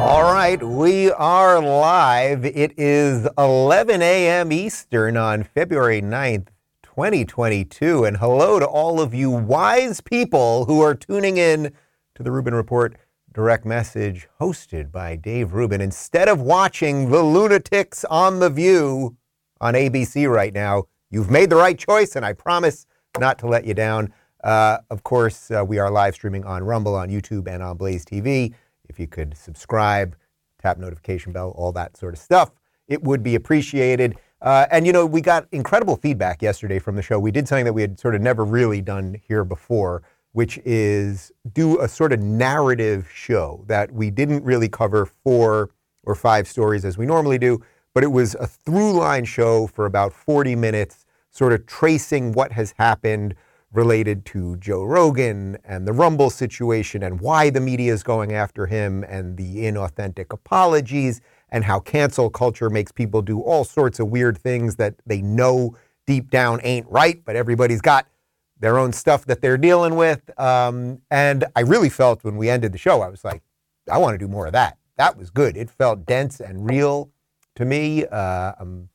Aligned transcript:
All 0.00 0.24
right, 0.24 0.60
we 0.60 1.12
are 1.12 1.62
live. 1.62 2.44
It 2.44 2.74
is 2.76 3.28
11 3.38 4.02
a.m. 4.02 4.50
Eastern 4.50 5.16
on 5.16 5.44
February 5.44 6.02
9th, 6.02 6.48
2022. 6.82 8.04
And 8.04 8.16
hello 8.16 8.58
to 8.58 8.66
all 8.66 9.00
of 9.00 9.14
you 9.14 9.30
wise 9.30 10.00
people 10.00 10.64
who 10.64 10.80
are 10.80 10.96
tuning 10.96 11.36
in 11.36 11.72
to 12.16 12.24
the 12.24 12.32
Rubin 12.32 12.54
Report 12.54 12.96
direct 13.32 13.64
message 13.64 14.26
hosted 14.40 14.90
by 14.90 15.14
Dave 15.14 15.52
Rubin. 15.52 15.80
Instead 15.80 16.28
of 16.28 16.40
watching 16.42 17.10
the 17.10 17.22
lunatics 17.22 18.04
on 18.06 18.40
The 18.40 18.50
View 18.50 19.16
on 19.60 19.74
ABC 19.74 20.28
right 20.28 20.52
now, 20.52 20.86
you've 21.12 21.30
made 21.30 21.50
the 21.50 21.56
right 21.56 21.78
choice, 21.78 22.16
and 22.16 22.26
I 22.26 22.32
promise 22.32 22.86
not 23.20 23.38
to 23.40 23.46
let 23.46 23.64
you 23.64 23.74
down. 23.74 24.12
Uh, 24.42 24.78
of 24.90 25.04
course, 25.04 25.52
uh, 25.52 25.64
we 25.64 25.78
are 25.78 25.90
live 25.90 26.14
streaming 26.14 26.44
on 26.44 26.64
Rumble, 26.64 26.96
on 26.96 27.08
YouTube, 27.08 27.46
and 27.46 27.62
on 27.62 27.76
Blaze 27.76 28.04
TV. 28.04 28.54
If 28.88 28.98
you 28.98 29.06
could 29.06 29.36
subscribe, 29.36 30.16
tap 30.60 30.78
notification 30.78 31.32
bell, 31.32 31.52
all 31.56 31.70
that 31.72 31.96
sort 31.96 32.14
of 32.14 32.18
stuff, 32.18 32.50
it 32.88 33.02
would 33.04 33.22
be 33.22 33.36
appreciated. 33.36 34.16
Uh, 34.40 34.66
and 34.72 34.86
you 34.86 34.92
know, 34.92 35.06
we 35.06 35.20
got 35.20 35.46
incredible 35.52 35.96
feedback 35.96 36.42
yesterday 36.42 36.80
from 36.80 36.96
the 36.96 37.02
show. 37.02 37.18
We 37.18 37.30
did 37.30 37.46
something 37.46 37.64
that 37.64 37.72
we 37.72 37.82
had 37.82 38.00
sort 38.00 38.16
of 38.16 38.22
never 38.22 38.44
really 38.44 38.80
done 38.80 39.20
here 39.28 39.44
before, 39.44 40.02
which 40.32 40.58
is 40.64 41.30
do 41.52 41.80
a 41.80 41.88
sort 41.88 42.12
of 42.12 42.20
narrative 42.20 43.08
show 43.12 43.64
that 43.68 43.92
we 43.92 44.10
didn't 44.10 44.42
really 44.42 44.68
cover 44.68 45.06
four 45.06 45.70
or 46.04 46.14
five 46.14 46.48
stories 46.48 46.84
as 46.84 46.98
we 46.98 47.06
normally 47.06 47.38
do, 47.38 47.62
but 47.94 48.02
it 48.02 48.08
was 48.08 48.34
a 48.36 48.46
through 48.46 48.92
line 48.92 49.24
show 49.24 49.66
for 49.68 49.86
about 49.86 50.12
40 50.12 50.56
minutes, 50.56 51.01
sort 51.32 51.52
of 51.52 51.66
tracing 51.66 52.32
what 52.32 52.52
has 52.52 52.74
happened 52.78 53.34
related 53.72 54.24
to 54.26 54.56
Joe 54.58 54.84
Rogan 54.84 55.56
and 55.64 55.88
the 55.88 55.92
Rumble 55.92 56.30
situation 56.30 57.02
and 57.02 57.20
why 57.20 57.48
the 57.50 57.60
media 57.60 57.92
is 57.92 58.02
going 58.02 58.32
after 58.32 58.66
him 58.66 59.02
and 59.08 59.36
the 59.36 59.64
inauthentic 59.64 60.32
apologies 60.32 61.20
and 61.48 61.64
how 61.64 61.80
cancel 61.80 62.28
culture 62.30 62.68
makes 62.70 62.92
people 62.92 63.22
do 63.22 63.40
all 63.40 63.64
sorts 63.64 63.98
of 63.98 64.08
weird 64.08 64.38
things 64.38 64.76
that 64.76 64.94
they 65.06 65.22
know 65.22 65.74
deep 66.06 66.30
down 66.30 66.60
ain't 66.62 66.86
right, 66.90 67.24
but 67.24 67.34
everybody's 67.34 67.80
got 67.80 68.06
their 68.60 68.78
own 68.78 68.92
stuff 68.92 69.24
that 69.26 69.40
they're 69.40 69.58
dealing 69.58 69.96
with. 69.96 70.38
Um, 70.38 71.00
and 71.10 71.44
I 71.56 71.60
really 71.60 71.88
felt 71.88 72.24
when 72.24 72.36
we 72.36 72.50
ended 72.50 72.72
the 72.72 72.78
show, 72.78 73.00
I 73.00 73.08
was 73.08 73.24
like, 73.24 73.42
I 73.90 73.98
want 73.98 74.14
to 74.14 74.18
do 74.18 74.28
more 74.28 74.46
of 74.46 74.52
that. 74.52 74.78
That 74.98 75.16
was 75.16 75.30
good. 75.30 75.56
It 75.56 75.70
felt 75.70 76.06
dense 76.06 76.40
and 76.40 76.68
real 76.68 77.10
to 77.56 77.64
me. 77.64 78.04
Uh, 78.04 78.52
I'm 78.58 78.88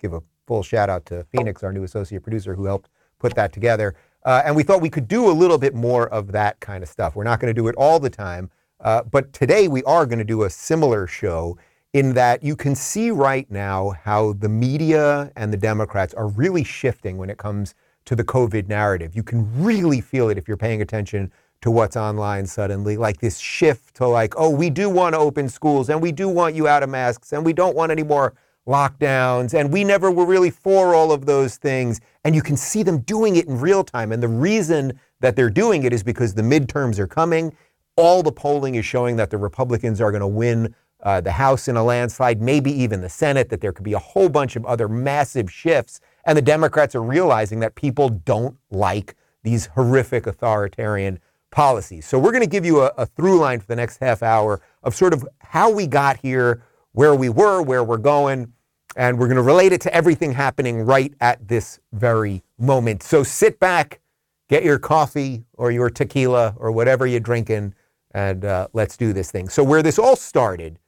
give 0.00 0.12
a 0.12 0.20
full 0.46 0.62
shout 0.62 0.88
out 0.88 1.04
to 1.06 1.24
Phoenix, 1.24 1.62
our 1.62 1.72
new 1.72 1.82
associate 1.82 2.22
producer, 2.22 2.54
who 2.54 2.64
helped 2.64 2.88
put 3.18 3.34
that 3.34 3.52
together. 3.52 3.94
Uh, 4.24 4.42
and 4.44 4.56
we 4.56 4.62
thought 4.62 4.80
we 4.80 4.90
could 4.90 5.08
do 5.08 5.30
a 5.30 5.32
little 5.32 5.58
bit 5.58 5.74
more 5.74 6.08
of 6.08 6.32
that 6.32 6.58
kind 6.60 6.82
of 6.82 6.88
stuff. 6.88 7.14
We're 7.14 7.24
not 7.24 7.40
going 7.40 7.54
to 7.54 7.60
do 7.60 7.68
it 7.68 7.74
all 7.76 8.00
the 8.00 8.10
time, 8.10 8.50
uh, 8.80 9.02
but 9.04 9.32
today 9.32 9.68
we 9.68 9.82
are 9.84 10.06
going 10.06 10.18
to 10.18 10.24
do 10.24 10.44
a 10.44 10.50
similar 10.50 11.06
show 11.06 11.58
in 11.92 12.12
that 12.14 12.42
you 12.42 12.56
can 12.56 12.74
see 12.74 13.10
right 13.10 13.50
now 13.50 13.90
how 14.02 14.34
the 14.34 14.48
media 14.48 15.32
and 15.36 15.52
the 15.52 15.56
Democrats 15.56 16.12
are 16.14 16.28
really 16.28 16.64
shifting 16.64 17.16
when 17.16 17.30
it 17.30 17.38
comes 17.38 17.74
to 18.04 18.14
the 18.14 18.24
COVID 18.24 18.68
narrative. 18.68 19.16
You 19.16 19.22
can 19.22 19.48
really 19.62 20.00
feel 20.00 20.28
it 20.28 20.38
if 20.38 20.46
you're 20.46 20.56
paying 20.56 20.82
attention 20.82 21.32
to 21.62 21.70
what's 21.70 21.96
online 21.96 22.46
suddenly, 22.46 22.96
like 22.96 23.18
this 23.20 23.38
shift 23.38 23.94
to 23.96 24.06
like, 24.06 24.34
oh, 24.36 24.50
we 24.50 24.70
do 24.70 24.90
want 24.90 25.14
to 25.14 25.18
open 25.18 25.48
schools 25.48 25.88
and 25.88 26.02
we 26.02 26.12
do 26.12 26.28
want 26.28 26.54
you 26.54 26.68
out 26.68 26.82
of 26.82 26.90
masks 26.90 27.32
and 27.32 27.44
we 27.44 27.52
don't 27.52 27.74
want 27.74 27.90
any 27.90 28.02
more 28.02 28.34
lockdowns 28.66 29.54
and 29.54 29.72
we 29.72 29.84
never 29.84 30.10
were 30.10 30.26
really 30.26 30.50
for 30.50 30.94
all 30.94 31.12
of 31.12 31.26
those 31.26 31.56
things. 31.56 32.00
And 32.24 32.34
you 32.34 32.42
can 32.42 32.56
see 32.56 32.82
them 32.82 32.98
doing 32.98 33.36
it 33.36 33.46
in 33.46 33.60
real 33.60 33.84
time. 33.84 34.12
And 34.12 34.22
the 34.22 34.28
reason 34.28 34.98
that 35.20 35.36
they're 35.36 35.50
doing 35.50 35.84
it 35.84 35.92
is 35.92 36.02
because 36.02 36.34
the 36.34 36.42
midterms 36.42 36.98
are 36.98 37.06
coming. 37.06 37.54
All 37.96 38.22
the 38.22 38.32
polling 38.32 38.74
is 38.74 38.84
showing 38.84 39.16
that 39.16 39.30
the 39.30 39.38
Republicans 39.38 40.00
are 40.00 40.10
going 40.10 40.20
to 40.20 40.26
win 40.26 40.74
uh, 41.02 41.20
the 41.20 41.32
House 41.32 41.68
in 41.68 41.76
a 41.76 41.84
landslide, 41.84 42.42
maybe 42.42 42.72
even 42.72 43.00
the 43.00 43.08
Senate, 43.08 43.48
that 43.50 43.60
there 43.60 43.72
could 43.72 43.84
be 43.84 43.92
a 43.92 43.98
whole 43.98 44.28
bunch 44.28 44.56
of 44.56 44.64
other 44.66 44.88
massive 44.88 45.50
shifts. 45.50 46.00
And 46.24 46.36
the 46.36 46.42
Democrats 46.42 46.94
are 46.94 47.02
realizing 47.02 47.60
that 47.60 47.74
people 47.74 48.08
don't 48.08 48.56
like 48.70 49.14
these 49.44 49.66
horrific 49.66 50.26
authoritarian 50.26 51.20
policies. 51.50 52.06
So 52.06 52.18
we're 52.18 52.32
going 52.32 52.42
to 52.42 52.48
give 52.48 52.64
you 52.64 52.82
a, 52.82 52.92
a 52.98 53.06
through 53.06 53.38
line 53.38 53.60
for 53.60 53.66
the 53.66 53.76
next 53.76 53.98
half 53.98 54.22
hour 54.22 54.60
of 54.82 54.94
sort 54.94 55.12
of 55.12 55.26
how 55.38 55.70
we 55.70 55.86
got 55.86 56.16
here, 56.18 56.62
where 56.92 57.14
we 57.14 57.28
were, 57.28 57.62
where 57.62 57.84
we're 57.84 57.98
going, 57.98 58.52
and 58.96 59.18
we're 59.18 59.26
going 59.28 59.36
to 59.36 59.42
relate 59.42 59.72
it 59.72 59.80
to 59.82 59.94
everything 59.94 60.32
happening 60.32 60.80
right 60.80 61.14
at 61.20 61.46
this 61.46 61.78
very 61.92 62.42
moment. 62.58 63.02
So 63.02 63.22
sit 63.22 63.60
back, 63.60 64.00
get 64.48 64.64
your 64.64 64.78
coffee 64.78 65.44
or 65.52 65.70
your 65.70 65.90
tequila 65.90 66.54
or 66.56 66.72
whatever 66.72 67.06
you're 67.06 67.20
drinking, 67.20 67.74
and 68.12 68.44
uh, 68.46 68.68
let's 68.72 68.96
do 68.96 69.12
this 69.12 69.30
thing. 69.30 69.50
So, 69.50 69.62
where 69.62 69.82
this 69.82 69.98
all 69.98 70.16
started 70.16 70.78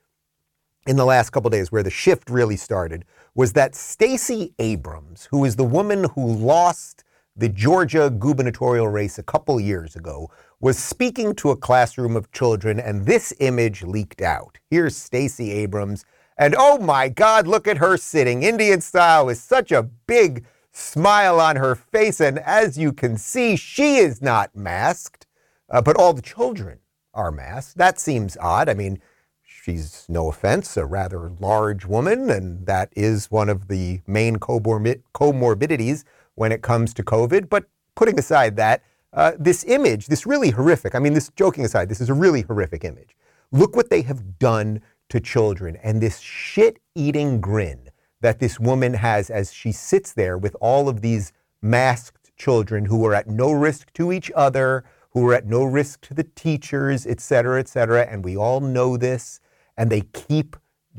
in 0.86 0.96
the 0.96 1.04
last 1.04 1.30
couple 1.30 1.50
days, 1.50 1.70
where 1.70 1.82
the 1.82 1.90
shift 1.90 2.30
really 2.30 2.56
started, 2.56 3.04
was 3.34 3.52
that 3.52 3.74
Stacey 3.74 4.54
Abrams, 4.58 5.28
who 5.30 5.44
is 5.44 5.56
the 5.56 5.64
woman 5.64 6.04
who 6.14 6.32
lost 6.32 7.04
the 7.36 7.50
Georgia 7.50 8.10
gubernatorial 8.10 8.88
race 8.88 9.18
a 9.18 9.22
couple 9.22 9.60
years 9.60 9.94
ago, 9.94 10.30
was 10.60 10.78
speaking 10.78 11.34
to 11.34 11.50
a 11.50 11.56
classroom 11.56 12.16
of 12.16 12.32
children, 12.32 12.80
and 12.80 13.04
this 13.04 13.34
image 13.40 13.82
leaked 13.82 14.22
out. 14.22 14.58
Here's 14.70 14.96
Stacey 14.96 15.52
Abrams 15.52 16.06
and 16.38 16.54
oh 16.56 16.78
my 16.78 17.08
God, 17.08 17.46
look 17.46 17.66
at 17.66 17.78
her 17.78 17.96
sitting 17.96 18.42
Indian 18.42 18.80
style 18.80 19.26
with 19.26 19.38
such 19.38 19.72
a 19.72 19.82
big 19.82 20.46
smile 20.72 21.40
on 21.40 21.56
her 21.56 21.74
face. 21.74 22.20
And 22.20 22.38
as 22.38 22.78
you 22.78 22.92
can 22.92 23.16
see, 23.16 23.56
she 23.56 23.96
is 23.96 24.22
not 24.22 24.54
masked, 24.54 25.26
uh, 25.68 25.82
but 25.82 25.96
all 25.96 26.12
the 26.12 26.22
children 26.22 26.78
are 27.12 27.32
masked. 27.32 27.76
That 27.76 27.98
seems 27.98 28.36
odd. 28.40 28.68
I 28.68 28.74
mean, 28.74 29.00
she's, 29.42 30.06
no 30.08 30.28
offense, 30.28 30.76
a 30.76 30.86
rather 30.86 31.32
large 31.40 31.84
woman, 31.84 32.30
and 32.30 32.66
that 32.66 32.92
is 32.94 33.30
one 33.30 33.48
of 33.48 33.68
the 33.68 34.00
main 34.06 34.36
comorbid- 34.36 35.02
comorbidities 35.14 36.04
when 36.36 36.52
it 36.52 36.62
comes 36.62 36.94
to 36.94 37.02
COVID. 37.02 37.48
But 37.48 37.64
putting 37.96 38.18
aside 38.18 38.56
that, 38.56 38.82
uh, 39.12 39.32
this 39.38 39.64
image, 39.64 40.06
this 40.06 40.26
really 40.26 40.50
horrific, 40.50 40.94
I 40.94 41.00
mean, 41.00 41.14
this 41.14 41.30
joking 41.34 41.64
aside, 41.64 41.88
this 41.88 42.00
is 42.00 42.10
a 42.10 42.14
really 42.14 42.42
horrific 42.42 42.84
image. 42.84 43.16
Look 43.50 43.74
what 43.74 43.90
they 43.90 44.02
have 44.02 44.38
done 44.38 44.82
to 45.08 45.20
children. 45.20 45.76
And 45.82 46.00
this 46.00 46.20
shit 46.20 46.78
eating 46.94 47.40
grin 47.40 47.90
that 48.20 48.40
this 48.40 48.58
woman 48.58 48.94
has 48.94 49.30
as 49.30 49.52
she 49.52 49.72
sits 49.72 50.12
there 50.12 50.36
with 50.36 50.56
all 50.60 50.88
of 50.88 51.00
these 51.00 51.32
masked 51.62 52.30
children 52.36 52.84
who 52.84 53.04
are 53.06 53.14
at 53.14 53.28
no 53.28 53.52
risk 53.52 53.92
to 53.94 54.12
each 54.12 54.30
other, 54.34 54.84
who 55.10 55.26
are 55.28 55.34
at 55.34 55.46
no 55.46 55.64
risk 55.64 56.00
to 56.02 56.14
the 56.14 56.24
teachers, 56.24 57.06
et 57.06 57.20
cetera, 57.20 57.58
et 57.58 57.68
cetera. 57.68 58.02
And 58.02 58.24
we 58.24 58.36
all 58.36 58.60
know 58.60 58.96
this, 58.96 59.40
and 59.76 59.90
they 59.90 60.02
keep 60.12 60.56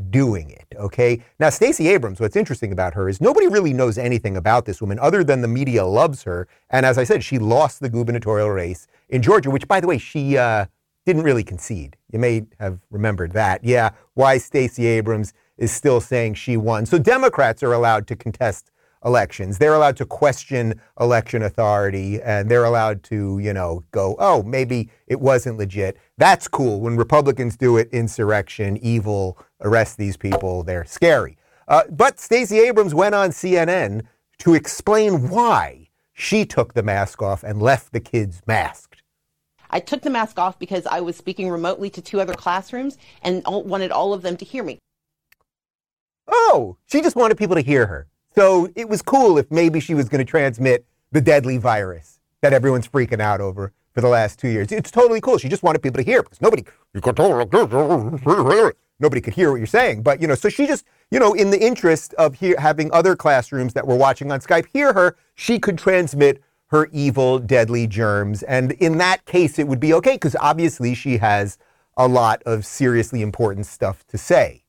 doing 0.09 0.49
it. 0.49 0.65
Okay. 0.77 1.21
Now, 1.39 1.49
Stacey 1.49 1.89
Abrams, 1.89 2.21
what's 2.21 2.37
interesting 2.37 2.71
about 2.71 2.93
her 2.93 3.09
is 3.09 3.19
nobody 3.19 3.47
really 3.47 3.73
knows 3.73 3.97
anything 3.97 4.37
about 4.37 4.65
this 4.65 4.81
woman 4.81 4.97
other 4.99 5.25
than 5.25 5.41
the 5.41 5.47
media 5.47 5.85
loves 5.85 6.23
her. 6.23 6.47
And 6.69 6.85
as 6.85 6.97
I 6.97 7.03
said, 7.03 7.21
she 7.21 7.37
lost 7.37 7.81
the 7.81 7.89
gubernatorial 7.89 8.49
race 8.49 8.87
in 9.09 9.21
Georgia, 9.21 9.49
which, 9.49 9.67
by 9.67 9.81
the 9.81 9.87
way, 9.87 9.97
she 9.97 10.37
uh, 10.37 10.67
didn't 11.05 11.23
really 11.23 11.43
concede. 11.43 11.97
You 12.11 12.19
may 12.19 12.45
have 12.59 12.79
remembered 12.89 13.31
that. 13.33 13.63
Yeah, 13.63 13.91
why 14.13 14.37
Stacey 14.37 14.85
Abrams 14.85 15.33
is 15.57 15.71
still 15.71 15.99
saying 16.01 16.35
she 16.35 16.57
won. 16.57 16.85
So 16.85 16.97
Democrats 16.97 17.63
are 17.63 17.73
allowed 17.73 18.07
to 18.07 18.15
contest 18.15 18.71
elections. 19.05 19.57
They're 19.57 19.73
allowed 19.73 19.97
to 19.97 20.05
question 20.05 20.79
election 20.99 21.43
authority 21.43 22.21
and 22.21 22.49
they're 22.49 22.65
allowed 22.65 23.03
to, 23.03 23.39
you 23.39 23.53
know, 23.53 23.83
go, 23.91 24.15
oh, 24.19 24.43
maybe 24.43 24.89
it 25.07 25.19
wasn't 25.19 25.57
legit. 25.57 25.97
That's 26.17 26.47
cool. 26.47 26.81
When 26.81 26.97
Republicans 26.97 27.55
do 27.55 27.77
it, 27.77 27.89
insurrection, 27.91 28.77
evil, 28.77 29.37
arrest 29.61 29.97
these 29.97 30.17
people, 30.17 30.63
they're 30.63 30.85
scary. 30.85 31.37
Uh, 31.67 31.83
but 31.89 32.19
Stacey 32.19 32.59
Abrams 32.59 32.95
went 32.95 33.15
on 33.15 33.29
CNN 33.29 34.01
to 34.39 34.53
explain 34.53 35.29
why 35.29 35.89
she 36.13 36.45
took 36.45 36.73
the 36.73 36.83
mask 36.83 37.21
off 37.21 37.43
and 37.43 37.61
left 37.61 37.93
the 37.93 37.99
kids 37.99 38.41
masked. 38.47 38.88
I 39.69 39.79
took 39.79 40.01
the 40.01 40.09
mask 40.09 40.39
off 40.39 40.57
because 40.57 40.85
I 40.85 41.01
was 41.01 41.15
speaking 41.15 41.49
remotely 41.49 41.89
to 41.91 42.01
two 42.01 42.19
other 42.19 42.33
classrooms 42.33 42.97
and 43.21 43.43
wanted 43.45 43.91
all 43.91 44.13
of 44.13 44.21
them 44.21 44.37
to 44.37 44.45
hear 44.45 44.63
me. 44.63 44.79
Oh, 46.27 46.77
she 46.85 47.01
just 47.01 47.15
wanted 47.15 47.37
people 47.37 47.55
to 47.55 47.61
hear 47.61 47.87
her. 47.87 48.07
So 48.35 48.69
it 48.75 48.87
was 48.87 49.01
cool 49.01 49.37
if 49.37 49.49
maybe 49.51 49.79
she 49.79 49.93
was 49.93 50.07
going 50.09 50.23
to 50.23 50.29
transmit 50.29 50.85
the 51.11 51.21
deadly 51.21 51.57
virus 51.57 52.19
that 52.41 52.53
everyone's 52.53 52.87
freaking 52.87 53.19
out 53.19 53.41
over 53.41 53.73
for 53.93 54.01
the 54.01 54.07
last 54.07 54.39
two 54.39 54.49
years. 54.49 54.71
It's 54.71 54.91
totally 54.91 55.21
cool. 55.21 55.37
She 55.37 55.49
just 55.49 55.63
wanted 55.63 55.81
people 55.81 55.97
to 55.97 56.03
hear 56.03 56.23
because 56.23 56.41
nobody 56.41 56.63
nobody 59.01 59.21
could 59.21 59.33
hear 59.33 59.51
what 59.51 59.57
you're 59.57 59.67
saying. 59.67 60.03
But 60.03 60.21
you 60.21 60.27
know, 60.27 60.35
so 60.35 60.49
she 60.49 60.67
just 60.67 60.85
you 61.11 61.19
know, 61.19 61.33
in 61.33 61.49
the 61.49 61.59
interest 61.59 62.13
of 62.15 62.35
hear, 62.35 62.55
having 62.59 62.91
other 62.91 63.15
classrooms 63.15 63.73
that 63.73 63.87
were 63.87 63.95
watching 63.95 64.31
on 64.31 64.39
Skype 64.39 64.67
hear 64.71 64.93
her, 64.93 65.17
she 65.33 65.59
could 65.59 65.77
transmit 65.77 66.41
her 66.69 66.87
evil, 66.91 67.39
deadly 67.39 67.87
germs. 67.87 68.43
And 68.43 68.71
in 68.73 68.97
that 68.99 69.25
case, 69.25 69.59
it 69.59 69.67
would 69.67 69.79
be 69.79 69.93
okay 69.95 70.13
because 70.13 70.35
obviously 70.39 70.93
she 70.93 71.17
has 71.17 71.57
a 71.97 72.07
lot 72.07 72.41
of 72.43 72.65
seriously 72.65 73.21
important 73.21 73.65
stuff 73.65 74.05
to 74.07 74.17
say. 74.17 74.63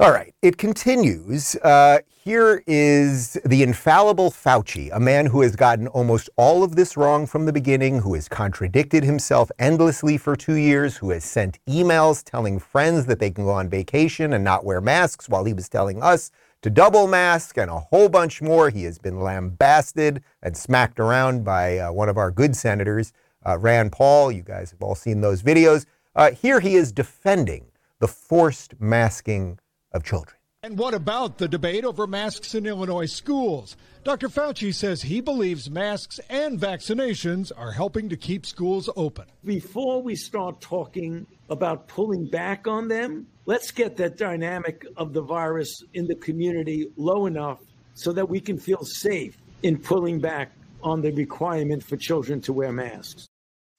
All 0.00 0.12
right, 0.12 0.32
it 0.42 0.58
continues. 0.58 1.56
Uh, 1.56 1.98
here 2.24 2.62
is 2.66 3.36
the 3.44 3.62
infallible 3.62 4.30
Fauci, 4.30 4.90
a 4.92 5.00
man 5.00 5.26
who 5.26 5.40
has 5.40 5.56
gotten 5.56 5.88
almost 5.88 6.30
all 6.36 6.62
of 6.62 6.76
this 6.76 6.96
wrong 6.96 7.26
from 7.26 7.46
the 7.46 7.52
beginning, 7.52 8.00
who 8.00 8.14
has 8.14 8.28
contradicted 8.28 9.02
himself 9.02 9.50
endlessly 9.58 10.16
for 10.16 10.36
two 10.36 10.54
years, 10.54 10.98
who 10.98 11.10
has 11.10 11.24
sent 11.24 11.58
emails 11.66 12.22
telling 12.22 12.60
friends 12.60 13.06
that 13.06 13.18
they 13.18 13.30
can 13.30 13.44
go 13.44 13.50
on 13.50 13.68
vacation 13.68 14.32
and 14.32 14.44
not 14.44 14.64
wear 14.64 14.80
masks 14.80 15.28
while 15.28 15.44
he 15.44 15.52
was 15.52 15.68
telling 15.68 16.00
us 16.00 16.30
to 16.62 16.70
double 16.70 17.06
mask 17.06 17.56
and 17.56 17.70
a 17.70 17.78
whole 17.78 18.08
bunch 18.08 18.42
more. 18.42 18.70
He 18.70 18.84
has 18.84 18.98
been 18.98 19.20
lambasted 19.20 20.22
and 20.42 20.56
smacked 20.56 20.98
around 20.98 21.44
by 21.44 21.78
uh, 21.78 21.92
one 21.92 22.08
of 22.08 22.16
our 22.16 22.30
good 22.30 22.56
senators, 22.56 23.12
uh, 23.46 23.58
Rand 23.58 23.92
Paul. 23.92 24.32
You 24.32 24.42
guys 24.42 24.70
have 24.70 24.82
all 24.82 24.94
seen 24.94 25.20
those 25.20 25.42
videos. 25.42 25.86
Uh, 26.14 26.32
here 26.32 26.60
he 26.60 26.74
is 26.74 26.92
defending 26.92 27.66
the 28.00 28.08
forced 28.08 28.80
masking 28.80 29.58
of 29.92 30.02
children. 30.02 30.36
And 30.64 30.76
what 30.76 30.92
about 30.92 31.38
the 31.38 31.46
debate 31.46 31.84
over 31.84 32.08
masks 32.08 32.56
in 32.56 32.66
Illinois 32.66 33.06
schools? 33.06 33.76
Dr. 34.02 34.28
Fauci 34.28 34.74
says 34.74 35.02
he 35.02 35.20
believes 35.20 35.70
masks 35.70 36.18
and 36.28 36.58
vaccinations 36.58 37.52
are 37.56 37.70
helping 37.70 38.08
to 38.08 38.16
keep 38.16 38.44
schools 38.44 38.90
open. 38.96 39.26
Before 39.44 40.02
we 40.02 40.16
start 40.16 40.60
talking 40.60 41.28
about 41.48 41.86
pulling 41.86 42.26
back 42.26 42.66
on 42.66 42.88
them, 42.88 43.28
let's 43.48 43.70
get 43.70 43.96
that 43.96 44.18
dynamic 44.18 44.84
of 44.98 45.14
the 45.14 45.22
virus 45.22 45.82
in 45.94 46.06
the 46.06 46.14
community 46.16 46.92
low 46.96 47.24
enough 47.24 47.60
so 47.94 48.12
that 48.12 48.28
we 48.28 48.38
can 48.38 48.58
feel 48.58 48.84
safe 48.84 49.38
in 49.62 49.78
pulling 49.78 50.20
back 50.20 50.52
on 50.82 51.00
the 51.00 51.10
requirement 51.12 51.82
for 51.82 51.96
children 51.96 52.42
to 52.42 52.52
wear 52.52 52.70
masks. 52.70 53.26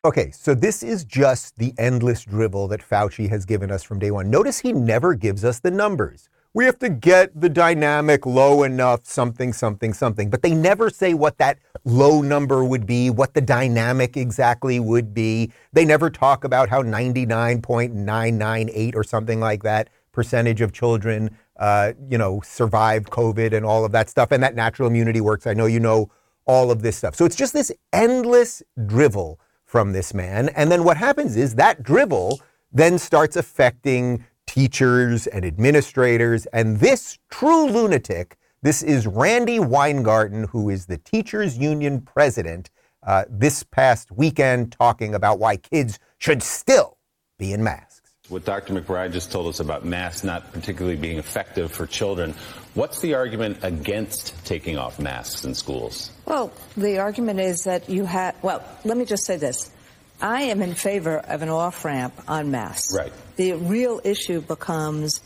Okay, 0.04 0.32
so 0.32 0.56
this 0.56 0.82
is 0.82 1.04
just 1.04 1.56
the 1.58 1.74
endless 1.78 2.26
drivel 2.26 2.68
that 2.70 2.82
Fauci 2.82 3.30
has 3.30 3.46
given 3.46 3.70
us 3.70 3.84
from 3.84 4.00
day 4.00 4.12
one. 4.12 4.30
Notice 4.30 4.60
he 4.60 4.74
never 4.74 5.14
gives 5.14 5.46
us 5.46 5.60
the 5.60 5.72
numbers. 5.72 6.29
We 6.54 6.66
have 6.66 6.80
to 6.80 6.90
get 6.90 7.40
the 7.40 7.50
dynamic 7.50 8.26
low 8.26 8.64
enough, 8.64 9.06
something, 9.06 9.54
something, 9.54 9.94
something. 9.94 10.32
But 10.32 10.42
they 10.42 10.56
never 10.56 10.90
say 10.90 11.14
what 11.14 11.38
that 11.38 11.60
low 11.86 12.22
number 12.22 12.64
would 12.64 12.88
be, 12.88 13.12
what 13.12 13.36
the 13.36 13.42
dynamic 13.42 14.18
exactly 14.18 14.80
would 14.80 15.14
be. 15.14 15.52
They 15.74 15.86
never 15.86 16.10
talk 16.10 16.44
about 16.44 16.70
how 16.70 16.82
99.998 16.82 18.96
or 18.96 19.04
something 19.04 19.40
like 19.40 19.62
that 19.62 19.90
percentage 20.12 20.62
of 20.62 20.74
children, 20.74 21.38
uh, 21.58 21.94
you 22.10 22.18
know, 22.18 22.42
survived 22.44 23.12
COVID 23.12 23.54
and 23.54 23.64
all 23.64 23.86
of 23.86 23.92
that 23.92 24.10
stuff, 24.10 24.32
and 24.32 24.42
that 24.42 24.56
natural 24.56 24.90
immunity 24.90 25.22
works. 25.22 25.46
I 25.46 25.54
know 25.54 25.68
you 25.68 25.80
know 25.80 26.10
all 26.46 26.72
of 26.72 26.82
this 26.82 26.98
stuff. 26.98 27.16
So 27.16 27.26
it's 27.26 27.36
just 27.36 27.54
this 27.54 27.72
endless 27.94 28.64
drivel 28.88 29.40
from 29.66 29.94
this 29.94 30.16
man. 30.16 30.50
And 30.50 30.72
then 30.72 30.84
what 30.84 30.98
happens 30.98 31.38
is 31.38 31.54
that 31.56 31.84
drivel 31.84 32.42
then 32.72 32.98
starts 32.98 33.36
affecting 33.36 34.26
teachers 34.50 35.28
and 35.28 35.46
administrators. 35.46 36.48
And 36.48 36.80
this 36.80 37.20
true 37.30 37.68
lunatic, 37.68 38.36
this 38.64 38.82
is 38.82 39.06
Randi 39.06 39.60
Weingarten, 39.60 40.46
who 40.46 40.72
is 40.72 40.88
the 40.88 40.98
teachers 40.98 41.56
union 41.56 42.02
president, 42.02 42.72
uh, 43.06 43.26
this 43.30 43.62
past 43.62 44.12
weekend 44.12 44.72
talking 44.72 45.14
about 45.14 45.38
why 45.38 45.58
kids 45.58 46.00
should 46.18 46.42
still 46.42 46.98
be 47.38 47.54
in 47.54 47.64
masks. 47.64 48.02
What 48.28 48.44
Dr. 48.44 48.74
McBride 48.74 49.12
just 49.12 49.32
told 49.32 49.46
us 49.46 49.60
about 49.60 49.86
masks 49.86 50.24
not 50.24 50.52
particularly 50.52 50.98
being 50.98 51.20
effective 51.20 51.72
for 51.72 51.86
children, 51.86 52.34
what's 52.74 53.00
the 53.02 53.14
argument 53.14 53.60
against 53.62 54.34
taking 54.46 54.80
off 54.80 54.98
masks 54.98 55.46
in 55.46 55.54
schools? 55.54 56.10
Well, 56.26 56.52
the 56.76 56.98
argument 56.98 57.40
is 57.40 57.64
that 57.66 57.88
you 57.88 58.04
have, 58.06 58.36
well, 58.42 58.64
let 58.84 58.98
me 58.98 59.06
just 59.06 59.26
say 59.26 59.38
this. 59.38 59.72
I 60.22 60.44
am 60.44 60.62
in 60.62 60.76
favor 60.76 61.18
of 61.18 61.42
an 61.42 61.50
off 61.50 61.86
ramp 61.86 62.14
on 62.28 62.52
masks. 62.52 62.94
Right. 62.96 63.12
The 63.38 63.54
real 63.54 64.02
issue 64.04 64.42
becomes 64.42 65.22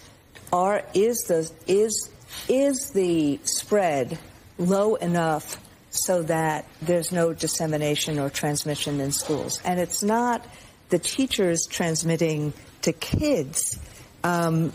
are 0.51 0.83
is 0.93 1.23
the 1.27 1.49
is 1.65 2.09
is 2.47 2.91
the 2.91 3.39
spread 3.43 4.19
low 4.57 4.95
enough 4.95 5.59
so 5.89 6.23
that 6.23 6.65
there's 6.81 7.11
no 7.11 7.33
dissemination 7.33 8.19
or 8.19 8.29
transmission 8.29 8.99
in 8.99 9.11
schools? 9.11 9.61
And 9.63 9.79
it's 9.79 10.03
not 10.03 10.45
the 10.89 10.99
teachers 10.99 11.65
transmitting 11.69 12.53
to 12.81 12.93
kids. 12.93 13.79
Um, 14.23 14.73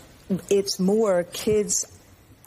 it's 0.49 0.79
more 0.79 1.23
kids 1.23 1.85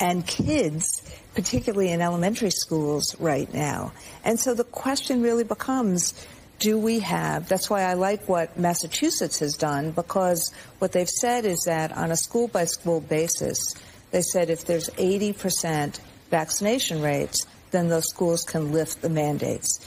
and 0.00 0.26
kids, 0.26 1.02
particularly 1.34 1.90
in 1.90 2.00
elementary 2.00 2.50
schools 2.50 3.16
right 3.18 3.52
now. 3.52 3.92
And 4.24 4.38
so 4.38 4.54
the 4.54 4.64
question 4.64 5.22
really 5.22 5.44
becomes, 5.44 6.14
do 6.62 6.78
we 6.78 7.00
have, 7.00 7.48
that's 7.48 7.68
why 7.68 7.82
I 7.82 7.94
like 7.94 8.28
what 8.28 8.56
Massachusetts 8.56 9.40
has 9.40 9.56
done, 9.56 9.90
because 9.90 10.54
what 10.78 10.92
they've 10.92 11.08
said 11.08 11.44
is 11.44 11.64
that 11.66 11.90
on 11.90 12.12
a 12.12 12.16
school 12.16 12.46
by 12.46 12.66
school 12.66 13.00
basis, 13.00 13.74
they 14.12 14.22
said 14.22 14.48
if 14.48 14.64
there's 14.64 14.88
80% 14.90 15.98
vaccination 16.30 17.02
rates, 17.02 17.46
then 17.72 17.88
those 17.88 18.08
schools 18.08 18.44
can 18.44 18.70
lift 18.70 19.02
the 19.02 19.08
mandates. 19.08 19.84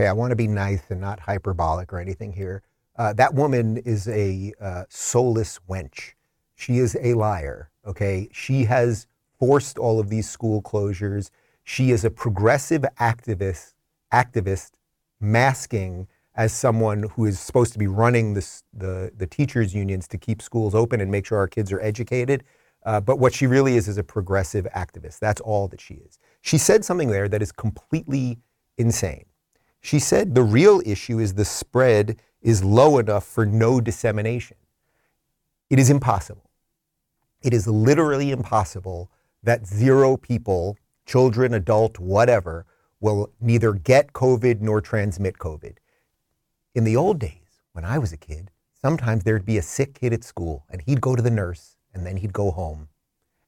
Okay, 0.00 0.06
I 0.06 0.12
want 0.12 0.30
to 0.30 0.36
be 0.36 0.46
nice 0.46 0.82
and 0.90 1.00
not 1.00 1.18
hyperbolic 1.18 1.92
or 1.92 1.98
anything 1.98 2.32
here. 2.32 2.62
Uh, 2.96 3.12
that 3.14 3.34
woman 3.34 3.78
is 3.78 4.06
a 4.06 4.52
uh, 4.60 4.84
soulless 4.88 5.58
wench. 5.68 6.12
She 6.54 6.78
is 6.78 6.96
a 7.02 7.14
liar. 7.14 7.70
Okay, 7.84 8.28
she 8.32 8.64
has 8.66 9.08
forced 9.40 9.76
all 9.76 9.98
of 9.98 10.08
these 10.08 10.30
school 10.30 10.62
closures. 10.62 11.30
She 11.64 11.90
is 11.90 12.04
a 12.04 12.10
progressive 12.10 12.84
activist, 13.00 13.74
activist 14.12 14.70
masking 15.20 16.06
as 16.34 16.52
someone 16.52 17.02
who 17.14 17.26
is 17.26 17.40
supposed 17.40 17.72
to 17.72 17.78
be 17.78 17.88
running 17.88 18.34
this, 18.34 18.62
the 18.72 19.12
the 19.16 19.26
teachers 19.26 19.74
unions 19.74 20.06
to 20.08 20.18
keep 20.18 20.40
schools 20.40 20.74
open 20.74 21.00
and 21.00 21.10
make 21.10 21.26
sure 21.26 21.38
our 21.38 21.48
kids 21.48 21.72
are 21.72 21.80
educated. 21.80 22.44
Uh, 22.86 23.00
but 23.00 23.18
what 23.18 23.34
she 23.34 23.46
really 23.46 23.76
is 23.76 23.88
is 23.88 23.98
a 23.98 24.04
progressive 24.04 24.66
activist. 24.74 25.18
That's 25.18 25.40
all 25.40 25.66
that 25.68 25.80
she 25.80 25.94
is. 25.94 26.18
She 26.42 26.56
said 26.58 26.84
something 26.84 27.08
there 27.08 27.28
that 27.28 27.42
is 27.42 27.50
completely 27.50 28.38
insane. 28.78 29.24
She 29.80 29.98
said 29.98 30.34
the 30.34 30.42
real 30.42 30.80
issue 30.86 31.18
is 31.18 31.34
the 31.34 31.44
spread 31.44 32.20
is 32.40 32.62
low 32.62 32.98
enough 32.98 33.26
for 33.26 33.44
no 33.44 33.80
dissemination. 33.80 34.56
It 35.70 35.78
is 35.78 35.90
impossible. 35.90 36.48
It 37.42 37.52
is 37.52 37.66
literally 37.66 38.30
impossible 38.30 39.10
that 39.42 39.66
zero 39.66 40.16
people, 40.16 40.76
children, 41.06 41.54
adult, 41.54 41.98
whatever, 41.98 42.64
will 43.00 43.32
neither 43.40 43.72
get 43.72 44.12
COVID 44.12 44.60
nor 44.60 44.80
transmit 44.80 45.38
COVID. 45.38 45.76
In 46.74 46.84
the 46.84 46.96
old 46.96 47.18
days, 47.18 47.62
when 47.72 47.84
I 47.84 47.98
was 47.98 48.12
a 48.12 48.16
kid, 48.16 48.50
sometimes 48.80 49.24
there'd 49.24 49.44
be 49.44 49.58
a 49.58 49.62
sick 49.62 49.94
kid 49.94 50.12
at 50.12 50.24
school 50.24 50.64
and 50.70 50.82
he'd 50.82 51.00
go 51.00 51.14
to 51.14 51.22
the 51.22 51.30
nurse 51.30 51.76
and 51.94 52.04
then 52.04 52.16
he'd 52.16 52.32
go 52.32 52.50
home. 52.50 52.88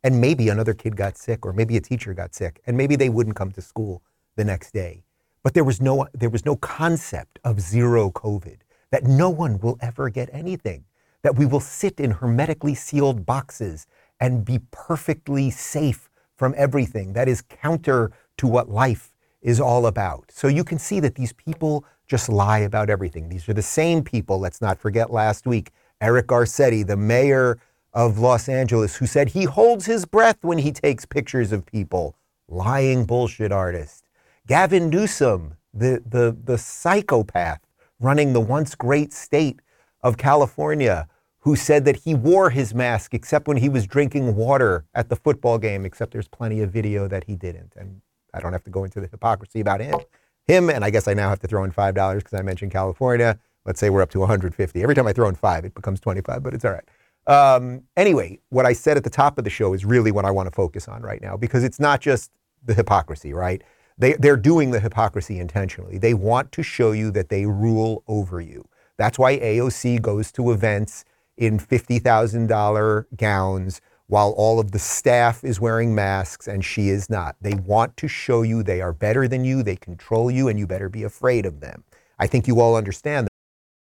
And 0.02 0.20
maybe 0.20 0.48
another 0.48 0.74
kid 0.74 0.96
got 0.96 1.18
sick 1.18 1.44
or 1.44 1.52
maybe 1.52 1.76
a 1.76 1.80
teacher 1.80 2.14
got 2.14 2.34
sick 2.34 2.60
and 2.66 2.76
maybe 2.76 2.96
they 2.96 3.08
wouldn't 3.08 3.36
come 3.36 3.52
to 3.52 3.62
school 3.62 4.02
the 4.36 4.44
next 4.44 4.72
day. 4.72 5.04
But 5.42 5.54
there 5.54 5.64
was 5.64 5.80
no 5.80 6.06
there 6.12 6.30
was 6.30 6.44
no 6.44 6.56
concept 6.56 7.38
of 7.44 7.60
zero 7.60 8.10
COVID 8.10 8.58
that 8.90 9.04
no 9.04 9.30
one 9.30 9.58
will 9.58 9.78
ever 9.80 10.08
get 10.10 10.28
anything, 10.32 10.84
that 11.22 11.36
we 11.36 11.46
will 11.46 11.60
sit 11.60 12.00
in 12.00 12.10
hermetically 12.10 12.74
sealed 12.74 13.24
boxes 13.24 13.86
and 14.20 14.44
be 14.44 14.60
perfectly 14.70 15.50
safe 15.50 16.10
from 16.36 16.54
everything. 16.56 17.12
That 17.14 17.28
is 17.28 17.42
counter 17.42 18.12
to 18.38 18.46
what 18.46 18.68
life 18.68 19.09
is 19.42 19.60
all 19.60 19.86
about. 19.86 20.30
So 20.30 20.48
you 20.48 20.64
can 20.64 20.78
see 20.78 21.00
that 21.00 21.14
these 21.14 21.32
people 21.32 21.84
just 22.06 22.28
lie 22.28 22.58
about 22.58 22.90
everything. 22.90 23.28
These 23.28 23.48
are 23.48 23.54
the 23.54 23.62
same 23.62 24.02
people, 24.02 24.38
let's 24.38 24.60
not 24.60 24.78
forget 24.78 25.10
last 25.10 25.46
week, 25.46 25.70
Eric 26.00 26.26
Garcetti, 26.26 26.86
the 26.86 26.96
mayor 26.96 27.58
of 27.92 28.18
Los 28.18 28.48
Angeles, 28.48 28.96
who 28.96 29.06
said 29.06 29.30
he 29.30 29.44
holds 29.44 29.86
his 29.86 30.04
breath 30.04 30.38
when 30.42 30.58
he 30.58 30.72
takes 30.72 31.04
pictures 31.04 31.52
of 31.52 31.66
people. 31.66 32.16
Lying 32.48 33.04
bullshit 33.04 33.52
artist. 33.52 34.08
Gavin 34.46 34.90
Newsom, 34.90 35.54
the, 35.72 36.02
the, 36.04 36.36
the 36.44 36.58
psychopath 36.58 37.60
running 38.00 38.32
the 38.32 38.40
once 38.40 38.74
great 38.74 39.12
state 39.12 39.60
of 40.02 40.16
California, 40.16 41.06
who 41.40 41.54
said 41.54 41.84
that 41.84 41.96
he 41.96 42.14
wore 42.14 42.50
his 42.50 42.74
mask 42.74 43.14
except 43.14 43.46
when 43.46 43.58
he 43.58 43.68
was 43.68 43.86
drinking 43.86 44.34
water 44.34 44.84
at 44.94 45.08
the 45.08 45.16
football 45.16 45.58
game, 45.58 45.84
except 45.84 46.12
there's 46.12 46.28
plenty 46.28 46.60
of 46.60 46.70
video 46.70 47.06
that 47.06 47.24
he 47.24 47.36
didn't. 47.36 47.72
And 47.76 48.00
I 48.34 48.40
don't 48.40 48.52
have 48.52 48.64
to 48.64 48.70
go 48.70 48.84
into 48.84 49.00
the 49.00 49.06
hypocrisy 49.06 49.60
about 49.60 49.80
him. 49.80 49.98
Him, 50.46 50.70
and 50.70 50.84
I 50.84 50.90
guess 50.90 51.06
I 51.06 51.14
now 51.14 51.28
have 51.28 51.40
to 51.40 51.46
throw 51.46 51.64
in 51.64 51.72
$5 51.72 52.16
because 52.16 52.34
I 52.34 52.42
mentioned 52.42 52.72
California. 52.72 53.38
Let's 53.66 53.78
say 53.78 53.90
we're 53.90 54.02
up 54.02 54.10
to 54.10 54.20
150. 54.20 54.82
Every 54.82 54.94
time 54.94 55.06
I 55.06 55.12
throw 55.12 55.28
in 55.28 55.34
five, 55.34 55.64
it 55.64 55.74
becomes 55.74 56.00
25, 56.00 56.42
but 56.42 56.54
it's 56.54 56.64
all 56.64 56.72
right. 56.72 56.84
Um, 57.26 57.82
anyway, 57.96 58.40
what 58.48 58.66
I 58.66 58.72
said 58.72 58.96
at 58.96 59.04
the 59.04 59.10
top 59.10 59.38
of 59.38 59.44
the 59.44 59.50
show 59.50 59.74
is 59.74 59.84
really 59.84 60.10
what 60.10 60.24
I 60.24 60.30
want 60.30 60.46
to 60.48 60.54
focus 60.54 60.88
on 60.88 61.02
right 61.02 61.20
now 61.20 61.36
because 61.36 61.62
it's 61.62 61.78
not 61.78 62.00
just 62.00 62.30
the 62.64 62.74
hypocrisy, 62.74 63.32
right? 63.32 63.62
They, 63.98 64.14
they're 64.14 64.36
doing 64.36 64.70
the 64.70 64.80
hypocrisy 64.80 65.38
intentionally. 65.38 65.98
They 65.98 66.14
want 66.14 66.52
to 66.52 66.62
show 66.62 66.92
you 66.92 67.10
that 67.12 67.28
they 67.28 67.44
rule 67.44 68.02
over 68.08 68.40
you. 68.40 68.66
That's 68.96 69.18
why 69.18 69.38
AOC 69.38 70.00
goes 70.00 70.32
to 70.32 70.52
events 70.52 71.04
in 71.36 71.58
$50,000 71.58 73.04
gowns 73.16 73.80
while 74.10 74.30
all 74.36 74.58
of 74.58 74.72
the 74.72 74.78
staff 74.78 75.44
is 75.44 75.60
wearing 75.60 75.94
masks 75.94 76.48
and 76.48 76.64
she 76.64 76.88
is 76.88 77.08
not. 77.08 77.36
They 77.40 77.54
want 77.54 77.96
to 77.98 78.08
show 78.08 78.42
you 78.42 78.64
they 78.64 78.80
are 78.80 78.92
better 78.92 79.28
than 79.28 79.44
you, 79.44 79.62
they 79.62 79.76
control 79.76 80.32
you, 80.32 80.48
and 80.48 80.58
you 80.58 80.66
better 80.66 80.88
be 80.88 81.04
afraid 81.04 81.46
of 81.46 81.60
them. 81.60 81.84
I 82.18 82.26
think 82.26 82.48
you 82.48 82.60
all 82.60 82.74
understand. 82.74 83.28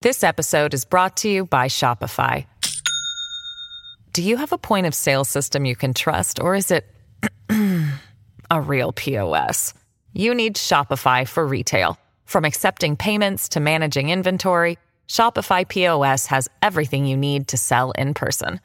This 0.02 0.24
episode 0.24 0.76
is 0.76 0.86
brought 0.86 1.18
to 1.18 1.30
you 1.30 1.46
by 1.46 1.68
Shopify. 1.68 2.46
Do 4.14 4.22
you 4.22 4.38
have 4.38 4.52
a 4.52 4.58
point 4.60 4.86
of 4.86 4.94
sale 4.94 5.26
system 5.26 5.66
you 5.66 5.76
can 5.76 5.96
trust, 5.96 6.40
or 6.40 6.54
is 6.54 6.70
it 6.70 6.86
a 8.52 8.62
real 8.62 8.92
POS? 8.94 9.74
You 10.14 10.36
need 10.36 10.56
Shopify 10.56 11.28
for 11.28 11.46
retail. 11.46 11.98
From 12.26 12.46
accepting 12.46 12.96
payments 12.96 13.50
to 13.50 13.60
managing 13.60 14.10
inventory, 14.10 14.78
Shopify 15.08 15.68
POS 15.68 16.28
has 16.28 16.48
everything 16.62 17.06
you 17.06 17.18
need 17.18 17.48
to 17.48 17.58
sell 17.58 17.92
in 17.92 18.14
person. 18.14 18.60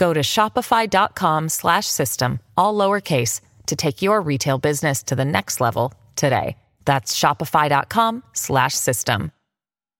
Go 0.00 0.14
to 0.14 0.20
shopify.com 0.20 1.50
slash 1.50 1.86
system, 1.86 2.40
all 2.56 2.74
lowercase 2.74 3.42
to 3.66 3.76
take 3.76 4.00
your 4.00 4.22
retail 4.22 4.56
business 4.56 5.02
to 5.02 5.14
the 5.14 5.26
next 5.26 5.60
level 5.60 5.92
today. 6.16 6.56
That's 6.86 7.14
shopify.com 7.14 8.22
slash 8.32 8.72
system. 8.72 9.30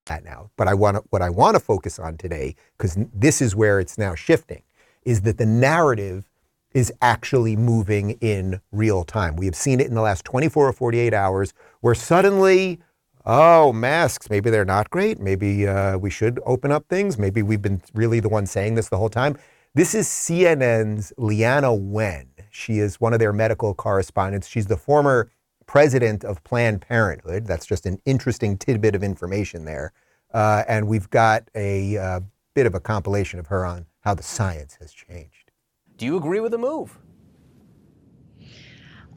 That 0.07 0.23
now, 0.23 0.49
but 0.57 0.67
I 0.67 0.73
want 0.73 1.05
what 1.11 1.21
I 1.21 1.29
want 1.29 1.55
to 1.55 1.59
focus 1.59 1.99
on 1.99 2.17
today 2.17 2.55
because 2.75 2.97
this 3.13 3.43
is 3.43 3.55
where 3.55 3.79
it's 3.79 3.99
now 3.99 4.15
shifting 4.15 4.63
is 5.03 5.21
that 5.21 5.37
the 5.37 5.45
narrative 5.45 6.27
is 6.73 6.91
actually 7.03 7.55
moving 7.55 8.17
in 8.21 8.59
real 8.71 9.03
time. 9.03 9.35
We 9.35 9.45
have 9.45 9.55
seen 9.55 9.79
it 9.79 9.85
in 9.85 9.93
the 9.93 10.01
last 10.01 10.25
24 10.25 10.67
or 10.67 10.73
48 10.73 11.13
hours 11.13 11.53
where 11.81 11.93
suddenly 11.93 12.79
oh, 13.25 13.71
masks, 13.71 14.29
maybe 14.29 14.49
they're 14.49 14.65
not 14.65 14.89
great. 14.89 15.19
Maybe 15.19 15.67
uh, 15.67 15.97
we 15.97 16.09
should 16.09 16.39
open 16.45 16.71
up 16.71 16.87
things. 16.87 17.17
Maybe 17.17 17.43
we've 17.43 17.61
been 17.61 17.81
really 17.93 18.19
the 18.19 18.29
one 18.29 18.45
saying 18.45 18.75
this 18.75 18.89
the 18.89 18.97
whole 18.97 19.09
time. 19.09 19.37
This 19.73 19.95
is 19.95 20.05
CNN's 20.09 21.13
Leana 21.17 21.73
Wen. 21.79 22.27
She 22.49 22.79
is 22.79 22.99
one 22.99 23.13
of 23.13 23.19
their 23.19 23.31
medical 23.31 23.73
correspondents. 23.73 24.49
She's 24.49 24.65
the 24.65 24.75
former 24.75 25.31
president 25.65 26.25
of 26.25 26.43
Planned 26.43 26.81
Parenthood. 26.81 27.47
That's 27.47 27.65
just 27.65 27.85
an 27.85 28.01
interesting 28.03 28.57
tidbit 28.57 28.95
of 28.95 29.01
information 29.01 29.63
there. 29.63 29.93
Uh, 30.33 30.65
and 30.67 30.89
we've 30.89 31.09
got 31.09 31.47
a 31.55 31.97
uh, 31.97 32.19
bit 32.53 32.65
of 32.65 32.75
a 32.75 32.81
compilation 32.81 33.39
of 33.39 33.47
her 33.47 33.65
on 33.65 33.85
how 34.01 34.13
the 34.13 34.23
science 34.23 34.75
has 34.81 34.91
changed. 34.91 35.51
Do 35.95 36.05
you 36.05 36.17
agree 36.17 36.41
with 36.41 36.51
the 36.51 36.57
move? 36.57 36.97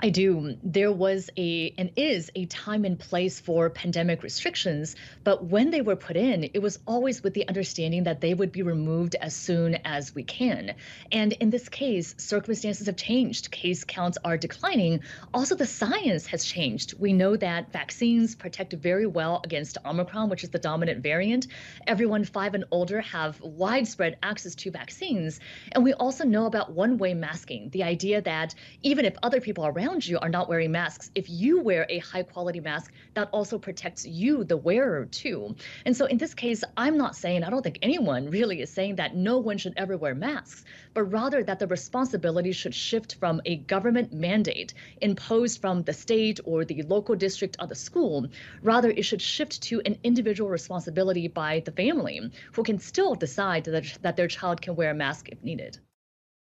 I 0.05 0.11
do. 0.11 0.59
There 0.63 0.93
was 0.93 1.31
a 1.39 1.73
and 1.79 1.91
is 1.97 2.31
a 2.35 2.45
time 2.45 2.85
and 2.85 2.99
place 2.99 3.41
for 3.41 3.71
pandemic 3.71 4.23
restrictions, 4.23 4.97
but 5.23 5.47
when 5.47 5.71
they 5.71 5.81
were 5.81 5.97
put 5.97 6.19
in, 6.19 6.45
it 6.53 6.59
was 6.61 6.79
always 6.87 7.23
with 7.23 7.33
the 7.33 7.49
understanding 7.49 8.05
that 8.05 8.21
they 8.21 8.35
would 8.35 8.53
be 8.53 8.61
removed 8.61 9.17
as 9.19 9.35
soon 9.35 9.77
as 9.77 10.15
we 10.15 10.23
can. 10.23 10.75
And 11.11 11.33
in 11.33 11.49
this 11.49 11.71
case, 11.71 12.15
circumstances 12.19 12.87
have 12.87 12.97
changed. 12.97 13.51
Case 13.51 13.83
counts 13.85 14.19
are 14.23 14.37
declining. 14.37 15.01
Also, 15.33 15.55
the 15.55 15.65
science 15.65 16.27
has 16.27 16.45
changed. 16.45 16.93
We 16.99 17.15
know 17.15 17.35
that 17.37 17.73
vaccines 17.73 18.35
protect 18.35 18.75
very 18.75 19.07
well 19.07 19.41
against 19.43 19.79
Omicron, 19.87 20.29
which 20.29 20.45
is 20.45 20.51
the 20.51 20.59
dominant 20.59 21.03
variant. 21.03 21.47
Everyone 21.87 22.25
five 22.25 22.53
and 22.53 22.65
older 22.71 23.01
have 23.01 23.41
widespread 23.41 24.19
access 24.23 24.55
to 24.57 24.71
vaccines. 24.71 25.41
And 25.73 25.83
we 25.83 25.95
also 25.95 26.27
know 26.27 26.45
about 26.45 26.73
one 26.73 26.99
way 26.99 27.15
masking 27.15 27.71
the 27.71 27.85
idea 27.85 28.21
that 28.21 28.55
even 28.83 29.07
if 29.07 29.17
other 29.23 29.41
people 29.41 29.65
are 29.65 29.73
around, 29.73 29.94
around 29.95 30.05
you 30.09 30.19
are 30.19 30.29
not 30.29 30.49
wearing 30.49 30.73
masks, 30.73 31.13
if 31.15 31.31
you 31.31 31.61
wear 31.61 31.87
a 31.89 32.01
high 32.01 32.25
quality 32.25 32.59
mask, 32.59 32.93
that 33.15 33.29
also 33.31 33.61
protects 33.61 34.05
you, 34.05 34.43
the 34.43 34.57
wearer, 34.57 35.05
too. 35.07 35.55
And 35.85 35.97
so 35.97 36.07
in 36.07 36.19
this 36.19 36.35
case, 36.35 36.65
I'm 36.77 36.99
not 36.99 37.15
saying, 37.15 37.45
I 37.45 37.51
don't 37.51 37.63
think 37.63 37.79
anyone 37.81 38.29
really 38.29 38.61
is 38.61 38.71
saying 38.71 38.97
that 38.97 39.15
no 39.15 39.39
one 39.39 39.57
should 39.57 39.75
ever 39.77 39.97
wear 39.97 40.17
masks, 40.17 40.65
but 40.95 41.05
rather 41.05 41.45
that 41.45 41.61
the 41.61 41.69
responsibility 41.69 42.51
should 42.51 42.75
shift 42.75 43.15
from 43.21 43.41
a 43.45 43.55
government 43.55 44.13
mandate 44.13 44.75
imposed 45.01 45.61
from 45.61 45.85
the 45.85 45.93
state 45.93 46.41
or 46.45 46.65
the 46.65 46.83
local 46.83 47.15
district 47.15 47.57
of 47.61 47.69
the 47.69 47.77
school. 47.77 48.27
Rather, 48.63 48.91
it 48.91 49.05
should 49.05 49.23
shift 49.23 49.63
to 49.63 49.81
an 49.87 49.97
individual 50.03 50.51
responsibility 50.51 51.29
by 51.29 51.61
the 51.61 51.71
family 51.71 52.33
who 52.53 52.65
can 52.65 52.81
still 52.81 53.15
decide 53.15 53.63
that, 53.63 53.97
that 54.03 54.17
their 54.17 54.27
child 54.27 54.61
can 54.61 54.75
wear 54.75 54.91
a 54.91 54.95
mask 54.95 55.29
if 55.29 55.41
needed. 55.45 55.79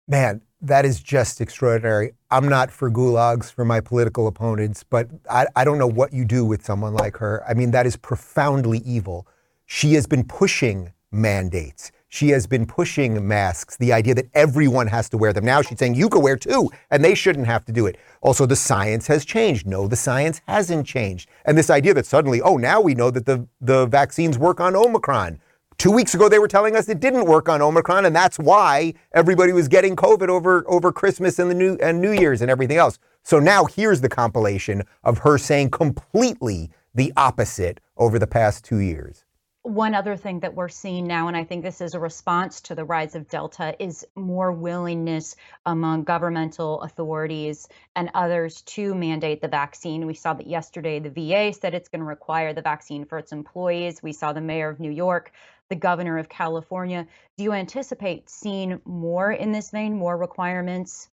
Man, 0.08 0.42
that 0.62 0.86
is 0.86 1.00
just 1.00 1.42
extraordinary. 1.42 2.14
I'm 2.30 2.48
not 2.48 2.72
for 2.72 2.92
gulags 2.92 3.52
for 3.52 3.66
my 3.66 3.82
political 3.82 4.28
opponents, 4.28 4.84
but 4.84 5.10
I, 5.30 5.48
I 5.56 5.64
don't 5.64 5.78
know 5.78 5.88
what 5.88 6.14
you 6.14 6.26
do 6.26 6.46
with 6.46 6.64
someone 6.66 6.94
like 6.94 7.18
her. 7.18 7.44
I 7.48 7.54
mean, 7.54 7.72
that 7.72 7.86
is 7.86 7.96
profoundly 7.96 8.80
evil. 8.80 9.28
She 9.66 9.94
has 9.94 10.06
been 10.06 10.24
pushing 10.24 10.94
mandates. 11.12 11.92
She 12.10 12.30
has 12.30 12.46
been 12.46 12.66
pushing 12.66 13.26
masks, 13.26 13.78
the 13.78 13.94
idea 13.94 14.14
that 14.16 14.28
everyone 14.34 14.88
has 14.88 15.08
to 15.10 15.18
wear 15.18 15.32
them. 15.32 15.46
Now 15.46 15.62
she's 15.62 15.80
saying 15.80 15.96
you 15.96 16.10
can 16.10 16.22
wear 16.22 16.36
too, 16.36 16.70
and 16.90 17.04
they 17.04 17.16
shouldn't 17.16 17.48
have 17.48 17.64
to 17.66 17.72
do 17.72 17.86
it. 17.88 17.98
Also, 18.22 18.46
the 18.46 18.56
science 18.56 19.08
has 19.08 19.24
changed. 19.24 19.66
No, 19.66 19.88
the 19.88 19.96
science 19.96 20.42
hasn't 20.46 20.86
changed. 20.86 21.30
And 21.46 21.58
this 21.58 21.70
idea 21.70 21.94
that 21.94 22.06
suddenly, 22.06 22.42
oh, 22.42 22.58
now 22.58 22.82
we 22.82 22.96
know 22.96 23.12
that 23.12 23.26
the, 23.26 23.48
the 23.62 23.86
vaccines 23.86 24.38
work 24.38 24.60
on 24.60 24.76
Omicron. 24.76 25.40
Two 25.82 25.90
weeks 25.90 26.14
ago, 26.14 26.30
they 26.30 26.38
were 26.38 26.48
telling 26.48 26.76
us 26.76 26.88
it 26.90 27.00
didn't 27.00 27.26
work 27.26 27.50
on 27.50 27.60
Omicron, 27.60 28.06
and 28.06 28.16
that's 28.16 28.38
why 28.38 28.94
everybody 29.14 29.52
was 29.52 29.68
getting 29.68 29.96
COVID 29.96 30.30
over, 30.30 30.64
over 30.68 30.92
Christmas 30.92 31.40
and 31.40 31.50
the 31.50 31.56
New 31.56 31.76
and 31.82 32.00
New 32.00 32.12
Year's 32.12 32.44
and 32.44 32.52
everything 32.52 32.78
else. 32.78 33.00
So 33.24 33.40
now 33.40 33.66
here's 33.66 34.00
the 34.00 34.08
compilation 34.08 34.84
of 35.04 35.18
her 35.18 35.40
saying 35.40 35.72
completely 35.72 36.70
the 36.94 37.12
opposite 37.18 37.80
over 37.98 38.20
the 38.20 38.28
past 38.28 38.64
two 38.64 38.78
years. 38.78 39.26
One 39.64 39.96
other 39.96 40.16
thing 40.16 40.40
that 40.42 40.54
we're 40.54 40.70
seeing 40.70 41.08
now, 41.08 41.28
and 41.28 41.38
I 41.38 41.44
think 41.44 41.64
this 41.64 41.82
is 41.82 41.96
a 41.96 42.00
response 42.00 42.62
to 42.62 42.76
the 42.76 42.84
rise 42.84 43.16
of 43.16 43.28
Delta, 43.28 43.76
is 43.80 44.06
more 44.16 44.52
willingness 44.52 45.36
among 45.66 46.04
governmental 46.04 46.82
authorities 46.82 47.68
and 47.96 48.12
others 48.14 48.62
to 48.64 48.94
mandate 48.94 49.42
the 49.42 49.48
vaccine. 49.48 50.06
We 50.06 50.14
saw 50.14 50.34
that 50.34 50.48
yesterday 50.48 51.00
the 51.00 51.10
VA 51.10 51.54
said 51.54 51.74
it's 51.74 51.90
going 51.90 52.02
to 52.02 52.06
require 52.06 52.54
the 52.54 52.62
vaccine 52.62 53.06
for 53.06 53.18
its 53.18 53.32
employees. 53.32 54.02
We 54.04 54.14
saw 54.14 54.34
the 54.34 54.42
mayor 54.42 54.70
of 54.70 54.80
New 54.80 54.92
York 54.92 55.32
the 55.72 55.76
governor 55.78 56.18
of 56.20 56.30
California. 56.30 57.08
Do 57.38 57.44
you 57.46 57.54
anticipate 57.54 58.30
seeing 58.30 58.82
more 58.86 59.32
in 59.32 59.54
this 59.54 59.72
vein, 59.72 59.98
more 59.98 60.16
requirements? 60.16 61.10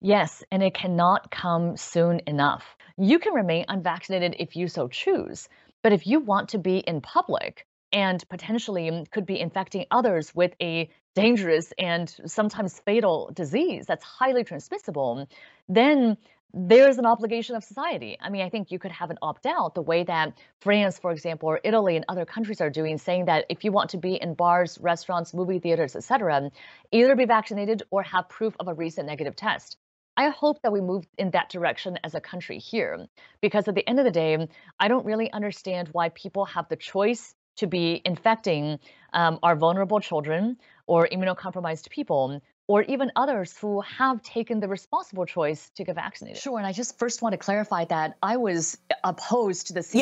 Yes, 0.00 0.42
and 0.50 0.62
it 0.62 0.72
cannot 0.72 1.30
come 1.30 1.76
soon 1.76 2.22
enough. 2.26 2.64
You 2.96 3.18
can 3.18 3.34
remain 3.34 3.66
unvaccinated 3.68 4.36
if 4.38 4.56
you 4.56 4.68
so 4.68 4.88
choose, 4.88 5.50
but 5.82 5.92
if 5.92 6.06
you 6.06 6.20
want 6.20 6.48
to 6.50 6.58
be 6.58 6.78
in 6.78 7.02
public 7.02 7.66
and 7.92 8.26
potentially 8.30 9.06
could 9.12 9.26
be 9.26 9.38
infecting 9.38 9.84
others 9.90 10.34
with 10.34 10.54
a 10.62 10.88
dangerous 11.14 11.74
and 11.78 12.08
sometimes 12.24 12.80
fatal 12.80 13.30
disease 13.34 13.84
that's 13.86 14.04
highly 14.04 14.44
transmissible, 14.44 15.28
then 15.68 16.16
there's 16.52 16.98
an 16.98 17.06
obligation 17.06 17.56
of 17.56 17.64
society. 17.64 18.16
I 18.20 18.30
mean, 18.30 18.42
I 18.42 18.48
think 18.48 18.70
you 18.70 18.78
could 18.78 18.90
have 18.90 19.10
an 19.10 19.18
opt 19.22 19.46
out 19.46 19.74
the 19.74 19.82
way 19.82 20.04
that 20.04 20.32
France, 20.60 20.98
for 20.98 21.12
example, 21.12 21.48
or 21.48 21.60
Italy 21.62 21.96
and 21.96 22.04
other 22.08 22.24
countries 22.24 22.60
are 22.60 22.70
doing, 22.70 22.98
saying 22.98 23.26
that 23.26 23.46
if 23.48 23.64
you 23.64 23.72
want 23.72 23.90
to 23.90 23.98
be 23.98 24.14
in 24.14 24.34
bars, 24.34 24.78
restaurants, 24.80 25.32
movie 25.32 25.58
theaters, 25.58 25.94
etc., 25.94 26.50
either 26.90 27.14
be 27.14 27.24
vaccinated 27.24 27.82
or 27.90 28.02
have 28.02 28.28
proof 28.28 28.54
of 28.58 28.68
a 28.68 28.74
recent 28.74 29.06
negative 29.06 29.36
test. 29.36 29.76
I 30.16 30.28
hope 30.30 30.60
that 30.62 30.72
we 30.72 30.80
move 30.80 31.06
in 31.16 31.30
that 31.30 31.48
direction 31.50 31.98
as 32.02 32.14
a 32.14 32.20
country 32.20 32.58
here, 32.58 33.06
because 33.40 33.68
at 33.68 33.74
the 33.74 33.88
end 33.88 34.00
of 34.00 34.04
the 34.04 34.10
day, 34.10 34.48
I 34.78 34.88
don't 34.88 35.06
really 35.06 35.32
understand 35.32 35.88
why 35.92 36.08
people 36.10 36.44
have 36.46 36.68
the 36.68 36.76
choice 36.76 37.34
to 37.56 37.66
be 37.66 38.02
infecting 38.04 38.78
um, 39.12 39.38
our 39.42 39.54
vulnerable 39.54 40.00
children 40.00 40.56
or 40.86 41.06
immunocompromised 41.06 41.90
people 41.90 42.42
or 42.70 42.82
even 42.82 43.10
others 43.16 43.58
who 43.58 43.80
have 43.80 44.22
taken 44.22 44.60
the 44.60 44.68
responsible 44.68 45.26
choice 45.26 45.70
to 45.70 45.82
get 45.82 45.96
vaccinated. 45.96 46.40
Sure, 46.40 46.56
and 46.56 46.64
I 46.64 46.72
just 46.72 46.96
first 47.00 47.20
want 47.20 47.32
to 47.32 47.36
clarify 47.36 47.84
that 47.86 48.16
I 48.22 48.36
was 48.36 48.78
opposed 49.02 49.66
to 49.66 49.72
the 49.72 49.80
CDC 49.80 49.94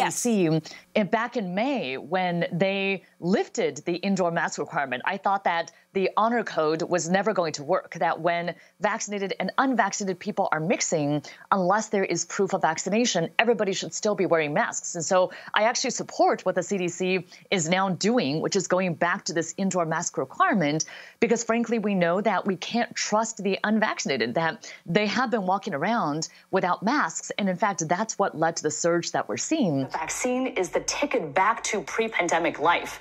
yes. 0.53 0.73
Eh, 0.95 1.03
back 1.05 1.39
in 1.39 1.55
May 1.55 1.97
when 1.97 2.45
they 2.53 3.05
lifted 3.21 3.79
the 3.85 3.97
indoor 3.97 4.31
mask 4.31 4.59
requirement. 4.59 5.03
I 5.05 5.17
thought 5.17 5.45
that 5.45 5.73
the 5.95 6.11
honor 6.17 6.45
code 6.45 6.83
was 6.83 7.09
never 7.09 7.33
going 7.33 7.53
to 7.55 7.65
work, 7.65 7.95
that 7.95 8.21
when 8.21 8.55
vaccinated 8.81 9.35
and 9.41 9.51
unvaccinated 9.59 10.21
people 10.21 10.49
are 10.53 10.61
mixing, 10.61 11.23
unless 11.51 11.89
there 11.89 12.05
is 12.05 12.25
proof 12.27 12.53
of 12.53 12.63
vaccination, 12.63 13.31
everybody 13.39 13.73
should 13.73 13.93
still 13.95 14.15
be 14.15 14.27
wearing 14.27 14.53
masks. 14.53 14.95
And 14.95 15.05
so 15.05 15.33
I 15.55 15.65
actually 15.65 15.91
support 15.91 16.45
what 16.45 16.55
the 16.55 16.61
CDC 16.61 17.25
is 17.51 17.69
now 17.69 17.89
doing, 17.89 18.41
which 18.41 18.55
is 18.55 18.69
going 18.69 18.95
back 18.95 19.25
to 19.25 19.33
this 19.33 19.55
indoor 19.57 19.87
mask 19.87 20.19
requirement, 20.19 20.85
because 21.21 21.43
frankly, 21.43 21.79
we 21.79 21.95
know 21.95 22.21
that 22.21 22.47
we 22.47 22.55
can't 22.57 22.95
trust 22.95 23.43
the 23.43 23.59
unvaccinated, 23.65 24.35
that 24.35 24.71
they 24.87 25.07
have 25.07 25.31
been 25.31 25.47
walking 25.47 25.75
around 25.75 26.29
without 26.51 26.83
masks. 26.83 27.33
And 27.39 27.49
in 27.49 27.57
fact, 27.57 27.89
that's 27.89 28.19
what 28.19 28.39
led 28.39 28.57
to 28.57 28.63
the 28.63 28.71
surge 28.71 29.13
that 29.13 29.29
we're 29.29 29.37
seeing. 29.37 29.81
The 29.81 29.89
vaccine 29.89 30.47
is 30.47 30.69
the 30.69 30.81
ticket 30.81 31.35
back 31.35 31.65
to 31.65 31.81
pre 31.83 32.09
pandemic 32.09 32.61
life. 32.61 33.01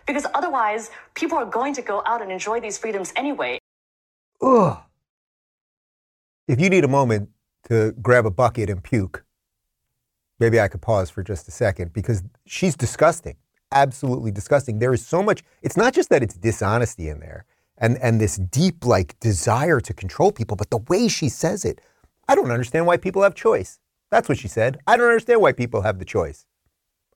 Because 0.07 0.25
otherwise, 0.33 0.91
people 1.13 1.37
are 1.37 1.45
going 1.45 1.73
to 1.75 1.81
go 1.81 2.01
out 2.05 2.21
and 2.21 2.31
enjoy 2.31 2.59
these 2.59 2.77
freedoms 2.77 3.13
anyway. 3.15 3.59
Ugh. 4.41 4.77
If 6.47 6.59
you 6.59 6.69
need 6.69 6.83
a 6.83 6.87
moment 6.87 7.29
to 7.69 7.93
grab 8.01 8.25
a 8.25 8.31
bucket 8.31 8.69
and 8.69 8.83
puke, 8.83 9.23
maybe 10.39 10.59
I 10.59 10.67
could 10.67 10.81
pause 10.81 11.09
for 11.09 11.23
just 11.23 11.47
a 11.47 11.51
second 11.51 11.93
because 11.93 12.23
she's 12.45 12.75
disgusting. 12.75 13.37
Absolutely 13.71 14.31
disgusting. 14.31 14.79
There 14.79 14.93
is 14.93 15.05
so 15.05 15.23
much, 15.23 15.43
it's 15.61 15.77
not 15.77 15.93
just 15.93 16.09
that 16.09 16.23
it's 16.23 16.35
dishonesty 16.35 17.07
in 17.07 17.19
there 17.19 17.45
and, 17.77 17.97
and 17.97 18.19
this 18.19 18.37
deep 18.37 18.85
like 18.85 19.19
desire 19.19 19.79
to 19.79 19.93
control 19.93 20.31
people, 20.31 20.57
but 20.57 20.69
the 20.69 20.77
way 20.89 21.07
she 21.07 21.29
says 21.29 21.63
it, 21.63 21.79
I 22.27 22.35
don't 22.35 22.51
understand 22.51 22.85
why 22.85 22.97
people 22.97 23.23
have 23.23 23.35
choice. 23.35 23.79
That's 24.09 24.27
what 24.27 24.37
she 24.37 24.47
said. 24.47 24.79
I 24.87 24.97
don't 24.97 25.07
understand 25.07 25.41
why 25.41 25.53
people 25.53 25.81
have 25.81 25.99
the 25.99 26.05
choice. 26.05 26.45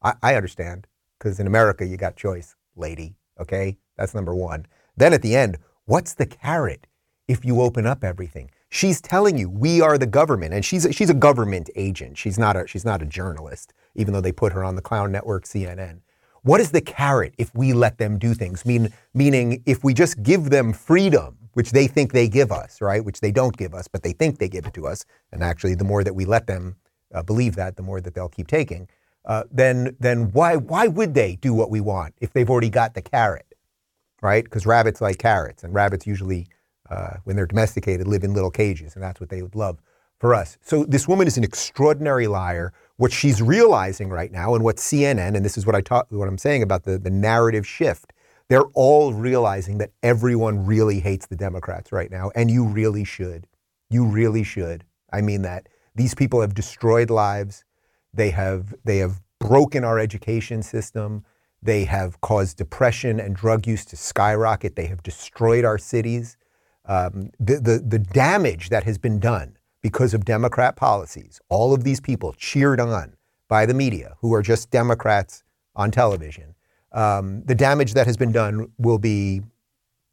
I, 0.02 0.14
I 0.24 0.36
understand 0.36 0.88
because 1.18 1.40
in 1.40 1.48
America 1.48 1.86
you 1.86 1.98
got 1.98 2.16
choice, 2.16 2.56
lady. 2.76 3.16
Okay, 3.40 3.78
that's 3.98 4.14
number 4.14 4.34
one. 4.34 4.66
Then 4.98 5.14
at 5.14 5.22
the 5.22 5.36
end, 5.36 5.58
what's 5.86 6.14
the 6.14 6.26
carrot 6.26 6.88
if 7.28 7.44
you 7.44 7.62
open 7.62 7.86
up 7.86 8.04
everything? 8.04 8.52
She's 8.70 9.02
telling 9.02 9.38
you 9.38 9.50
we 9.50 9.82
are 9.82 9.98
the 9.98 10.08
government, 10.08 10.54
and 10.54 10.64
she's 10.66 10.86
a, 10.86 10.94
she's 10.94 11.10
a 11.10 11.14
government 11.14 11.70
agent. 11.76 12.18
She's 12.18 12.38
not 12.38 12.56
a 12.56 12.68
she's 12.68 12.86
not 12.86 13.02
a 13.02 13.06
journalist, 13.06 13.74
even 13.96 14.14
though 14.14 14.22
they 14.22 14.32
put 14.32 14.54
her 14.54 14.64
on 14.64 14.76
the 14.76 14.82
clown 14.82 15.12
network 15.12 15.46
CNN. 15.46 16.02
What 16.44 16.62
is 16.62 16.72
the 16.72 16.82
carrot 16.82 17.34
if 17.38 17.54
we 17.56 17.74
let 17.74 17.98
them 17.98 18.20
do 18.20 18.34
things? 18.34 18.66
Mean, 18.66 18.94
meaning 19.14 19.64
if 19.66 19.84
we 19.84 19.94
just 19.96 20.22
give 20.22 20.52
them 20.52 20.74
freedom, 20.74 21.38
which 21.54 21.72
they 21.72 21.88
think 21.88 22.12
they 22.12 22.28
give 22.28 22.52
us, 22.52 22.82
right? 22.82 23.04
Which 23.04 23.22
they 23.22 23.32
don't 23.32 23.56
give 23.58 23.74
us, 23.74 23.88
but 23.88 24.04
they 24.04 24.12
think 24.12 24.38
they 24.38 24.50
give 24.50 24.66
it 24.66 24.74
to 24.76 24.86
us. 24.86 25.06
And 25.32 25.44
actually, 25.44 25.76
the 25.76 25.86
more 25.86 26.04
that 26.04 26.14
we 26.14 26.26
let 26.26 26.48
them 26.48 26.76
uh, 27.14 27.24
believe 27.24 27.56
that, 27.56 27.78
the 27.78 27.82
more 27.82 28.02
that 28.02 28.14
they'll 28.14 28.30
keep 28.30 28.48
taking. 28.48 28.88
Uh, 29.26 29.44
then, 29.52 29.96
then 30.00 30.32
why, 30.32 30.56
why 30.56 30.88
would 30.88 31.14
they 31.14 31.36
do 31.38 31.54
what 31.54 31.70
we 31.70 31.82
want 31.82 32.14
if 32.22 32.32
they've 32.34 32.50
already 32.50 32.70
got 32.70 32.94
the 32.94 33.02
carrot, 33.02 33.54
right? 34.22 34.44
Because 34.44 34.66
rabbits 34.66 35.02
like 35.02 35.18
carrots, 35.18 35.64
and 35.64 35.74
rabbits 35.74 36.06
usually, 36.06 36.48
uh, 36.90 37.16
when 37.24 37.36
they're 37.36 37.48
domesticated, 37.48 38.08
live 38.08 38.24
in 38.24 38.34
little 38.34 38.52
cages, 38.52 38.94
and 38.94 39.04
that's 39.04 39.20
what 39.20 39.30
they 39.30 39.42
would 39.42 39.56
love 39.56 39.82
for 40.20 40.36
us. 40.36 40.58
So 40.62 40.86
this 40.86 41.08
woman 41.08 41.28
is 41.28 41.38
an 41.38 41.44
extraordinary 41.44 42.28
liar 42.28 42.74
what 42.98 43.12
she's 43.12 43.42
realizing 43.42 44.10
right 44.10 44.32
now 44.32 44.56
and 44.56 44.64
what 44.64 44.78
CNN, 44.78 45.36
and 45.36 45.44
this 45.44 45.58
is 45.58 45.66
what 45.66 45.76
I 45.76 45.82
talk, 45.82 46.08
what 46.10 46.28
I'm 46.28 46.38
saying 46.38 46.64
about 46.64 46.84
the, 46.84 46.98
the 46.98 47.10
narrative 47.10 47.68
shift, 47.68 48.14
they're 48.48 48.68
all 48.74 49.14
realizing 49.14 49.80
that 49.80 49.92
everyone 50.04 50.66
really 50.66 51.00
hates 51.00 51.26
the 51.26 51.36
Democrats 51.36 51.92
right 51.92 52.10
now, 52.12 52.32
and 52.36 52.50
you 52.50 52.66
really 52.66 53.04
should. 53.04 53.48
You 53.90 54.06
really 54.06 54.44
should. 54.44 54.86
I 55.12 55.22
mean 55.22 55.42
that. 55.42 55.68
These 55.96 56.14
people 56.14 56.42
have 56.42 56.54
destroyed 56.54 57.10
lives. 57.10 57.64
They 58.16 58.32
have 58.32 58.74
they 58.84 58.98
have 58.98 59.22
broken 59.40 59.84
our 59.84 60.00
education 60.00 60.64
system. 60.64 61.26
They 61.62 61.86
have 61.86 62.22
caused 62.22 62.58
depression 62.58 63.20
and 63.20 63.36
drug 63.36 63.68
use 63.68 63.86
to 63.86 63.98
skyrocket. 63.98 64.76
They 64.76 64.86
have 64.86 65.02
destroyed 65.04 65.66
our 65.66 65.78
cities. 65.78 66.38
Um, 66.86 67.32
the, 67.40 67.60
the, 67.60 67.84
the 67.86 68.00
damage 68.00 68.70
that 68.70 68.84
has 68.84 69.00
been 69.00 69.20
done 69.20 69.58
because 69.82 70.14
of 70.14 70.26
Democrat 70.26 70.76
policies. 70.76 71.42
All 71.50 71.74
of 71.74 71.84
these 71.84 72.00
people 72.00 72.34
cheered 72.34 72.80
on 72.80 73.16
by 73.48 73.66
the 73.66 73.74
media, 73.74 74.16
who 74.22 74.34
are 74.34 74.42
just 74.42 74.70
Democrats 74.70 75.44
on 75.76 75.92
television. 75.92 76.56
Um, 76.92 77.44
the 77.46 77.56
damage 77.56 77.94
that 77.94 78.06
has 78.06 78.18
been 78.18 78.32
done 78.32 78.72
will 78.78 79.00
be 79.00 79.42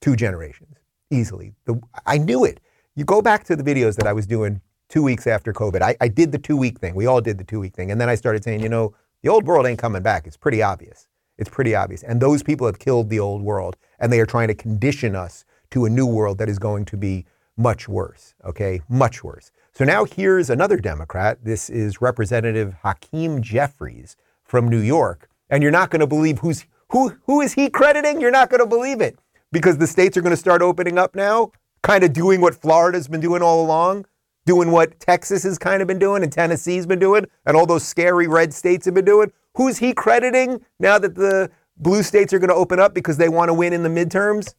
two 0.01 0.17
generations 0.17 0.77
easily. 1.11 1.55
The, 1.67 1.81
I 2.07 2.19
knew 2.19 2.45
it. 2.45 2.61
You 2.97 3.05
go 3.05 3.23
back 3.23 3.45
to 3.45 3.57
the 3.57 3.63
videos 3.63 3.97
that 3.97 4.07
I 4.07 4.13
was 4.13 4.27
doing 4.27 4.61
two 4.93 5.03
weeks 5.03 5.27
after 5.27 5.55
COVID. 5.55 5.81
I, 5.81 5.97
I 6.03 6.09
did 6.09 6.33
the 6.33 6.39
two 6.39 6.57
week 6.57 6.79
thing. 6.79 6.95
We 6.95 7.07
all 7.07 7.23
did 7.23 7.39
the 7.39 7.45
two 7.45 7.59
week 7.59 7.75
thing. 7.75 7.91
And 7.91 7.99
then 7.99 8.11
I 8.11 8.15
started 8.15 8.45
saying, 8.45 8.61
you 8.61 8.69
know, 8.69 8.95
the 9.23 9.31
old 9.31 9.47
world 9.47 9.67
ain't 9.67 9.79
coming 9.79 10.03
back. 10.03 10.27
It's 10.27 10.37
pretty 10.37 10.63
obvious. 10.63 11.09
It's 11.39 11.49
pretty 11.49 11.75
obvious. 11.75 12.03
And 12.03 12.21
those 12.21 12.43
people 12.43 12.67
have 12.67 12.79
killed 12.79 13.09
the 13.09 13.19
old 13.19 13.41
world, 13.41 13.79
and 13.99 14.13
they 14.13 14.21
are 14.21 14.27
trying 14.27 14.49
to 14.49 14.55
condition 14.55 15.17
us 15.17 15.47
to 15.71 15.87
a 15.87 15.91
new 15.91 16.07
world 16.07 16.37
that 16.39 16.49
is 16.51 16.59
going 16.59 16.85
to 16.85 16.99
be 16.99 17.25
much 17.57 17.89
worse, 17.89 18.35
okay? 18.45 18.83
Much 18.91 19.25
worse. 19.25 19.51
So 19.73 19.85
now 19.87 20.05
here's 20.05 20.51
another 20.51 20.77
Democrat. 20.77 21.39
This 21.43 21.71
is 21.71 22.03
Representative 22.03 22.75
Hakeem 22.83 23.41
Jeffries 23.41 24.17
from 24.45 24.69
New 24.69 24.81
York. 24.81 25.31
And 25.49 25.63
you're 25.63 25.73
not 25.73 25.89
going 25.89 26.01
to 26.01 26.07
believe 26.07 26.41
who's 26.41 26.67
who 26.91 27.17
who 27.25 27.41
is 27.41 27.55
he 27.55 27.71
crediting? 27.71 28.21
You're 28.21 28.31
not 28.31 28.51
going 28.51 28.61
to 28.61 28.67
believe 28.67 29.01
it. 29.01 29.19
Because 29.51 29.79
the 29.79 29.87
states 29.87 30.19
are 30.19 30.23
going 30.23 30.33
to 30.33 30.37
start 30.37 30.61
opening 30.61 30.99
up 30.99 31.15
now, 31.15 31.53
kind 31.83 32.05
of 32.05 32.13
doing 32.13 32.43
what 32.43 32.55
Florida's 32.55 33.09
been 33.09 33.21
doing 33.21 33.41
all 33.41 33.65
along, 33.65 34.05
doing 34.45 34.71
what 34.71 34.99
Texas 35.01 35.43
has 35.45 35.59
kind 35.59 35.83
of 35.83 35.89
been 35.89 35.99
doing 35.99 36.23
and 36.23 36.33
Tennessee's 36.33 36.87
been 36.87 36.99
doing, 36.99 37.27
and 37.47 37.57
all 37.57 37.67
those 37.67 37.85
scary 37.85 38.27
red 38.27 38.53
states 38.53 38.85
have 38.87 38.95
been 38.95 39.05
doing. 39.05 39.33
Who's 39.57 39.79
he 39.79 39.93
crediting 39.93 40.65
now 40.79 40.99
that 40.99 41.15
the 41.15 41.51
blue 41.77 42.03
states 42.03 42.33
are 42.33 42.39
going 42.39 42.51
to 42.51 42.55
open 42.55 42.81
up 42.81 42.95
because 42.95 43.19
they 43.19 43.29
want 43.29 43.49
to 43.49 43.55
win 43.55 43.73
in 43.73 43.83
the 43.83 43.89
midterms? 43.89 44.55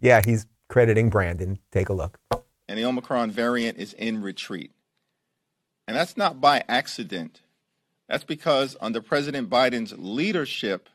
Yeah, 0.00 0.20
he's 0.24 0.46
crediting 0.68 1.08
Brandon. 1.08 1.58
Take 1.72 1.88
a 1.88 1.94
look 1.94 2.18
and 2.68 2.78
the 2.78 2.84
Omicron 2.84 3.30
variant 3.30 3.78
is 3.78 3.92
in 3.94 4.22
retreat. 4.22 4.72
And 5.86 5.96
that's 5.96 6.16
not 6.16 6.40
by 6.40 6.64
accident. 6.68 7.42
That's 8.08 8.24
because 8.24 8.76
under 8.80 9.00
President 9.00 9.50
Biden's 9.50 9.94
leadership, 9.96 10.88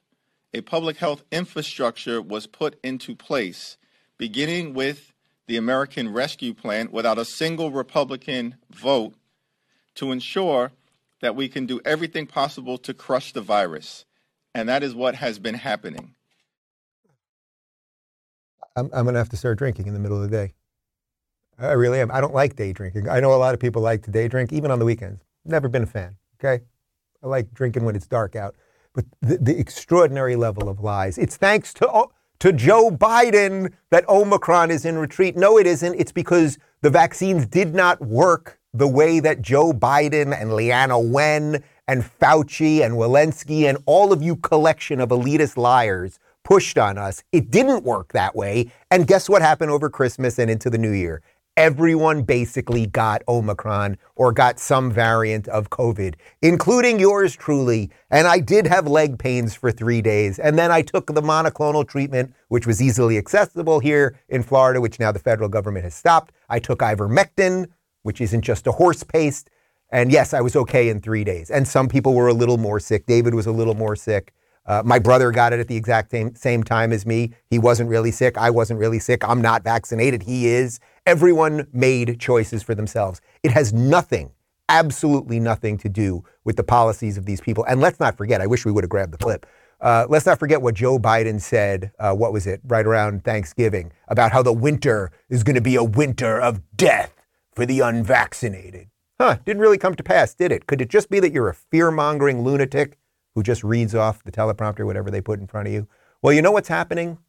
a 0.54 0.62
public 0.62 0.97
health 0.97 1.23
infrastructure 1.32 2.21
was 2.21 2.47
put 2.47 2.80
into 2.84 3.15
place, 3.15 3.78
beginning 4.17 4.73
with 4.73 5.09
the 5.50 5.58
American 5.58 6.14
Rescue 6.14 6.54
Plan 6.54 6.90
without 6.92 7.18
a 7.18 7.26
single 7.26 7.72
Republican 7.72 8.56
vote 8.70 9.16
to 9.96 10.12
ensure 10.12 10.72
that 11.22 11.36
we 11.36 11.50
can 11.50 11.66
do 11.66 11.82
everything 11.84 12.28
possible 12.28 12.78
to 12.78 12.94
crush 12.94 13.34
the 13.34 13.42
virus. 13.42 14.06
And 14.54 14.70
that 14.70 14.84
is 14.84 14.94
what 14.94 15.16
has 15.16 15.40
been 15.40 15.56
happening. 15.56 16.14
I'm, 18.76 18.92
I'm 18.94 19.06
going 19.06 19.16
to 19.16 19.20
have 19.20 19.30
to 19.30 19.38
start 19.38 19.58
drinking 19.58 19.88
in 19.88 19.96
the 19.96 20.00
middle 20.00 20.22
of 20.22 20.30
the 20.30 20.38
day. 20.38 20.54
I 21.58 21.72
really 21.72 22.00
am. 22.00 22.12
I 22.12 22.22
don't 22.22 22.36
like 22.36 22.56
day 22.56 22.72
drinking. 22.72 23.10
I 23.10 23.20
know 23.20 23.34
a 23.34 23.36
lot 23.36 23.56
of 23.56 23.60
people 23.60 23.82
like 23.82 24.04
to 24.04 24.12
day 24.12 24.28
drink, 24.28 24.54
even 24.54 24.70
on 24.70 24.78
the 24.78 24.86
weekends. 24.86 25.24
Never 25.46 25.68
been 25.68 25.84
a 25.84 25.88
fan. 25.88 26.16
Okay, 26.40 26.64
I 27.24 27.28
like 27.28 27.52
drinking 27.56 27.86
when 27.86 27.96
it's 27.96 28.08
dark 28.08 28.36
out. 28.36 28.56
But 28.94 29.06
the, 29.22 29.40
the 29.40 29.60
extraordinary 29.60 30.36
level 30.36 30.70
of 30.70 30.80
lies. 30.80 31.18
It's 31.18 31.38
thanks 31.38 31.74
to 31.76 31.90
to 32.39 32.54
Joe 32.54 32.89
Biden 32.89 33.73
that 33.91 34.08
Omicron 34.08 34.71
is 34.71 34.86
in 34.86 34.97
retreat. 34.97 35.36
No, 35.36 35.58
it 35.58 35.67
isn't. 35.67 35.95
It's 35.95 36.12
because 36.12 36.58
the 36.82 36.89
vaccines 36.89 37.45
did 37.45 37.75
not 37.75 38.02
work 38.02 38.60
the 38.73 38.88
way 38.88 39.19
that 39.19 39.41
Joe 39.41 39.73
Biden 39.73 40.39
and 40.39 40.52
Leana 40.52 41.04
Wen 41.04 41.63
and 41.88 42.04
Fauci 42.04 42.86
and 42.86 42.95
Walensky 42.95 43.67
and 43.67 43.78
all 43.86 44.13
of 44.13 44.21
you 44.21 44.36
collection 44.36 45.02
of 45.02 45.10
elitist 45.10 45.58
liars 45.58 46.19
pushed 46.43 46.78
on 46.78 46.97
us. 46.97 47.23
It 47.32 47.52
didn't 47.52 47.84
work 47.84 48.13
that 48.13 48.36
way. 48.36 48.71
And 48.91 49.08
guess 49.08 49.28
what 49.28 49.41
happened 49.41 49.71
over 49.71 49.89
Christmas 49.89 50.39
and 50.39 50.49
into 50.49 50.69
the 50.69 50.78
new 50.78 50.91
year? 50.91 51.21
Everyone 51.60 52.22
basically 52.22 52.88
got 52.88 53.22
Omicron 53.28 53.98
or 54.15 54.32
got 54.32 54.62
some 54.62 54.89
variant 54.89 55.45
of 55.50 55.69
COVID, 55.69 56.15
including 56.41 57.02
yours 57.02 57.36
truly. 57.36 57.91
And 58.10 58.28
I 58.28 58.39
did 58.39 58.65
have 58.65 58.88
leg 58.88 59.19
pains 59.19 59.56
for 59.56 59.69
three 59.69 60.02
days. 60.02 60.39
And 60.39 60.58
then 60.58 60.72
I 60.72 60.82
took 60.82 61.08
the 61.08 61.22
monoclonal 61.22 61.86
treatment, 61.86 62.34
which 62.48 62.65
was 62.65 62.82
easily 62.82 63.17
accessible 63.17 63.82
here 63.82 64.17
in 64.30 64.41
Florida, 64.41 64.80
which 64.80 65.02
now 65.02 65.12
the 65.12 65.19
federal 65.19 65.50
government 65.50 65.84
has 65.84 65.93
stopped. 65.93 66.32
I 66.48 66.60
took 66.60 66.80
ivermectin, 66.80 67.67
which 68.04 68.22
isn't 68.22 68.41
just 68.41 68.65
a 68.65 68.72
horse 68.72 69.04
paste. 69.04 69.50
And 69.91 70.13
yes, 70.13 70.34
I 70.34 70.39
was 70.39 70.56
okay 70.56 70.88
in 70.88 71.02
three 71.02 71.26
days. 71.26 71.52
And 71.52 71.67
some 71.67 71.89
people 71.89 72.13
were 72.13 72.30
a 72.30 72.34
little 72.34 72.58
more 72.58 72.80
sick. 72.80 73.06
David 73.06 73.34
was 73.34 73.48
a 73.48 73.52
little 73.52 73.76
more 73.76 73.98
sick. 73.98 74.34
Uh, 74.65 74.84
my 74.86 75.00
brother 75.00 75.32
got 75.32 75.52
it 75.52 75.60
at 75.60 75.67
the 75.67 75.76
exact 75.76 76.12
same, 76.12 76.36
same 76.36 76.63
time 76.63 76.91
as 76.91 77.06
me. 77.06 77.34
He 77.50 77.58
wasn't 77.58 77.89
really 77.89 78.12
sick. 78.12 78.38
I 78.38 78.50
wasn't 78.50 78.80
really 78.80 79.00
sick. 79.00 79.28
I'm 79.28 79.41
not 79.41 79.63
vaccinated. 79.63 80.24
He 80.24 80.48
is. 80.48 80.80
Everyone 81.06 81.67
made 81.74 82.19
choices 82.19 82.62
for 82.62 82.76
themselves. 82.76 83.19
It 83.41 83.52
has 83.52 83.74
nothing, 83.74 84.32
absolutely 84.67 85.39
nothing 85.39 85.78
to 85.80 85.89
do 85.89 86.24
with 86.43 86.56
the 86.56 86.63
policies 86.63 87.17
of 87.17 87.26
these 87.26 87.41
people. 87.41 87.65
And 87.65 87.82
let's 87.82 88.00
not 88.00 88.15
forget, 88.15 88.41
I 88.41 88.48
wish 88.48 88.63
we 88.63 88.72
would 88.72 88.84
have 88.84 88.89
grabbed 88.89 89.13
the 89.13 89.17
clip. 89.17 89.48
Uh, 89.82 90.06
let's 90.10 90.26
not 90.26 90.38
forget 90.38 90.62
what 90.62 90.76
Joe 90.76 91.00
Biden 91.00 91.39
said, 91.39 91.91
uh, 92.00 92.13
what 92.13 92.34
was 92.34 92.45
it, 92.45 92.62
right 92.65 92.86
around 92.86 93.24
Thanksgiving, 93.24 93.91
about 94.10 94.32
how 94.32 94.43
the 94.43 94.54
winter 94.54 95.12
is 95.30 95.43
going 95.43 95.56
to 95.56 95.62
be 95.62 95.78
a 95.78 95.84
winter 95.84 96.39
of 96.39 96.62
death 96.76 97.13
for 97.54 97.65
the 97.65 97.80
unvaccinated. 97.80 98.89
Huh, 99.19 99.38
didn't 99.45 99.62
really 99.62 99.78
come 99.78 99.95
to 99.95 100.04
pass, 100.04 100.34
did 100.34 100.52
it? 100.52 100.67
Could 100.67 100.82
it 100.82 100.89
just 100.89 101.10
be 101.10 101.19
that 101.19 101.32
you're 101.32 101.50
a 101.50 101.54
fear 101.54 101.91
mongering 101.91 102.43
lunatic 102.43 102.98
who 103.39 103.43
just 103.43 103.63
reads 103.63 103.95
off 103.95 104.21
the 104.25 104.32
teleprompter, 104.34 104.86
whatever 104.86 105.10
they 105.10 105.21
put 105.21 105.39
in 105.39 105.47
front 105.47 105.65
of 105.65 105.73
you? 105.73 105.88
Well, 106.21 106.34
you 106.34 106.41
know 106.41 106.52
what's 106.52 106.67
happening? 106.67 107.19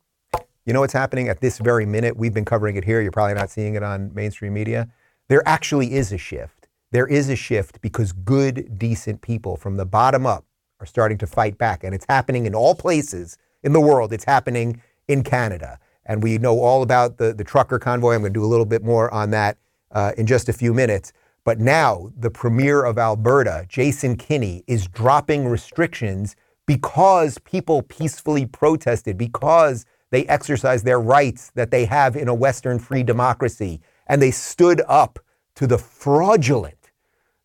You 0.67 0.73
know 0.73 0.81
what's 0.81 0.93
happening 0.93 1.29
at 1.29 1.41
this 1.41 1.59
very 1.59 1.87
minute? 1.87 2.17
We've 2.17 2.35
been 2.35 2.45
covering 2.45 2.75
it 2.75 2.85
here. 2.85 3.01
You're 3.01 3.13
probably 3.13 3.35
not 3.35 3.49
seeing 3.49 3.77
it 3.77 3.85
on 3.85 4.13
mainstream 4.13 4.53
media. 4.53 4.89
There 5.29 5.47
actually 5.47 5.95
is 5.95 6.13
a 6.13 6.19
shift. 6.19 6.67
There 6.91 7.07
is 7.07 7.29
a 7.29 7.37
shift 7.37 7.81
because 7.81 8.11
good, 8.11 8.77
decent 8.77 9.23
people 9.23 9.57
from 9.57 9.77
the 9.77 9.87
bottom 9.87 10.27
up 10.27 10.45
are 10.81 10.87
starting 10.87 11.17
to 11.19 11.29
fight 11.29 11.57
back. 11.59 11.85
And 11.85 11.95
it's 11.95 12.07
happening 12.09 12.45
in 12.45 12.57
all 12.57 12.75
places 12.75 13.39
in 13.63 13.73
the 13.73 13.81
world. 13.81 14.13
It's 14.13 14.25
happening 14.25 14.83
in 15.07 15.23
Canada. 15.23 15.79
And 16.07 16.25
we 16.25 16.39
know 16.39 16.59
all 16.59 16.83
about 16.83 17.19
the, 17.19 17.33
the 17.33 17.45
trucker 17.45 17.79
convoy. 17.79 18.15
I'm 18.15 18.23
going 18.23 18.33
to 18.33 18.37
do 18.37 18.45
a 18.45 18.51
little 18.51 18.67
bit 18.67 18.83
more 18.83 19.15
on 19.15 19.31
that 19.31 19.59
uh, 19.93 20.11
in 20.19 20.27
just 20.27 20.49
a 20.49 20.53
few 20.53 20.75
minutes. 20.75 21.13
But 21.45 21.59
now 21.59 22.11
the 22.17 22.31
premier 22.31 22.85
of 22.85 22.99
Alberta, 22.99 23.67
Jason 23.69 24.17
Kenney, 24.17 24.65
is 24.67 24.87
dropping 24.87 25.47
restrictions 25.47 26.37
because 26.67 27.39
people 27.39 27.83
peacefully 27.83 28.47
protested, 28.47 29.17
because 29.17 29.87
they 30.11 30.27
exercised 30.27 30.85
their 30.85 31.01
rights 31.01 31.51
that 31.55 31.71
they 31.71 31.85
have 31.87 32.17
in 32.17 32.29
a 32.29 32.35
Western 32.35 32.79
free 32.79 33.03
democracy. 33.03 33.81
And 34.07 34.21
they 34.21 34.31
stood 34.31 34.83
up 34.87 35.19
to 35.57 35.67
the 35.67 35.79
fraudulent, 35.79 36.91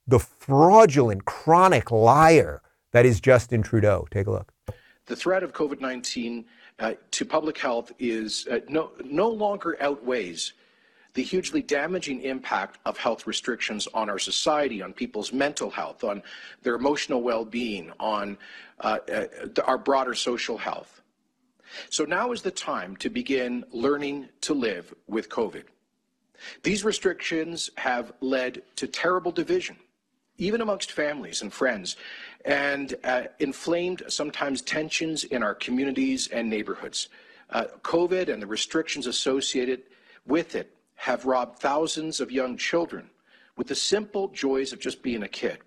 the 0.08 0.20
fraudulent, 0.20 1.26
chronic 1.26 1.92
liar 1.92 2.62
that 2.96 3.06
is 3.06 3.20
Justin 3.20 3.62
Trudeau. 3.62 4.08
Take 4.10 4.28
a 4.28 4.32
look. 4.32 4.54
The 5.08 5.18
threat 5.18 5.44
of 5.44 5.52
COVID 5.52 5.82
19 5.82 6.46
uh, 6.80 6.94
to 7.12 7.26
public 7.26 7.58
health 7.58 7.92
is 8.00 8.48
uh, 8.50 8.60
no, 8.70 8.92
no 9.04 9.28
longer 9.28 9.76
outweighs 9.82 10.54
the 11.16 11.24
hugely 11.24 11.62
damaging 11.62 12.22
impact 12.22 12.78
of 12.86 12.98
health 12.98 13.26
restrictions 13.26 13.88
on 13.94 14.10
our 14.10 14.20
society, 14.20 14.82
on 14.82 14.94
people's 14.94 15.34
mental 15.34 15.70
health, 15.70 16.04
on 16.04 16.22
their 16.62 16.76
emotional 16.76 17.24
well 17.24 17.46
being, 17.46 17.92
on 18.00 18.38
uh, 18.82 19.00
uh, 19.12 19.26
our 19.64 19.78
broader 19.78 20.14
social 20.14 20.58
health. 20.58 21.02
So 21.90 22.04
now 22.04 22.32
is 22.32 22.42
the 22.42 22.52
time 22.52 22.96
to 22.98 23.10
begin 23.10 23.64
learning 23.72 24.28
to 24.42 24.54
live 24.54 24.94
with 25.08 25.30
COVID. 25.30 25.64
These 26.64 26.84
restrictions 26.84 27.70
have 27.78 28.12
led 28.20 28.62
to 28.76 28.86
terrible 28.86 29.32
division, 29.32 29.78
even 30.38 30.60
amongst 30.60 30.92
families 30.92 31.42
and 31.42 31.52
friends, 31.52 31.96
and 32.44 32.94
uh, 33.06 33.24
inflamed 33.40 34.04
sometimes 34.10 34.62
tensions 34.62 35.24
in 35.24 35.44
our 35.44 35.56
communities 35.56 36.28
and 36.28 36.50
neighborhoods. 36.50 37.08
Uh, 37.50 37.66
COVID 37.84 38.28
and 38.28 38.42
the 38.42 38.48
restrictions 38.48 39.08
associated 39.08 39.84
with 40.28 40.56
it 40.56 40.76
have 40.96 41.26
robbed 41.26 41.60
thousands 41.60 42.20
of 42.20 42.32
young 42.32 42.58
children 42.58 43.10
with 43.58 43.68
the 43.68 43.76
simple 43.76 44.30
joys 44.30 44.74
of 44.74 44.80
just 44.80 45.02
being 45.02 45.24
a 45.24 45.28
kid. 45.28 45.60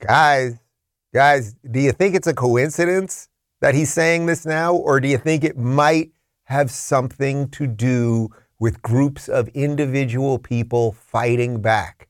Guys, 0.00 0.58
guys, 1.14 1.54
do 1.70 1.80
you 1.80 1.92
think 1.92 2.14
it's 2.14 2.26
a 2.26 2.34
coincidence 2.34 3.28
that 3.60 3.74
he's 3.74 3.92
saying 3.92 4.26
this 4.26 4.44
now, 4.44 4.74
or 4.74 5.00
do 5.00 5.08
you 5.08 5.18
think 5.18 5.44
it 5.44 5.56
might 5.56 6.10
have 6.44 6.70
something 6.70 7.48
to 7.50 7.66
do 7.66 8.28
with 8.58 8.82
groups 8.82 9.28
of 9.28 9.48
individual 9.48 10.38
people 10.38 10.92
fighting 10.92 11.60
back, 11.60 12.08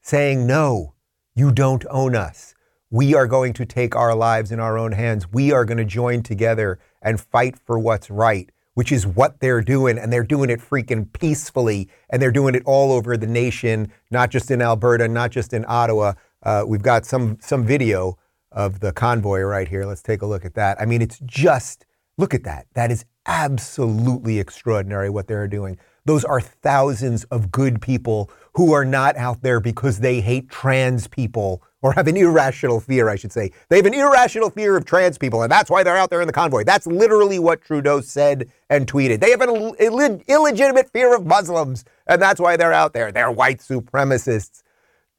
saying, 0.00 0.46
no, 0.46 0.94
you 1.34 1.52
don't 1.52 1.84
own 1.90 2.14
us. 2.16 2.54
We 2.90 3.14
are 3.14 3.26
going 3.26 3.52
to 3.54 3.64
take 3.64 3.96
our 3.96 4.14
lives 4.14 4.52
in 4.52 4.60
our 4.60 4.76
own 4.76 4.92
hands. 4.92 5.32
We 5.32 5.52
are 5.52 5.64
going 5.64 5.78
to 5.78 5.84
join 5.84 6.22
together 6.22 6.78
and 7.00 7.20
fight 7.20 7.58
for 7.58 7.78
what's 7.78 8.10
right 8.10 8.50
which 8.74 8.92
is 8.92 9.06
what 9.06 9.40
they're 9.40 9.60
doing. 9.60 9.98
And 9.98 10.12
they're 10.12 10.22
doing 10.22 10.50
it 10.50 10.60
freaking 10.60 11.12
peacefully. 11.12 11.88
And 12.10 12.20
they're 12.20 12.32
doing 12.32 12.54
it 12.54 12.62
all 12.64 12.92
over 12.92 13.16
the 13.16 13.26
nation, 13.26 13.92
not 14.10 14.30
just 14.30 14.50
in 14.50 14.62
Alberta, 14.62 15.08
not 15.08 15.30
just 15.30 15.52
in 15.52 15.64
Ottawa. 15.68 16.14
Uh, 16.42 16.64
we've 16.66 16.82
got 16.82 17.04
some, 17.04 17.38
some 17.40 17.64
video 17.64 18.18
of 18.50 18.80
the 18.80 18.92
convoy 18.92 19.40
right 19.40 19.68
here. 19.68 19.84
Let's 19.84 20.02
take 20.02 20.22
a 20.22 20.26
look 20.26 20.44
at 20.44 20.54
that. 20.54 20.80
I 20.80 20.86
mean, 20.86 21.02
it's 21.02 21.20
just, 21.24 21.86
look 22.18 22.34
at 22.34 22.44
that. 22.44 22.66
That 22.74 22.90
is 22.90 23.04
absolutely 23.26 24.38
extraordinary 24.38 25.10
what 25.10 25.26
they're 25.26 25.48
doing. 25.48 25.78
Those 26.04 26.24
are 26.24 26.40
thousands 26.40 27.24
of 27.24 27.52
good 27.52 27.80
people 27.80 28.30
who 28.54 28.72
are 28.72 28.84
not 28.84 29.16
out 29.16 29.42
there 29.42 29.60
because 29.60 30.00
they 30.00 30.20
hate 30.20 30.50
trans 30.50 31.06
people 31.06 31.62
or 31.82 31.92
have 31.92 32.06
an 32.06 32.16
irrational 32.16 32.80
fear, 32.80 33.08
I 33.08 33.16
should 33.16 33.32
say. 33.32 33.50
They 33.68 33.76
have 33.76 33.86
an 33.86 33.94
irrational 33.94 34.50
fear 34.50 34.76
of 34.76 34.84
trans 34.84 35.18
people, 35.18 35.42
and 35.42 35.50
that's 35.50 35.70
why 35.70 35.82
they're 35.82 35.96
out 35.96 36.10
there 36.10 36.20
in 36.20 36.28
the 36.28 36.32
convoy. 36.32 36.64
That's 36.64 36.86
literally 36.86 37.38
what 37.38 37.62
Trudeau 37.62 38.00
said 38.00 38.48
and 38.70 38.86
tweeted. 38.86 39.20
They 39.20 39.30
have 39.30 39.40
an 39.42 39.74
Ill- 39.78 40.22
illegitimate 40.28 40.90
fear 40.90 41.14
of 41.14 41.26
Muslims, 41.26 41.84
and 42.06 42.22
that's 42.22 42.40
why 42.40 42.56
they're 42.56 42.72
out 42.72 42.92
there. 42.92 43.10
They're 43.10 43.32
white 43.32 43.58
supremacists. 43.58 44.62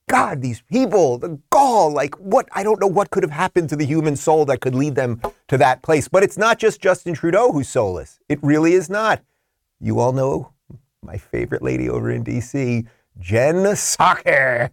God, 0.10 0.41
these 0.41 0.62
people, 0.62 1.17
the 1.17 1.39
gall, 1.49 1.91
like 1.91 2.15
what, 2.15 2.47
I 2.52 2.63
don't 2.63 2.80
know 2.80 2.88
what 2.88 3.10
could 3.10 3.23
have 3.23 3.32
happened 3.32 3.69
to 3.69 3.76
the 3.76 3.86
human 3.86 4.15
soul 4.15 4.45
that 4.45 4.60
could 4.60 4.76
lead 4.76 4.95
them 4.95 5.21
to 5.47 5.58
that 5.58 5.82
place. 5.82 6.08
But 6.08 6.23
it's 6.23 6.38
not 6.38 6.60
just 6.60 6.82
Justin 6.82 7.13
Trudeau 7.13 7.52
who's 7.52 7.69
soulless. 7.69 8.19
It 8.28 8.39
really 8.41 8.73
is 8.73 8.89
not. 8.89 9.21
You 9.80 9.99
all 9.99 10.12
know 10.12 10.52
my 11.02 11.17
favorite 11.17 11.62
lady 11.62 11.89
over 11.89 12.12
in 12.12 12.23
DC, 12.23 12.86
Jen 13.19 13.56
Psaki. 13.56 14.69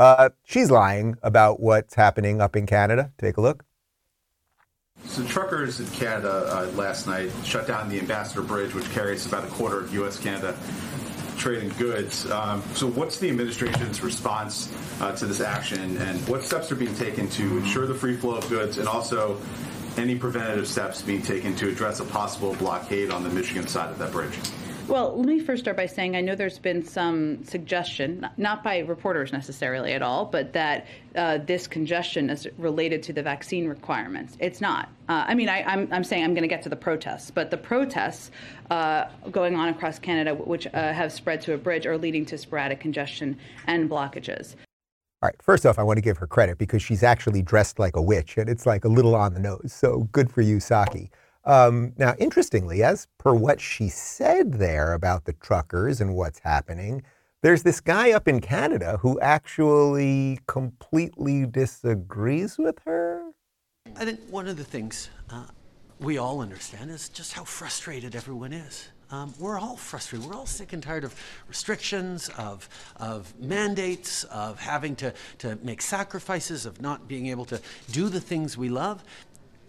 Uh, 0.00 0.30
she's 0.44 0.70
lying 0.70 1.14
about 1.22 1.60
what's 1.60 1.94
happening 1.94 2.40
up 2.40 2.56
in 2.56 2.64
Canada. 2.64 3.12
Take 3.18 3.36
a 3.36 3.42
look. 3.42 3.66
So 5.04 5.22
truckers 5.24 5.78
in 5.78 5.86
Canada 5.88 6.46
uh, 6.50 6.70
last 6.74 7.06
night 7.06 7.30
shut 7.44 7.66
down 7.66 7.90
the 7.90 7.98
Ambassador 7.98 8.40
Bridge, 8.40 8.72
which 8.74 8.90
carries 8.92 9.26
about 9.26 9.44
a 9.44 9.48
quarter 9.48 9.78
of 9.78 9.92
U.S.-Canada 9.92 10.56
trading 11.38 11.68
goods. 11.78 12.30
Um, 12.30 12.62
so 12.72 12.86
what's 12.86 13.18
the 13.18 13.28
administration's 13.28 14.02
response 14.02 14.74
uh, 15.02 15.14
to 15.16 15.26
this 15.26 15.42
action, 15.42 15.98
and 15.98 16.18
what 16.26 16.44
steps 16.44 16.72
are 16.72 16.76
being 16.76 16.94
taken 16.94 17.28
to 17.28 17.58
ensure 17.58 17.86
the 17.86 17.94
free 17.94 18.16
flow 18.16 18.36
of 18.36 18.48
goods, 18.48 18.78
and 18.78 18.88
also 18.88 19.38
any 19.98 20.16
preventative 20.16 20.66
steps 20.66 21.02
being 21.02 21.20
taken 21.20 21.54
to 21.56 21.68
address 21.68 22.00
a 22.00 22.06
possible 22.06 22.54
blockade 22.54 23.10
on 23.10 23.22
the 23.22 23.30
Michigan 23.30 23.66
side 23.66 23.90
of 23.90 23.98
that 23.98 24.12
bridge? 24.12 24.38
Well, 24.90 25.16
let 25.16 25.26
me 25.26 25.38
first 25.38 25.62
start 25.62 25.76
by 25.76 25.86
saying 25.86 26.16
I 26.16 26.20
know 26.20 26.34
there's 26.34 26.58
been 26.58 26.84
some 26.84 27.44
suggestion, 27.44 28.28
not 28.36 28.64
by 28.64 28.80
reporters 28.80 29.32
necessarily 29.32 29.92
at 29.92 30.02
all, 30.02 30.24
but 30.24 30.52
that 30.54 30.88
uh, 31.14 31.38
this 31.38 31.68
congestion 31.68 32.28
is 32.28 32.48
related 32.58 33.00
to 33.04 33.12
the 33.12 33.22
vaccine 33.22 33.68
requirements. 33.68 34.36
It's 34.40 34.60
not. 34.60 34.88
Uh, 35.08 35.26
I 35.28 35.34
mean, 35.34 35.48
I, 35.48 35.58
am 35.58 35.68
I'm, 35.68 35.92
I'm 35.92 36.04
saying 36.04 36.24
I'm 36.24 36.34
going 36.34 36.42
to 36.42 36.48
get 36.48 36.62
to 36.62 36.68
the 36.68 36.74
protests, 36.74 37.30
but 37.30 37.52
the 37.52 37.56
protests 37.56 38.32
uh, 38.70 39.04
going 39.30 39.54
on 39.54 39.68
across 39.68 40.00
Canada, 40.00 40.34
which 40.34 40.66
uh, 40.66 40.92
have 40.92 41.12
spread 41.12 41.40
to 41.42 41.54
a 41.54 41.56
bridge, 41.56 41.86
are 41.86 41.96
leading 41.96 42.26
to 42.26 42.36
sporadic 42.36 42.80
congestion 42.80 43.38
and 43.68 43.88
blockages. 43.88 44.56
All 45.22 45.28
right, 45.28 45.36
first 45.40 45.66
off, 45.66 45.78
I 45.78 45.84
want 45.84 45.98
to 45.98 46.02
give 46.02 46.18
her 46.18 46.26
credit 46.26 46.58
because 46.58 46.82
she's 46.82 47.04
actually 47.04 47.42
dressed 47.42 47.78
like 47.78 47.94
a 47.94 48.02
witch, 48.02 48.38
and 48.38 48.50
it's 48.50 48.66
like 48.66 48.84
a 48.84 48.88
little 48.88 49.14
on 49.14 49.34
the 49.34 49.40
nose. 49.40 49.72
So 49.72 50.08
good 50.10 50.32
for 50.32 50.40
you, 50.40 50.56
Psaki. 50.56 51.10
Um, 51.44 51.94
now, 51.96 52.14
interestingly, 52.18 52.82
as 52.82 53.06
per 53.18 53.32
what 53.32 53.60
she 53.60 53.88
said 53.88 54.54
there 54.54 54.92
about 54.92 55.24
the 55.24 55.32
truckers 55.32 56.00
and 56.00 56.14
what's 56.14 56.40
happening, 56.40 57.02
there's 57.42 57.62
this 57.62 57.80
guy 57.80 58.12
up 58.12 58.28
in 58.28 58.40
Canada 58.40 58.98
who 59.00 59.18
actually 59.20 60.40
completely 60.46 61.46
disagrees 61.46 62.58
with 62.58 62.78
her. 62.84 63.30
I 63.96 64.04
think 64.04 64.20
one 64.28 64.46
of 64.46 64.56
the 64.56 64.64
things 64.64 65.08
uh, 65.30 65.46
we 65.98 66.18
all 66.18 66.40
understand 66.40 66.90
is 66.90 67.08
just 67.08 67.32
how 67.32 67.44
frustrated 67.44 68.14
everyone 68.14 68.52
is. 68.52 68.88
Um, 69.10 69.34
we're 69.40 69.58
all 69.58 69.76
frustrated. 69.76 70.28
We're 70.28 70.36
all 70.36 70.46
sick 70.46 70.72
and 70.72 70.82
tired 70.82 71.02
of 71.02 71.14
restrictions, 71.48 72.28
of, 72.38 72.68
of 72.96 73.34
mandates, 73.40 74.22
of 74.24 74.60
having 74.60 74.94
to, 74.96 75.12
to 75.38 75.58
make 75.62 75.82
sacrifices, 75.82 76.64
of 76.64 76.80
not 76.80 77.08
being 77.08 77.26
able 77.26 77.44
to 77.46 77.60
do 77.90 78.08
the 78.08 78.20
things 78.20 78.56
we 78.56 78.68
love. 78.68 79.02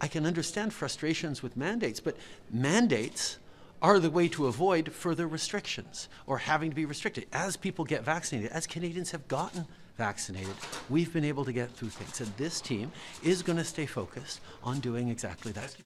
I 0.02 0.08
can 0.08 0.26
understand 0.26 0.74
frustrations 0.74 1.44
with 1.44 1.56
mandates, 1.56 2.00
but 2.00 2.16
mandates 2.50 3.38
are 3.80 4.00
the 4.00 4.10
way 4.10 4.26
to 4.28 4.48
avoid 4.48 4.92
further 4.92 5.28
restrictions 5.28 6.08
or 6.26 6.38
having 6.38 6.70
to 6.70 6.76
be 6.76 6.84
restricted. 6.84 7.26
As 7.32 7.56
people 7.56 7.84
get 7.84 8.02
vaccinated, 8.02 8.50
as 8.50 8.66
Canadians 8.66 9.12
have 9.12 9.28
gotten 9.28 9.64
vaccinated, 9.96 10.54
we've 10.90 11.12
been 11.12 11.24
able 11.24 11.44
to 11.44 11.52
get 11.52 11.70
through 11.70 11.90
things. 11.90 12.20
And 12.20 12.36
this 12.36 12.60
team 12.60 12.90
is 13.22 13.42
going 13.42 13.58
to 13.58 13.64
stay 13.64 13.86
focused 13.86 14.40
on 14.64 14.80
doing 14.80 15.08
exactly 15.08 15.52
that. 15.52 15.76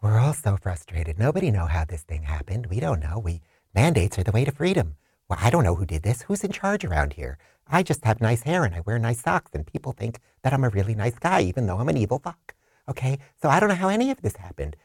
We're 0.00 0.18
all 0.18 0.32
so 0.32 0.56
frustrated. 0.56 1.18
Nobody 1.18 1.50
know 1.50 1.66
how 1.66 1.84
this 1.84 2.02
thing 2.02 2.22
happened. 2.22 2.66
We 2.66 2.80
don't 2.80 3.00
know. 3.00 3.18
We 3.18 3.42
mandates 3.74 4.18
are 4.18 4.24
the 4.24 4.32
way 4.32 4.46
to 4.46 4.52
freedom. 4.52 4.96
Well, 5.28 5.38
I 5.42 5.50
don't 5.50 5.64
know 5.64 5.74
who 5.74 5.84
did 5.84 6.02
this. 6.02 6.22
Who's 6.22 6.44
in 6.44 6.52
charge 6.52 6.84
around 6.84 7.12
here? 7.12 7.36
I 7.66 7.82
just 7.82 8.04
have 8.06 8.22
nice 8.22 8.42
hair 8.42 8.64
and 8.64 8.74
I 8.74 8.80
wear 8.80 8.98
nice 8.98 9.20
socks, 9.20 9.50
and 9.52 9.66
people 9.66 9.92
think 9.92 10.20
that 10.42 10.54
I'm 10.54 10.64
a 10.64 10.70
really 10.70 10.94
nice 10.94 11.18
guy, 11.18 11.42
even 11.42 11.66
though 11.66 11.78
I'm 11.78 11.90
an 11.90 11.98
evil 11.98 12.18
fuck. 12.18 12.55
Okay, 12.88 13.18
so 13.40 13.48
I 13.48 13.58
don't 13.58 13.68
know 13.68 13.74
how 13.74 13.88
any 13.88 14.10
of 14.10 14.22
this 14.22 14.36
happened. 14.36 14.76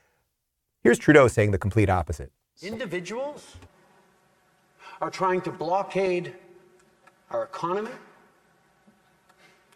Here's 0.84 0.98
Trudeau 0.98 1.28
saying 1.28 1.52
the 1.52 1.60
complete 1.60 1.90
opposite. 1.90 2.32
Individuals 2.62 3.58
are 5.00 5.12
trying 5.12 5.42
to 5.42 5.52
blockade 5.52 6.34
our 7.30 7.44
economy, 7.44 7.92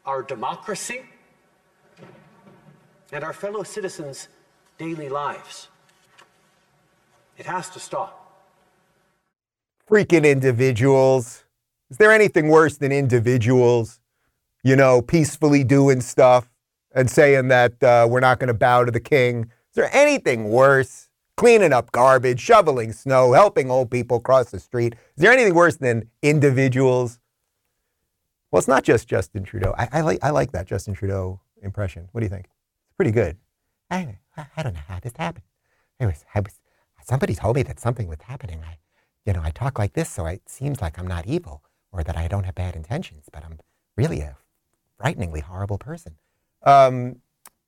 our 0.06 0.24
democracy, 0.24 1.02
and 3.12 3.24
our 3.24 3.34
fellow 3.34 3.64
citizens' 3.64 4.28
daily 4.78 5.10
lives. 5.10 5.70
It 7.38 7.46
has 7.46 7.70
to 7.72 7.80
stop. 7.80 8.22
Freaking 9.90 10.30
individuals. 10.30 11.44
Is 11.92 11.98
there 11.98 12.12
anything 12.12 12.50
worse 12.50 12.78
than 12.78 12.92
individuals, 12.92 14.00
you 14.64 14.76
know, 14.76 15.02
peacefully 15.02 15.64
doing 15.64 16.02
stuff? 16.02 16.50
And 16.96 17.10
saying 17.10 17.50
that 17.50 17.84
uh, 17.84 18.08
we're 18.10 18.22
not 18.22 18.40
going 18.40 18.48
to 18.48 18.54
bow 18.54 18.84
to 18.84 18.92
the 18.92 19.00
king. 19.00 19.44
Is 19.44 19.76
there 19.76 19.90
anything 19.94 20.50
worse? 20.50 21.10
cleaning 21.38 21.74
up 21.74 21.92
garbage, 21.92 22.40
shoveling 22.40 22.94
snow, 22.94 23.34
helping 23.34 23.70
old 23.70 23.92
people 23.92 24.20
cross 24.20 24.52
the 24.52 24.60
street. 24.60 24.94
Is 25.16 25.22
there 25.22 25.32
anything 25.32 25.54
worse 25.54 25.78
than 25.78 26.10
individuals? 26.22 27.20
Well, 28.52 28.60
it's 28.60 28.68
not 28.68 28.84
just 28.84 29.08
Justin 29.08 29.44
Trudeau. 29.44 29.74
I, 29.78 29.90
I 29.92 30.02
like 30.02 30.20
I 30.24 30.30
like 30.30 30.52
that 30.54 30.66
Justin 30.66 30.94
Trudeau 30.94 31.42
impression. 31.62 32.08
What 32.12 32.22
do 32.22 32.26
you 32.26 32.30
think? 32.30 32.46
It's 32.46 32.96
pretty 32.96 33.12
good. 33.12 33.38
I, 33.92 34.16
I 34.56 34.64
don't 34.64 34.74
know 34.74 34.82
how 34.88 35.00
this 35.00 35.14
happened. 35.18 35.44
Was, 36.00 36.26
I 36.34 36.40
was, 36.40 36.60
somebody 37.04 37.36
told 37.36 37.56
me 37.56 37.64
that 37.64 37.80
something 37.80 38.08
was 38.08 38.22
happening. 38.22 38.62
I, 38.66 38.78
you 39.26 39.34
know, 39.34 39.42
I 39.44 39.52
talk 39.52 39.80
like 39.80 39.94
this, 39.94 40.10
so 40.10 40.26
it 40.26 40.48
seems 40.48 40.82
like 40.82 41.00
I'm 41.00 41.08
not 41.08 41.26
evil 41.26 41.64
or 41.92 42.04
that 42.04 42.18
I 42.18 42.28
don't 42.28 42.44
have 42.44 42.56
bad 42.56 42.76
intentions, 42.76 43.26
but 43.32 43.44
I'm 43.44 43.60
really 43.96 44.22
a 44.22 44.38
frighteningly 44.98 45.42
horrible 45.42 45.78
person. 45.78 46.16
Um, 46.66 47.18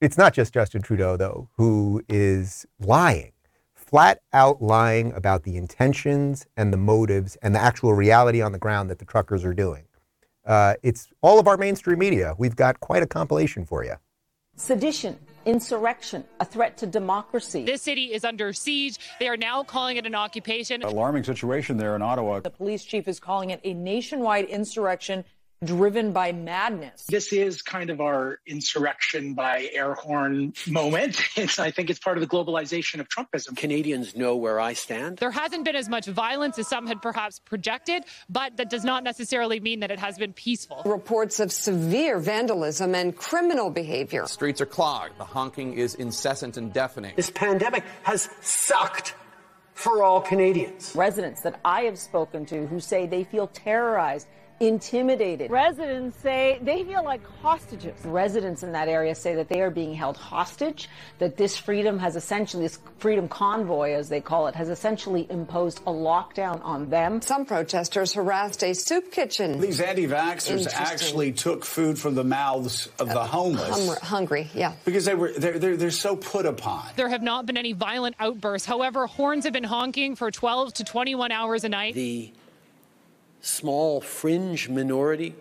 it's 0.01 0.17
not 0.17 0.33
just 0.33 0.53
Justin 0.53 0.81
Trudeau, 0.81 1.17
though, 1.17 1.49
who 1.57 2.03
is 2.09 2.65
lying, 2.79 3.31
flat 3.73 4.21
out 4.33 4.61
lying 4.61 5.13
about 5.13 5.43
the 5.43 5.55
intentions 5.55 6.45
and 6.55 6.73
the 6.73 6.77
motives 6.77 7.35
and 7.37 7.55
the 7.55 7.59
actual 7.59 7.93
reality 7.93 8.41
on 8.41 8.51
the 8.51 8.59
ground 8.59 8.89
that 8.89 8.99
the 8.99 9.05
truckers 9.05 9.43
are 9.43 9.53
doing. 9.53 9.85
Uh, 10.45 10.75
it's 10.83 11.09
all 11.21 11.39
of 11.39 11.47
our 11.47 11.57
mainstream 11.57 11.99
media. 11.99 12.33
We've 12.37 12.55
got 12.55 12.79
quite 12.79 13.03
a 13.03 13.07
compilation 13.07 13.65
for 13.65 13.83
you. 13.83 13.95
Sedition, 14.55 15.19
insurrection, 15.45 16.23
a 16.39 16.45
threat 16.45 16.77
to 16.77 16.87
democracy. 16.87 17.63
This 17.63 17.83
city 17.83 18.05
is 18.05 18.23
under 18.23 18.53
siege. 18.53 18.97
They 19.19 19.27
are 19.27 19.37
now 19.37 19.63
calling 19.63 19.97
it 19.97 20.05
an 20.05 20.15
occupation. 20.15 20.81
Alarming 20.83 21.25
situation 21.25 21.77
there 21.77 21.95
in 21.95 22.01
Ottawa. 22.01 22.39
The 22.39 22.49
police 22.49 22.83
chief 22.83 23.07
is 23.07 23.19
calling 23.19 23.51
it 23.51 23.59
a 23.63 23.73
nationwide 23.73 24.45
insurrection 24.45 25.25
driven 25.63 26.11
by 26.13 26.31
madness. 26.31 27.05
This 27.09 27.33
is 27.33 27.61
kind 27.61 27.89
of 27.89 27.99
our 27.99 28.39
insurrection 28.45 29.33
by 29.33 29.69
air 29.73 29.93
horn 29.93 30.53
moment. 30.67 31.21
It's, 31.37 31.59
I 31.59 31.69
think 31.69 31.91
it's 31.91 31.99
part 31.99 32.17
of 32.17 32.21
the 32.21 32.27
globalization 32.27 32.99
of 32.99 33.07
Trumpism. 33.09 33.55
Canadians 33.55 34.15
know 34.15 34.35
where 34.35 34.59
I 34.59 34.73
stand. 34.73 35.17
There 35.17 35.29
hasn't 35.31 35.65
been 35.65 35.75
as 35.75 35.87
much 35.87 36.07
violence 36.07 36.57
as 36.57 36.67
some 36.67 36.87
had 36.87 37.01
perhaps 37.01 37.39
projected, 37.39 38.03
but 38.27 38.57
that 38.57 38.69
does 38.69 38.83
not 38.83 39.03
necessarily 39.03 39.59
mean 39.59 39.81
that 39.81 39.91
it 39.91 39.99
has 39.99 40.17
been 40.17 40.33
peaceful. 40.33 40.81
Reports 40.83 41.39
of 41.39 41.51
severe 41.51 42.17
vandalism 42.17 42.95
and 42.95 43.15
criminal 43.15 43.69
behavior. 43.69 44.25
Streets 44.25 44.61
are 44.61 44.65
clogged. 44.65 45.17
The 45.19 45.25
honking 45.25 45.73
is 45.73 45.93
incessant 45.95 46.57
and 46.57 46.73
deafening. 46.73 47.13
This 47.15 47.29
pandemic 47.29 47.83
has 48.03 48.29
sucked 48.41 49.13
for 49.73 50.03
all 50.03 50.19
Canadians. 50.21 50.93
Residents 50.95 51.41
that 51.41 51.59
I 51.63 51.81
have 51.81 51.99
spoken 51.99 52.47
to 52.47 52.65
who 52.65 52.79
say 52.79 53.05
they 53.05 53.23
feel 53.23 53.47
terrorized 53.47 54.27
intimidated. 54.59 55.51
Residents 55.51 56.17
say 56.19 56.59
they 56.61 56.83
feel 56.83 57.03
like 57.03 57.25
hostages. 57.41 57.93
Residents 58.03 58.63
in 58.63 58.71
that 58.71 58.87
area 58.87 59.13
say 59.15 59.35
that 59.35 59.49
they 59.49 59.61
are 59.61 59.69
being 59.69 59.93
held 59.93 60.17
hostage, 60.17 60.89
that 61.19 61.37
this 61.37 61.57
freedom 61.57 61.99
has 61.99 62.15
essentially, 62.15 62.63
this 62.63 62.79
freedom 62.99 63.27
convoy, 63.27 63.91
as 63.91 64.09
they 64.09 64.21
call 64.21 64.47
it, 64.47 64.55
has 64.55 64.69
essentially 64.69 65.27
imposed 65.29 65.79
a 65.79 65.91
lockdown 65.91 66.63
on 66.63 66.89
them. 66.89 67.21
Some 67.21 67.45
protesters 67.45 68.13
harassed 68.13 68.63
a 68.63 68.73
soup 68.73 69.11
kitchen. 69.11 69.59
These 69.59 69.81
anti 69.81 70.07
vaxxers 70.07 70.67
actually 70.73 71.31
took 71.33 71.63
food 71.63 71.99
from 71.99 72.15
the 72.15 72.23
mouths 72.23 72.89
of 72.99 73.09
the 73.09 73.19
uh, 73.19 73.27
homeless. 73.27 73.87
Hum- 73.87 73.97
hungry, 74.01 74.49
yeah. 74.53 74.73
Because 74.85 75.05
they 75.05 75.15
were, 75.15 75.31
they're, 75.33 75.59
they're, 75.59 75.77
they're 75.77 75.91
so 75.91 76.15
put 76.15 76.45
upon. 76.45 76.87
There 76.95 77.09
have 77.09 77.21
not 77.21 77.45
been 77.45 77.57
any 77.57 77.73
violent 77.73 78.15
outbursts. 78.19 78.67
However, 78.67 79.07
horns 79.07 79.43
have 79.43 79.53
been 79.53 79.63
honking 79.63 80.15
for 80.15 80.31
12 80.31 80.73
to 80.75 80.83
21 80.83 81.31
hours 81.31 81.63
a 81.63 81.69
night. 81.69 81.93
The 81.93 82.31
small 83.47 84.01
fringe 84.01 84.67
minority 84.67 85.33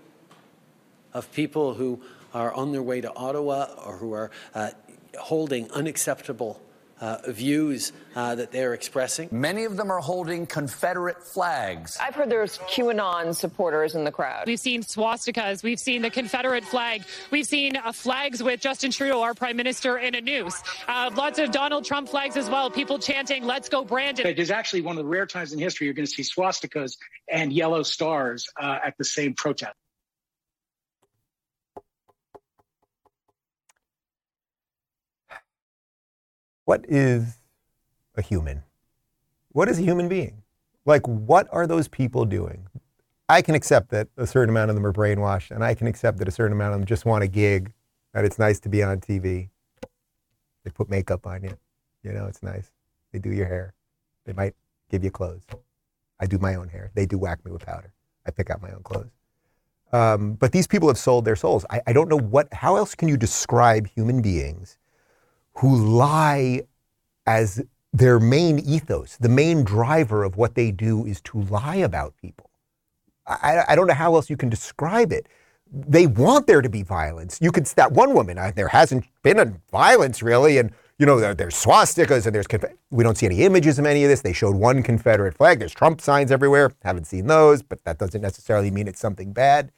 of 1.13 1.31
people 1.33 1.75
who 1.75 2.01
are 2.33 2.53
on 2.53 2.71
their 2.71 2.83
way 2.83 3.01
to 3.01 3.13
Ottawa 3.15 3.67
or 3.85 3.97
who 3.97 4.13
are 4.13 4.31
uh, 4.55 4.71
holding 5.19 5.71
unacceptable 5.73 6.61
uh, 7.01 7.19
views 7.29 7.93
uh, 8.15 8.35
that 8.35 8.53
they're 8.53 8.75
expressing. 8.75 9.29
Many 9.31 9.65
of 9.65 9.77
them 9.77 9.91
are 9.91 10.01
holding 10.01 10.47
Confederate 10.47 11.23
flags. 11.23 11.99
I've 12.01 12.15
heard 12.15 12.31
there's 12.31 12.59
QAnon 12.59 13.35
supporters 13.35 13.95
in 13.95 14.05
the 14.05 14.13
crowd. 14.13 14.47
We've 14.47 14.61
seen 14.61 14.83
swastikas. 14.83 15.63
We've 15.63 15.81
seen 15.81 16.03
the 16.03 16.11
Confederate 16.11 16.65
flag. 16.65 17.03
We've 17.31 17.47
seen 17.47 17.77
uh, 17.77 17.93
flags 17.93 18.43
with 18.43 18.61
Justin 18.61 18.91
Trudeau, 18.91 19.23
our 19.23 19.35
prime 19.35 19.57
minister, 19.57 19.99
in 19.99 20.15
a 20.15 20.21
noose. 20.21 20.63
Uh, 20.89 21.11
lots 21.15 21.39
of 21.39 21.51
Donald 21.51 21.85
Trump 21.85 22.09
flags 22.09 22.37
as 22.37 22.49
well. 22.49 22.71
People 22.71 22.99
chanting, 22.99 23.45
let's 23.45 23.69
go, 23.69 23.85
Brandon. 23.85 24.27
It 24.27 24.39
is 24.39 24.51
actually 24.51 24.83
one 24.83 24.97
of 24.97 25.05
the 25.05 25.09
rare 25.09 25.27
times 25.27 25.53
in 25.53 25.59
history 25.59 25.87
you're 25.87 25.95
going 25.95 26.07
to 26.07 26.13
see 26.13 26.23
swastikas 26.23 26.97
and 27.31 27.53
yellow 27.53 27.83
stars 27.83 28.49
uh, 28.61 28.79
at 28.85 28.95
the 28.99 29.05
same 29.05 29.35
protest. 29.35 29.75
What 36.67 36.85
is 36.89 37.39
a 38.17 38.23
human? 38.23 38.65
What 39.53 39.69
is 39.69 39.79
a 39.79 39.83
human 39.83 40.09
being? 40.09 40.43
Like, 40.85 41.07
what 41.07 41.47
are 41.53 41.65
those 41.65 41.87
people 41.87 42.25
doing? 42.25 42.67
I 43.29 43.41
can 43.41 43.55
accept 43.55 43.91
that 43.91 44.09
a 44.17 44.27
certain 44.27 44.51
amount 44.51 44.71
of 44.71 44.75
them 44.75 44.85
are 44.85 44.93
brainwashed, 44.93 45.53
and 45.53 45.63
I 45.63 45.75
can 45.75 45.87
accept 45.87 46.19
that 46.19 46.27
a 46.27 46.33
certain 46.33 46.53
amount 46.53 46.75
of 46.75 46.81
them 46.81 46.87
just 46.87 47.05
want 47.05 47.23
a 47.23 47.29
gig, 47.29 47.73
that 48.15 48.25
it's 48.25 48.41
nice 48.41 48.59
to 48.61 48.69
be 48.69 48.83
on 48.83 48.99
TV. 48.99 49.49
They 50.65 50.71
put 50.73 50.91
makeup 50.91 51.25
on 51.25 51.45
you. 51.45 51.57
You 52.03 52.13
know, 52.13 52.27
it's 52.27 52.43
nice. 52.43 52.73
They 53.13 53.21
do 53.21 53.31
your 53.31 53.47
hair. 53.47 53.73
They 54.25 54.33
might 54.33 54.57
give 54.91 55.05
you 55.05 55.13
clothes. 55.13 55.45
I 56.19 56.27
do 56.27 56.37
my 56.39 56.57
own 56.57 56.69
hair. 56.69 56.91
They 56.95 57.07
do 57.07 57.17
whack 57.17 57.45
me 57.45 57.53
with 57.53 57.65
powder. 57.65 57.93
I 58.27 58.33
pick 58.33 58.51
out 58.51 58.61
my 58.61 58.73
own 58.73 58.83
clothes. 58.83 59.13
Um, 59.93 60.33
but 60.33 60.51
these 60.51 60.67
people 60.67 60.89
have 60.89 60.99
sold 60.99 61.27
their 61.27 61.37
souls. 61.37 61.65
I, 61.71 61.81
I 61.87 61.93
don't 61.93 62.09
know 62.09 62.19
what, 62.19 62.53
how 62.53 62.75
else 62.75 62.97
can 62.97 63.07
you 63.07 63.17
describe 63.17 63.87
human 63.87 64.21
beings 64.21 64.79
who 65.59 65.77
lie 65.77 66.63
as 67.27 67.63
their 67.93 68.21
main 68.21 68.59
ethos, 68.59 69.17
the 69.17 69.29
main 69.29 69.65
driver 69.65 70.23
of 70.23 70.37
what 70.37 70.55
they 70.55 70.71
do 70.71 71.07
is 71.07 71.21
to 71.23 71.41
lie 71.41 71.77
about 71.77 72.15
people. 72.21 72.51
I, 73.27 73.65
I 73.69 73.77
don't 73.77 73.87
know 73.87 73.95
how 73.95 74.15
else 74.15 74.31
you 74.31 74.37
can 74.37 74.49
describe 74.49 75.13
it. 75.13 75.27
They 75.73 76.07
want 76.07 76.47
there 76.47 76.63
to 76.63 76.69
be 76.69 76.83
violence. 76.83 77.39
You 77.41 77.51
could 77.51 77.67
that 77.67 77.91
one 77.91 78.15
woman. 78.15 78.39
There 78.55 78.69
hasn't 78.69 79.07
been 79.23 79.39
a 79.39 79.53
violence 79.73 80.23
really, 80.23 80.59
and 80.59 80.71
you 80.99 81.07
know 81.07 81.19
there, 81.19 81.35
there's 81.35 81.55
swastikas 81.55 82.27
and 82.27 82.35
there's 82.35 82.47
we 82.91 83.03
don't 83.03 83.19
see 83.19 83.27
any 83.27 83.43
images 83.43 83.79
of 83.79 83.87
any 83.87 84.05
of 84.05 84.11
this. 84.11 84.21
They 84.21 84.33
showed 84.33 84.55
one 84.55 84.83
Confederate 84.83 85.35
flag. 85.35 85.59
There's 85.59 85.75
Trump 85.75 86.01
signs 86.01 86.31
everywhere. 86.31 86.73
Haven't 86.85 87.07
seen 87.07 87.27
those, 87.27 87.63
but 87.63 87.83
that 87.85 87.99
doesn't 87.99 88.21
necessarily 88.21 88.71
mean 88.71 88.87
it's 88.87 89.01
something 89.01 89.33
bad. 89.33 89.73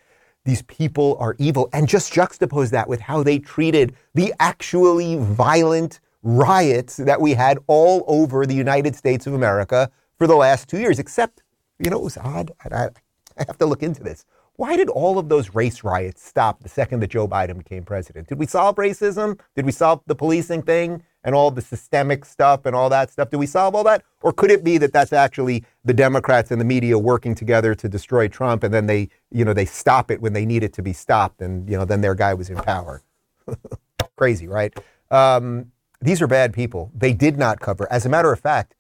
These 0.48 0.62
people 0.62 1.14
are 1.20 1.36
evil, 1.38 1.68
and 1.74 1.86
just 1.86 2.10
juxtapose 2.10 2.70
that 2.70 2.88
with 2.88 3.00
how 3.02 3.22
they 3.22 3.38
treated 3.38 3.94
the 4.14 4.32
actually 4.40 5.16
violent 5.16 6.00
riots 6.22 6.96
that 6.96 7.20
we 7.20 7.34
had 7.34 7.58
all 7.66 8.02
over 8.08 8.46
the 8.46 8.54
United 8.54 8.96
States 8.96 9.26
of 9.26 9.34
America 9.34 9.90
for 10.16 10.26
the 10.26 10.34
last 10.34 10.66
two 10.66 10.78
years. 10.78 10.98
Except, 10.98 11.42
you 11.78 11.90
know, 11.90 11.98
it 11.98 12.02
was 12.02 12.16
odd. 12.16 12.50
I, 12.64 12.86
I 12.86 13.44
have 13.46 13.58
to 13.58 13.66
look 13.66 13.82
into 13.82 14.02
this. 14.02 14.24
Why 14.54 14.74
did 14.74 14.88
all 14.88 15.18
of 15.18 15.28
those 15.28 15.54
race 15.54 15.84
riots 15.84 16.24
stop 16.24 16.62
the 16.62 16.68
second 16.70 17.00
that 17.00 17.10
Joe 17.10 17.28
Biden 17.28 17.58
became 17.58 17.84
president? 17.84 18.28
Did 18.28 18.38
we 18.38 18.46
solve 18.46 18.76
racism? 18.76 19.38
Did 19.54 19.66
we 19.66 19.72
solve 19.72 20.00
the 20.06 20.14
policing 20.14 20.62
thing 20.62 21.02
and 21.28 21.34
all 21.34 21.50
the 21.50 21.60
systemic 21.60 22.24
stuff 22.24 22.64
and 22.64 22.74
all 22.74 22.88
that 22.88 23.10
stuff? 23.10 23.28
Do 23.28 23.36
we 23.36 23.44
solve 23.44 23.74
all 23.74 23.84
that? 23.84 24.02
Or 24.22 24.32
could 24.32 24.50
it 24.50 24.64
be 24.64 24.78
that 24.78 24.94
that's 24.94 25.12
actually 25.12 25.62
the 25.84 25.92
Democrats 25.92 26.50
and 26.50 26.58
the 26.58 26.64
media 26.64 26.98
working 26.98 27.34
together 27.34 27.74
to 27.74 27.86
destroy 27.86 28.28
Trump 28.28 28.64
and 28.64 28.72
then 28.72 28.86
they, 28.86 29.10
you 29.30 29.44
know, 29.44 29.52
they 29.52 29.66
stop 29.66 30.10
it 30.10 30.22
when 30.22 30.32
they 30.32 30.46
need 30.46 30.64
it 30.64 30.72
to 30.72 30.82
be 30.82 30.94
stopped 30.94 31.42
and, 31.42 31.68
you 31.68 31.76
know, 31.76 31.84
then 31.84 32.00
their 32.00 32.14
guy 32.14 32.32
was 32.32 32.48
in 32.48 32.56
power? 32.56 33.02
Crazy, 34.16 34.48
right? 34.48 34.74
Um, 35.10 35.70
these 36.00 36.22
are 36.22 36.26
bad 36.26 36.54
people. 36.54 36.90
They 36.94 37.12
did 37.12 37.36
not 37.36 37.60
cover. 37.60 37.86
As 37.92 38.06
a 38.06 38.08
matter 38.08 38.32
of 38.32 38.40
fact, 38.40 38.74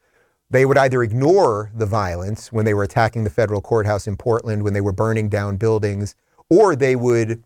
they 0.48 0.64
would 0.64 0.78
either 0.78 1.02
ignore 1.02 1.70
the 1.74 1.84
violence 1.84 2.50
when 2.50 2.64
they 2.64 2.72
were 2.72 2.84
attacking 2.84 3.24
the 3.24 3.30
federal 3.30 3.60
courthouse 3.60 4.06
in 4.06 4.16
Portland, 4.16 4.62
when 4.62 4.72
they 4.72 4.80
were 4.80 4.92
burning 4.92 5.28
down 5.28 5.58
buildings, 5.58 6.14
or 6.48 6.74
they 6.74 6.96
would 6.96 7.44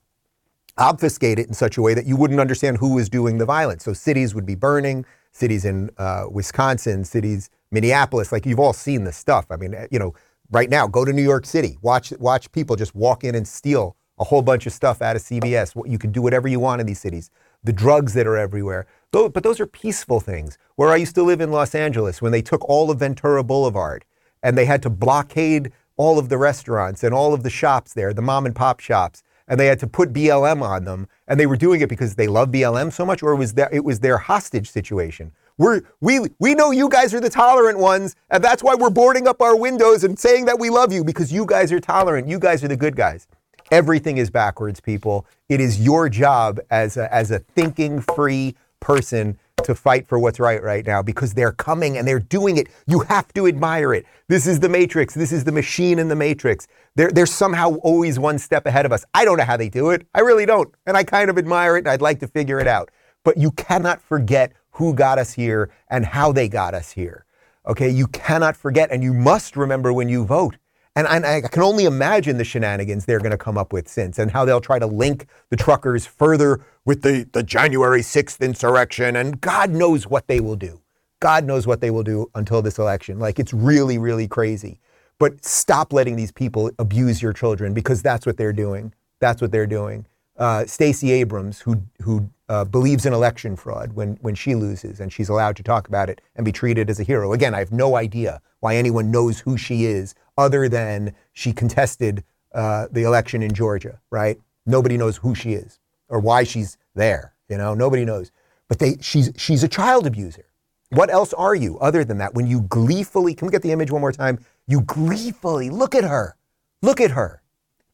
obfuscate 0.79 1.39
it 1.39 1.49
in 1.49 1.55
such 1.55 1.77
a 1.77 1.83
way 1.83 1.95
that 1.95 2.07
you 2.07 2.17
wouldn't 2.17 2.41
understand 2.41 2.79
who 2.79 2.95
was 2.95 3.09
doing 3.09 3.39
the 3.39 3.45
violence. 3.45 3.85
So 3.85 3.93
cities 3.93 4.35
would 4.35 4.47
be 4.47 4.55
burning, 4.55 5.05
cities 5.33 5.65
in 5.65 5.91
uh, 5.99 6.27
Wisconsin, 6.31 7.05
cities, 7.05 7.51
Minneapolis, 7.71 8.33
like 8.33 8.47
you've 8.47 8.61
all 8.61 8.73
seen 8.73 9.05
this 9.05 9.17
stuff. 9.17 9.47
I 9.51 9.57
mean, 9.57 9.75
you 9.91 9.99
know, 9.99 10.15
right 10.51 10.71
now, 10.71 10.87
go 10.87 11.05
to 11.05 11.13
New 11.13 11.23
York 11.23 11.47
City, 11.47 11.79
watch 11.83 12.13
watch 12.19 12.51
people 12.53 12.77
just 12.77 12.95
walk 12.95 13.25
in 13.25 13.35
and 13.35 13.49
steal 13.49 13.97
a 14.19 14.25
whole 14.25 14.43
bunch 14.43 14.67
of 14.67 14.73
stuff 14.73 15.03
out 15.03 15.17
of 15.17 15.23
CVS. 15.23 15.75
You 15.91 15.99
can 15.99 16.13
do 16.13 16.23
whatever 16.23 16.47
you 16.49 16.61
want 16.61 16.81
in 16.81 16.87
these 16.87 17.01
cities. 17.01 17.31
The 17.65 17.73
drugs 17.73 18.15
that 18.15 18.27
are 18.27 18.37
everywhere. 18.37 18.87
But 19.11 19.43
those 19.43 19.61
are 19.61 19.67
peaceful 19.67 20.21
things. 20.21 20.59
Where 20.77 20.91
I 20.91 20.97
used 20.97 21.15
to 21.17 21.23
live 21.23 21.41
in 21.41 21.51
Los 21.51 21.75
Angeles, 21.75 22.23
when 22.23 22.33
they 22.33 22.43
took 22.43 22.69
all 22.69 22.91
of 22.91 22.99
Ventura 22.99 23.45
Boulevard 23.45 24.05
and 24.43 24.57
they 24.57 24.65
had 24.65 24.83
to 24.83 24.91
blockade 24.91 25.73
all 25.97 26.19
of 26.19 26.29
the 26.29 26.39
restaurants 26.39 27.05
and 27.05 27.15
all 27.15 27.35
of 27.35 27.43
the 27.43 27.51
shops 27.51 27.95
there, 27.95 28.13
the 28.13 28.23
mom 28.23 28.47
and 28.47 28.57
pop 28.57 28.81
shops, 28.81 29.23
and 29.49 29.59
they 29.59 29.67
had 29.67 29.79
to 29.81 29.87
put 29.87 30.13
BLM 30.13 30.63
on 30.63 30.85
them, 30.85 31.09
and 31.29 31.39
they 31.39 31.47
were 31.47 31.57
doing 31.57 31.81
it 31.81 31.89
because 31.89 32.15
they 32.15 32.29
love 32.29 32.51
BLM 32.51 32.93
so 32.93 33.05
much, 33.05 33.23
or 33.23 33.33
it 33.33 33.37
was 33.37 33.55
their, 33.55 33.69
it 33.73 33.85
was 33.85 34.01
their 34.01 34.19
hostage 34.19 34.71
situation. 34.71 35.33
We're, 35.59 35.83
we, 36.01 36.21
we 36.39 36.55
know 36.55 36.71
you 36.71 36.89
guys 36.89 37.13
are 37.15 37.21
the 37.21 37.31
tolerant 37.31 37.79
ones, 37.79 38.17
and 38.31 38.43
that's 38.43 38.63
why 38.63 38.75
we're 38.75 38.91
boarding 38.91 39.29
up 39.29 39.41
our 39.43 39.57
windows 39.57 40.05
and 40.05 40.19
saying 40.19 40.47
that 40.47 40.59
we 40.59 40.71
love 40.71 40.93
you 40.93 41.05
because 41.05 41.33
you 41.33 41.45
guys 41.45 41.71
are 41.73 41.81
tolerant. 41.81 42.29
You 42.29 42.39
guys 42.39 42.65
are 42.65 42.69
the 42.69 42.77
good 42.77 42.97
guys. 42.97 43.27
Everything 43.71 44.19
is 44.19 44.31
backwards, 44.31 44.81
people. 44.81 45.27
It 45.49 45.61
is 45.61 45.81
your 45.81 46.09
job 46.09 46.61
as 46.71 46.97
a, 46.97 47.13
as 47.15 47.31
a 47.31 47.39
thinking, 47.39 48.01
free, 48.01 48.55
person 48.81 49.39
to 49.65 49.75
fight 49.75 50.07
for 50.09 50.19
what's 50.19 50.41
right 50.41 50.63
right 50.63 50.87
now 50.87 51.03
because 51.03 51.35
they're 51.35 51.53
coming 51.53 51.97
and 51.97 52.07
they're 52.07 52.19
doing 52.19 52.57
it. 52.57 52.69
You 52.87 53.01
have 53.01 53.33
to 53.35 53.47
admire 53.47 53.95
it. 53.95 54.07
This 54.29 54.47
is 54.47 54.61
the 54.61 54.69
Matrix. 54.69 55.15
This 55.15 55.33
is 55.33 55.45
the 55.45 55.53
machine 55.53 55.99
in 55.99 56.09
the 56.09 56.17
Matrix. 56.17 56.67
They're, 56.97 57.11
they're 57.11 57.27
somehow 57.27 57.75
always 57.77 58.19
one 58.19 58.39
step 58.39 58.67
ahead 58.67 58.87
of 58.87 58.93
us. 58.93 59.05
I 59.15 59.25
don't 59.25 59.39
know 59.39 59.45
how 59.45 59.57
they 59.57 59.69
do 59.69 59.91
it. 59.91 60.07
I 60.15 60.21
really 60.21 60.47
don't. 60.47 60.75
And 60.87 60.97
I 60.97 61.05
kind 61.05 61.31
of 61.31 61.39
admire 61.39 61.77
it 61.77 61.81
and 61.81 61.89
I'd 61.89 62.03
like 62.03 62.21
to 62.21 62.29
figure 62.29 62.59
it 62.59 62.67
out. 62.67 62.91
But 63.25 63.37
you 63.37 63.53
cannot 63.53 64.01
forget 64.01 64.53
who 64.71 64.95
got 64.95 65.19
us 65.19 65.33
here 65.33 65.71
and 65.89 66.05
how 66.05 66.33
they 66.33 66.49
got 66.49 66.75
us 66.75 66.91
here. 66.93 67.25
Okay, 67.67 67.89
you 67.89 68.09
cannot 68.09 68.57
forget 68.57 68.91
and 68.91 69.03
you 69.03 69.15
must 69.15 69.57
remember 69.57 69.93
when 69.93 70.09
you 70.09 70.25
vote. 70.25 70.57
And 70.95 71.07
I, 71.07 71.37
I 71.37 71.41
can 71.41 71.63
only 71.63 71.85
imagine 71.85 72.37
the 72.37 72.45
shenanigans 72.45 73.07
they're 73.07 73.19
going 73.19 73.31
to 73.31 73.39
come 73.39 73.57
up 73.57 73.73
with 73.73 73.89
since 73.89 74.19
and 74.19 74.31
how 74.31 74.45
they'll 74.45 74.61
try 74.61 74.79
to 74.79 74.87
link 74.87 75.27
the 75.49 75.57
truckers 75.57 76.05
further 76.05 76.61
with 76.85 77.03
the, 77.03 77.27
the 77.33 77.43
January 77.43 78.03
6th 78.03 78.41
insurrection. 78.41 79.17
And 79.17 79.41
God 79.41 79.71
knows 79.71 80.07
what 80.07 80.27
they 80.27 80.41
will 80.41 80.57
do. 80.57 80.81
God 81.21 81.45
knows 81.45 81.67
what 81.67 81.81
they 81.81 81.91
will 81.91 82.03
do 82.03 82.31
until 82.35 82.61
this 82.61 82.79
election. 82.79 83.19
Like 83.19 83.39
it's 83.39 83.55
really, 83.55 83.97
really 83.97 84.29
crazy. 84.29 84.81
But 85.19 85.45
stop 85.45 85.93
letting 85.93 86.17
these 86.17 86.33
people 86.33 86.71
abuse 86.79 87.23
your 87.23 87.33
children 87.33 87.73
because 87.73 88.03
that's 88.03 88.27
what 88.27 88.37
they're 88.37 88.53
doing. 88.53 88.93
That's 89.21 89.41
what 89.41 89.53
they're 89.53 89.69
doing. 89.69 90.05
Uh, 90.37 90.67
Stacey 90.67 91.13
Abrams, 91.13 91.61
who 91.61 91.83
who 92.01 92.29
uh, 92.49 92.65
believes 92.65 93.07
in 93.07 93.13
election 93.13 93.55
fraud 93.55 93.93
when 93.93 94.19
when 94.23 94.35
she 94.35 94.57
loses 94.57 94.99
and 94.99 95.13
she's 95.13 95.29
allowed 95.29 95.55
to 95.57 95.63
talk 95.63 95.87
about 95.87 96.11
it 96.11 96.21
and 96.35 96.45
be 96.45 96.51
treated 96.51 96.91
as 96.91 96.99
a 96.99 97.05
hero. 97.05 97.33
Again, 97.33 97.55
I 97.55 97.61
have 97.61 97.71
no 97.71 97.95
idea 97.95 98.41
why 98.59 98.75
anyone 98.75 99.13
knows 99.13 99.39
who 99.41 99.57
she 99.57 99.85
is 99.85 100.15
other 100.37 100.69
than 100.69 101.15
she 101.33 101.53
contested 101.53 102.25
uh, 102.55 102.87
the 102.91 103.03
election 103.03 103.43
in 103.43 103.53
Georgia, 103.53 104.01
right? 104.11 104.39
Nobody 104.67 104.97
knows 104.97 105.17
who 105.17 105.35
she 105.35 105.55
is 105.55 105.79
or 106.09 106.21
why 106.21 106.45
she's 106.45 106.77
there. 106.95 107.35
You 107.49 107.59
know, 107.59 107.75
nobody 107.75 108.05
knows. 108.05 108.31
But 108.69 108.79
they, 108.79 108.97
she's, 109.01 109.33
she's 109.37 109.63
a 109.63 109.69
child 109.69 110.07
abuser. 110.07 110.47
What 110.91 111.11
else 111.11 111.33
are 111.33 111.55
you 111.55 111.79
other 111.79 112.05
than 112.05 112.19
that? 112.19 112.35
When 112.35 112.47
you 112.47 112.63
gleefully, 112.63 113.35
can 113.35 113.47
we 113.47 113.53
get 113.53 113.63
the 113.63 113.73
image 113.73 113.91
one 113.91 114.01
more 114.01 114.13
time? 114.13 114.39
You 114.67 114.83
gleefully, 114.83 115.71
look 115.71 115.95
at 115.95 116.05
her. 116.05 116.37
Look 116.83 117.01
at 117.01 117.13
her. 117.13 117.43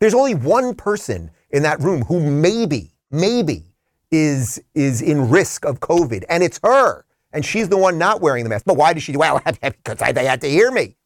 There's 0.01 0.15
only 0.15 0.35
one 0.35 0.75
person 0.75 1.31
in 1.51 1.63
that 1.63 1.81
room 1.81 2.03
who 2.03 2.21
maybe, 2.29 2.93
maybe 3.11 3.65
is, 4.11 4.61
is 4.75 5.03
in 5.03 5.31
risk 5.31 5.65
of 5.65 5.81
COVID, 5.81 6.25
and 6.29 6.43
it's 6.43 6.61
her. 6.63 7.05
And 7.33 7.45
she's 7.45 7.69
the 7.69 7.77
one 7.77 7.99
not 7.99 8.21
wearing 8.21 8.45
the 8.45 8.51
mask. 8.51 8.65
But 8.65 8.77
why 8.77 8.93
did 8.93 9.03
she? 9.03 9.13
Do? 9.13 9.19
Well, 9.19 9.41
because 9.63 9.99
they 9.99 10.25
had 10.25 10.41
to 10.41 10.49
hear 10.49 10.71
me. 10.71 10.97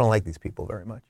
I 0.00 0.02
don't 0.02 0.08
like 0.08 0.24
these 0.24 0.38
people 0.38 0.64
very 0.64 0.86
much. 0.86 1.02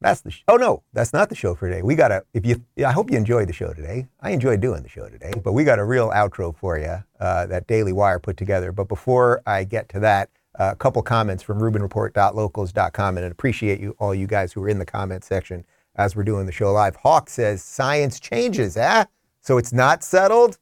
That's 0.00 0.22
the 0.22 0.30
sh- 0.30 0.44
oh 0.48 0.56
no, 0.56 0.82
that's 0.94 1.12
not 1.12 1.28
the 1.28 1.34
show 1.34 1.54
for 1.54 1.68
today. 1.68 1.82
We 1.82 1.94
got 1.94 2.10
a 2.10 2.24
if 2.32 2.46
you 2.46 2.64
I 2.86 2.90
hope 2.90 3.10
you 3.10 3.18
enjoyed 3.18 3.50
the 3.50 3.52
show 3.52 3.74
today. 3.74 4.06
I 4.22 4.30
enjoyed 4.30 4.62
doing 4.62 4.82
the 4.82 4.88
show 4.88 5.06
today, 5.10 5.34
but 5.44 5.52
we 5.52 5.62
got 5.62 5.78
a 5.78 5.84
real 5.84 6.08
outro 6.08 6.56
for 6.56 6.78
you 6.78 7.04
uh, 7.20 7.44
that 7.48 7.66
Daily 7.66 7.92
Wire 7.92 8.18
put 8.18 8.38
together. 8.38 8.72
But 8.72 8.88
before 8.88 9.42
I 9.44 9.64
get 9.64 9.90
to 9.90 10.00
that, 10.00 10.30
uh, 10.58 10.70
a 10.72 10.76
couple 10.76 11.02
comments 11.02 11.42
from 11.42 11.60
RubinReport.locals.com, 11.60 13.16
and 13.18 13.26
I 13.26 13.28
appreciate 13.28 13.78
you 13.78 13.94
all 13.98 14.14
you 14.14 14.26
guys 14.26 14.54
who 14.54 14.62
are 14.62 14.68
in 14.70 14.78
the 14.78 14.86
comment 14.86 15.22
section 15.22 15.66
as 15.96 16.16
we're 16.16 16.24
doing 16.24 16.46
the 16.46 16.52
show 16.52 16.72
live. 16.72 16.96
Hawk 16.96 17.28
says 17.28 17.62
science 17.62 18.18
changes, 18.18 18.78
eh? 18.78 19.04
So 19.42 19.58
it's 19.58 19.74
not 19.74 20.02
settled. 20.02 20.56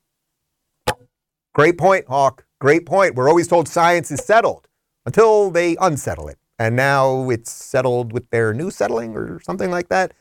Great 1.54 1.78
point, 1.78 2.06
Hawk. 2.08 2.44
Great 2.58 2.86
point. 2.86 3.14
We're 3.14 3.28
always 3.28 3.46
told 3.46 3.68
science 3.68 4.10
is 4.10 4.18
settled 4.18 4.67
until 5.08 5.50
they 5.50 5.74
unsettle 5.80 6.28
it 6.28 6.38
and 6.58 6.76
now 6.76 7.30
it's 7.30 7.50
settled 7.50 8.12
with 8.12 8.28
their 8.30 8.52
new 8.52 8.70
settling 8.70 9.16
or 9.16 9.40
something 9.40 9.70
like 9.70 9.88
that. 9.88 10.12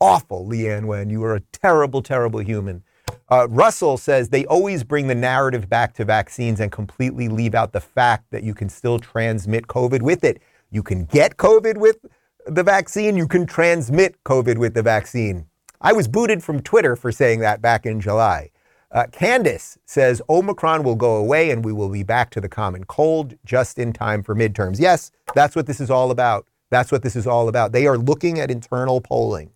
Awful, 0.00 0.46
Leana 0.46 0.86
Wen. 0.86 1.10
You 1.10 1.22
are 1.24 1.34
a 1.34 1.40
terrible, 1.52 2.00
terrible 2.00 2.40
human. 2.40 2.82
Uh, 3.28 3.46
Russell 3.50 3.98
says 3.98 4.30
they 4.30 4.46
always 4.46 4.82
bring 4.82 5.08
the 5.08 5.14
narrative 5.14 5.68
back 5.68 5.92
to 5.94 6.04
vaccines 6.04 6.60
and 6.60 6.72
completely 6.72 7.28
leave 7.28 7.54
out 7.54 7.72
the 7.72 7.80
fact 7.80 8.30
that 8.30 8.42
you 8.42 8.54
can 8.54 8.70
still 8.70 8.98
transmit 8.98 9.66
COVID 9.66 10.00
with 10.00 10.24
it. 10.24 10.40
You 10.70 10.82
can 10.82 11.04
get 11.04 11.36
COVID 11.36 11.76
with 11.76 11.98
the 12.46 12.62
vaccine, 12.62 13.16
you 13.16 13.28
can 13.28 13.44
transmit 13.44 14.16
COVID 14.24 14.56
with 14.56 14.72
the 14.72 14.82
vaccine. 14.82 15.46
I 15.82 15.92
was 15.92 16.08
booted 16.08 16.42
from 16.42 16.62
Twitter 16.62 16.96
for 16.96 17.12
saying 17.12 17.40
that 17.40 17.60
back 17.60 17.84
in 17.84 18.00
July. 18.00 18.50
Uh, 18.92 19.06
Candace 19.12 19.78
says 19.86 20.20
Omicron 20.28 20.82
will 20.82 20.96
go 20.96 21.16
away 21.16 21.50
and 21.50 21.64
we 21.64 21.72
will 21.72 21.88
be 21.88 22.02
back 22.02 22.30
to 22.30 22.40
the 22.40 22.48
common 22.48 22.84
cold 22.84 23.34
just 23.44 23.78
in 23.78 23.92
time 23.92 24.22
for 24.22 24.34
midterms. 24.34 24.80
Yes, 24.80 25.12
that's 25.34 25.54
what 25.54 25.66
this 25.66 25.80
is 25.80 25.90
all 25.90 26.10
about. 26.10 26.46
That's 26.70 26.90
what 26.90 27.02
this 27.02 27.14
is 27.14 27.26
all 27.26 27.48
about. 27.48 27.72
They 27.72 27.86
are 27.86 27.96
looking 27.96 28.40
at 28.40 28.50
internal 28.50 29.00
polling 29.00 29.50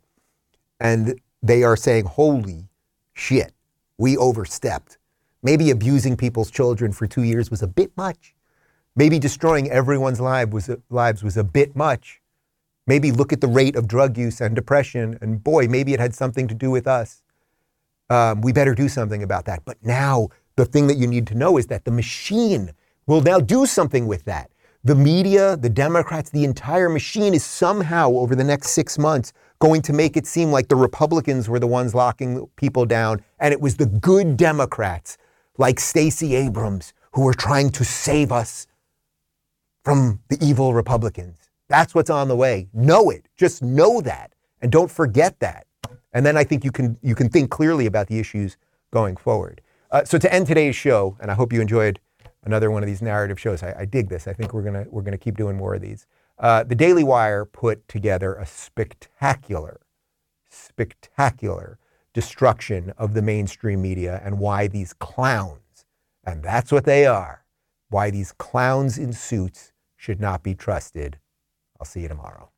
and 0.79 1.21
they 1.43 1.65
are 1.65 1.77
saying, 1.77 2.05
holy 2.05 2.69
shit, 3.13 3.53
we 3.99 4.17
overstepped. 4.17 4.99
Maybe 5.43 5.71
abusing 5.71 6.17
people's 6.17 6.51
children 6.51 6.93
for 6.93 7.07
two 7.07 7.23
years 7.23 7.51
was 7.51 7.63
a 7.63 7.67
bit 7.67 7.91
much. 7.97 8.35
Maybe 8.97 9.19
destroying 9.19 9.69
everyone's 9.69 10.21
life 10.21 10.51
was, 10.51 10.71
lives 10.91 11.25
was 11.25 11.37
a 11.37 11.45
bit 11.45 11.75
much. 11.75 12.21
Maybe 12.87 13.11
look 13.11 13.33
at 13.33 13.41
the 13.41 13.49
rate 13.49 13.75
of 13.75 13.89
drug 13.89 14.17
use 14.17 14.41
and 14.41 14.55
depression, 14.55 15.19
and 15.21 15.43
boy, 15.43 15.67
maybe 15.67 15.93
it 15.93 16.01
had 16.01 16.15
something 16.15 16.47
to 16.49 16.55
do 16.55 16.71
with 16.71 16.87
us 16.87 17.24
um, 18.11 18.41
we 18.41 18.53
better 18.53 18.75
do 18.75 18.89
something 18.89 19.23
about 19.23 19.45
that. 19.47 19.65
But 19.65 19.79
now, 19.83 20.29
the 20.57 20.65
thing 20.65 20.87
that 20.87 20.97
you 20.97 21.07
need 21.07 21.27
to 21.29 21.35
know 21.35 21.57
is 21.57 21.67
that 21.69 21.85
the 21.85 21.91
machine 21.91 22.73
will 23.07 23.21
now 23.21 23.39
do 23.39 23.67
something 23.67 24.07
with 24.07 24.25
that. 24.25 24.51
The 24.85 24.95
media, 24.95 25.57
the 25.57 25.71
Democrats, 25.71 26.31
the 26.31 26.45
entire 26.45 26.89
machine 26.89 27.33
is 27.33 27.45
somehow 27.45 28.11
over 28.11 28.35
the 28.35 28.45
next 28.45 28.71
six 28.71 28.99
months 28.99 29.33
going 29.59 29.81
to 29.83 29.93
make 29.93 30.17
it 30.17 30.27
seem 30.27 30.51
like 30.51 30.69
the 30.69 30.77
Republicans 30.77 31.49
were 31.49 31.59
the 31.59 31.67
ones 31.67 31.95
locking 31.95 32.47
people 32.57 32.85
down, 32.85 33.23
and 33.41 33.53
it 33.53 33.61
was 33.61 33.77
the 33.77 33.87
good 33.87 34.37
Democrats 34.37 35.17
like 35.57 35.81
Stacey 35.81 36.35
Abrams 36.35 36.93
who 37.13 37.23
were 37.23 37.35
trying 37.35 37.71
to 37.71 37.85
save 37.85 38.31
us 38.31 38.67
from 39.85 40.21
the 40.29 40.39
evil 40.45 40.75
Republicans. 40.75 41.39
That's 41.69 41.95
what's 41.95 42.11
on 42.11 42.29
the 42.29 42.37
way. 42.37 42.69
Know 42.75 43.11
it. 43.11 43.27
Just 43.37 43.63
know 43.63 44.01
that. 44.03 44.33
And 44.61 44.71
don't 44.71 44.91
forget 44.91 45.41
that. 45.41 45.67
And 46.15 46.25
then 46.25 46.37
I 46.37 46.45
think 46.45 46.65
you 46.65 46.71
can 46.71 46.97
you 47.03 47.15
can 47.15 47.29
think 47.29 47.51
clearly 47.51 47.87
about 47.87 48.07
the 48.07 48.19
issues 48.19 48.57
going 48.93 49.17
forward. 49.17 49.61
Uh, 49.91 50.05
so 50.05 50.17
to 50.17 50.33
end 50.33 50.47
today's 50.47 50.77
show, 50.77 51.17
and 51.21 51.31
I 51.31 51.35
hope 51.35 51.53
you 51.53 51.61
enjoyed 51.61 52.01
another 52.45 52.71
one 52.71 52.83
of 52.83 52.87
these 52.87 53.03
narrative 53.03 53.39
shows. 53.39 53.63
I, 53.63 53.75
I 53.81 53.85
dig 53.85 54.09
this. 54.09 54.27
I 54.29 54.33
think 54.33 54.55
we're 54.55 54.63
gonna 54.63 54.87
we're 54.89 55.03
gonna 55.03 55.19
keep 55.19 55.37
doing 55.37 55.57
more 55.57 55.75
of 55.75 55.83
these. 55.83 56.07
Uh, 56.39 56.63
the 56.65 56.75
Daily 56.75 57.05
Wire 57.05 57.45
put 57.45 57.87
together 57.89 58.35
a 58.35 58.47
spectacular, 58.47 59.81
spectacular 60.49 61.79
destruction 62.13 62.93
of 62.97 63.15
the 63.15 63.23
mainstream 63.23 63.83
media 63.83 64.21
and 64.25 64.39
why 64.39 64.69
these 64.69 64.93
clowns, 64.93 65.85
and 66.25 66.43
that's 66.43 66.71
what 66.71 66.85
they 66.85 67.07
are, 67.07 67.45
why 67.91 68.11
these 68.11 68.33
clowns 68.33 68.99
in 68.99 69.13
suits 69.13 69.73
should 69.97 70.21
not 70.21 70.43
be 70.43 70.55
trusted. 70.55 71.19
I'll 71.81 71.87
see 71.87 72.03
you 72.03 72.09
tomorrow. 72.09 72.51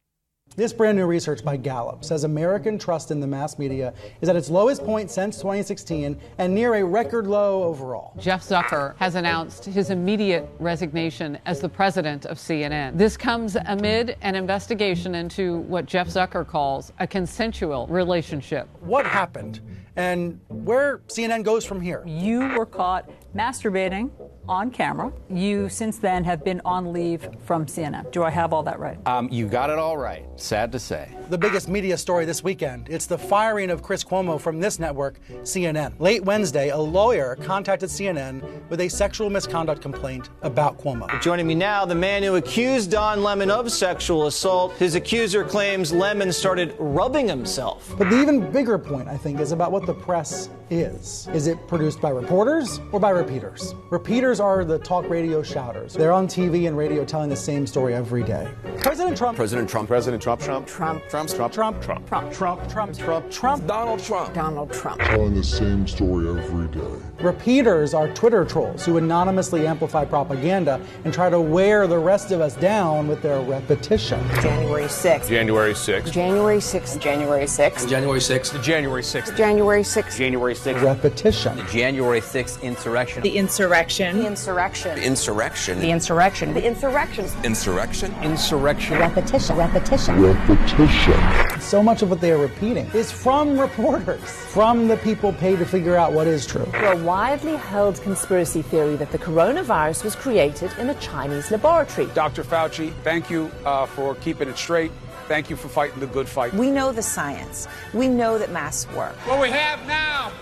This 0.56 0.72
brand 0.72 0.96
new 0.96 1.04
research 1.04 1.44
by 1.44 1.58
Gallup 1.58 2.02
says 2.02 2.24
American 2.24 2.78
trust 2.78 3.10
in 3.10 3.20
the 3.20 3.26
mass 3.26 3.58
media 3.58 3.92
is 4.22 4.30
at 4.30 4.36
its 4.36 4.48
lowest 4.48 4.82
point 4.86 5.10
since 5.10 5.36
2016 5.36 6.18
and 6.38 6.54
near 6.54 6.76
a 6.76 6.82
record 6.82 7.26
low 7.26 7.64
overall. 7.64 8.14
Jeff 8.18 8.42
Zucker 8.42 8.96
has 8.96 9.16
announced 9.16 9.66
his 9.66 9.90
immediate 9.90 10.48
resignation 10.58 11.38
as 11.44 11.60
the 11.60 11.68
president 11.68 12.24
of 12.24 12.38
CNN. 12.38 12.96
This 12.96 13.18
comes 13.18 13.58
amid 13.66 14.16
an 14.22 14.34
investigation 14.34 15.14
into 15.14 15.58
what 15.58 15.84
Jeff 15.84 16.08
Zucker 16.08 16.46
calls 16.46 16.90
a 17.00 17.06
consensual 17.06 17.86
relationship. 17.88 18.66
What 18.80 19.04
happened 19.04 19.60
and 19.96 20.40
where 20.48 21.02
CNN 21.08 21.42
goes 21.42 21.66
from 21.66 21.82
here? 21.82 22.02
You 22.06 22.40
were 22.56 22.64
caught 22.64 23.10
masturbating 23.34 24.10
on 24.48 24.70
camera. 24.70 25.12
You, 25.28 25.68
since 25.68 25.98
then, 25.98 26.24
have 26.24 26.44
been 26.44 26.60
on 26.64 26.92
leave 26.92 27.28
from 27.44 27.66
CNN. 27.66 28.10
Do 28.12 28.22
I 28.22 28.30
have 28.30 28.52
all 28.52 28.62
that 28.64 28.78
right? 28.78 28.98
Um, 29.06 29.28
you 29.30 29.46
got 29.46 29.70
it 29.70 29.78
all 29.78 29.96
right. 29.96 30.24
Sad 30.36 30.72
to 30.72 30.78
say. 30.78 31.16
The 31.28 31.38
biggest 31.38 31.68
media 31.68 31.96
story 31.96 32.24
this 32.24 32.44
weekend 32.44 32.88
it's 32.88 33.06
the 33.06 33.18
firing 33.18 33.70
of 33.70 33.82
Chris 33.82 34.04
Cuomo 34.04 34.40
from 34.40 34.60
this 34.60 34.78
network, 34.78 35.18
CNN. 35.42 35.98
Late 35.98 36.24
Wednesday, 36.24 36.68
a 36.68 36.78
lawyer 36.78 37.36
contacted 37.36 37.88
CNN 37.88 38.42
with 38.68 38.80
a 38.80 38.88
sexual 38.88 39.30
misconduct 39.30 39.82
complaint 39.82 40.30
about 40.42 40.78
Cuomo. 40.78 41.20
Joining 41.20 41.46
me 41.46 41.54
now, 41.54 41.84
the 41.84 41.94
man 41.94 42.22
who 42.22 42.36
accused 42.36 42.90
Don 42.90 43.22
Lemon 43.22 43.50
of 43.50 43.72
sexual 43.72 44.26
assault. 44.26 44.72
His 44.74 44.94
accuser 44.94 45.44
claims 45.44 45.92
Lemon 45.92 46.32
started 46.32 46.74
rubbing 46.78 47.28
himself. 47.28 47.94
But 47.98 48.10
the 48.10 48.20
even 48.20 48.50
bigger 48.52 48.78
point, 48.78 49.08
I 49.08 49.16
think, 49.16 49.40
is 49.40 49.52
about 49.52 49.72
what 49.72 49.86
the 49.86 49.94
press 49.94 50.48
is. 50.70 51.28
Is 51.32 51.46
it 51.46 51.58
produced 51.68 52.00
by 52.00 52.10
reporters 52.10 52.80
or 52.92 53.00
by 53.00 53.10
repeaters? 53.10 53.74
repeaters. 53.90 54.35
Repeaters 54.36 54.58
are 54.58 54.64
the 54.66 54.78
talk 54.78 55.08
radio 55.08 55.42
shouters. 55.42 55.94
They're 55.94 56.12
on 56.12 56.28
TV 56.28 56.68
and 56.68 56.76
radio 56.76 57.06
telling 57.06 57.30
the 57.30 57.36
same 57.36 57.66
story 57.66 57.94
every 57.94 58.22
day. 58.22 58.46
President 58.82 59.16
Trump. 59.16 59.34
President 59.34 59.66
Trump. 59.66 59.88
President 59.88 60.22
Trump. 60.22 60.42
Trump. 60.42 60.66
Trump. 60.66 61.02
Trump. 61.08 61.30
Trump. 61.30 61.52
Trump. 61.54 61.82
Trump. 61.82 62.06
Trump. 62.06 62.32
Trump. 62.32 62.68
Trump. 62.68 62.98
Trump. 62.98 63.30
Trump. 63.30 63.66
Donald 63.66 64.02
Trump. 64.02 64.34
Donald 64.34 64.70
Trump. 64.74 65.00
Telling 65.00 65.34
the 65.34 65.42
same 65.42 65.86
story 65.88 66.28
every 66.28 66.66
day. 66.68 67.02
Repeaters 67.20 67.94
are 67.94 68.12
Twitter 68.12 68.44
trolls 68.44 68.84
who 68.84 68.98
anonymously 68.98 69.66
amplify 69.66 70.04
propaganda 70.04 70.82
and 71.04 71.14
try 71.14 71.30
to 71.30 71.40
wear 71.40 71.86
the 71.86 71.98
rest 71.98 72.30
of 72.30 72.42
us 72.42 72.54
down 72.56 73.08
with 73.08 73.22
their 73.22 73.40
repetition. 73.40 74.20
January 74.42 74.84
6th. 74.84 75.28
January 75.28 75.72
6th. 75.72 76.12
January 76.12 76.58
6th. 76.58 77.00
January 77.00 77.46
6th. 77.46 77.88
January 77.88 78.20
6th. 78.20 78.62
January 78.62 79.02
6th. 79.02 79.36
January 79.36 79.82
6th. 79.82 80.16
January 80.18 80.54
6th. 80.54 80.82
Repetition. 80.82 81.56
The 81.56 81.62
January 81.64 82.20
6th 82.20 82.62
insurrection. 82.62 83.22
The 83.22 83.38
insurrection. 83.38 84.25
The 84.26 84.32
insurrection. 84.32 84.98
Insurrection. 84.98 85.78
The 85.78 85.90
insurrection. 85.92 86.52
The 86.52 86.66
insurrection. 86.66 87.26
Insurrection. 87.44 88.12
Insurrection. 88.24 88.98
Repetition. 88.98 89.56
Repetition. 89.56 90.20
Repetition. 90.20 91.60
So 91.60 91.80
much 91.80 92.02
of 92.02 92.10
what 92.10 92.20
they 92.20 92.32
are 92.32 92.38
repeating 92.38 92.86
is 92.86 93.12
from 93.12 93.56
reporters, 93.56 94.28
from 94.28 94.88
the 94.88 94.96
people 94.96 95.32
paid 95.32 95.60
to 95.60 95.64
figure 95.64 95.94
out 95.94 96.12
what 96.12 96.26
is 96.26 96.44
true. 96.44 96.66
A 96.74 96.96
widely 97.04 97.54
held 97.54 98.02
conspiracy 98.02 98.62
theory 98.62 98.96
that 98.96 99.12
the 99.12 99.18
coronavirus 99.18 100.02
was 100.02 100.16
created 100.16 100.72
in 100.76 100.90
a 100.90 100.94
Chinese 100.96 101.52
laboratory. 101.52 102.08
Dr. 102.12 102.42
Fauci, 102.42 102.92
thank 103.04 103.30
you 103.30 103.48
uh, 103.64 103.86
for 103.86 104.16
keeping 104.16 104.48
it 104.48 104.58
straight. 104.58 104.90
Thank 105.28 105.50
you 105.50 105.54
for 105.54 105.68
fighting 105.68 106.00
the 106.00 106.08
good 106.08 106.28
fight. 106.28 106.52
We 106.52 106.72
know 106.72 106.90
the 106.90 107.02
science. 107.02 107.68
We 107.94 108.08
know 108.08 108.38
that 108.38 108.50
masks 108.50 108.92
work. 108.92 109.14
What 109.28 109.40
we 109.40 109.50
have 109.50 109.86
now 109.86 110.32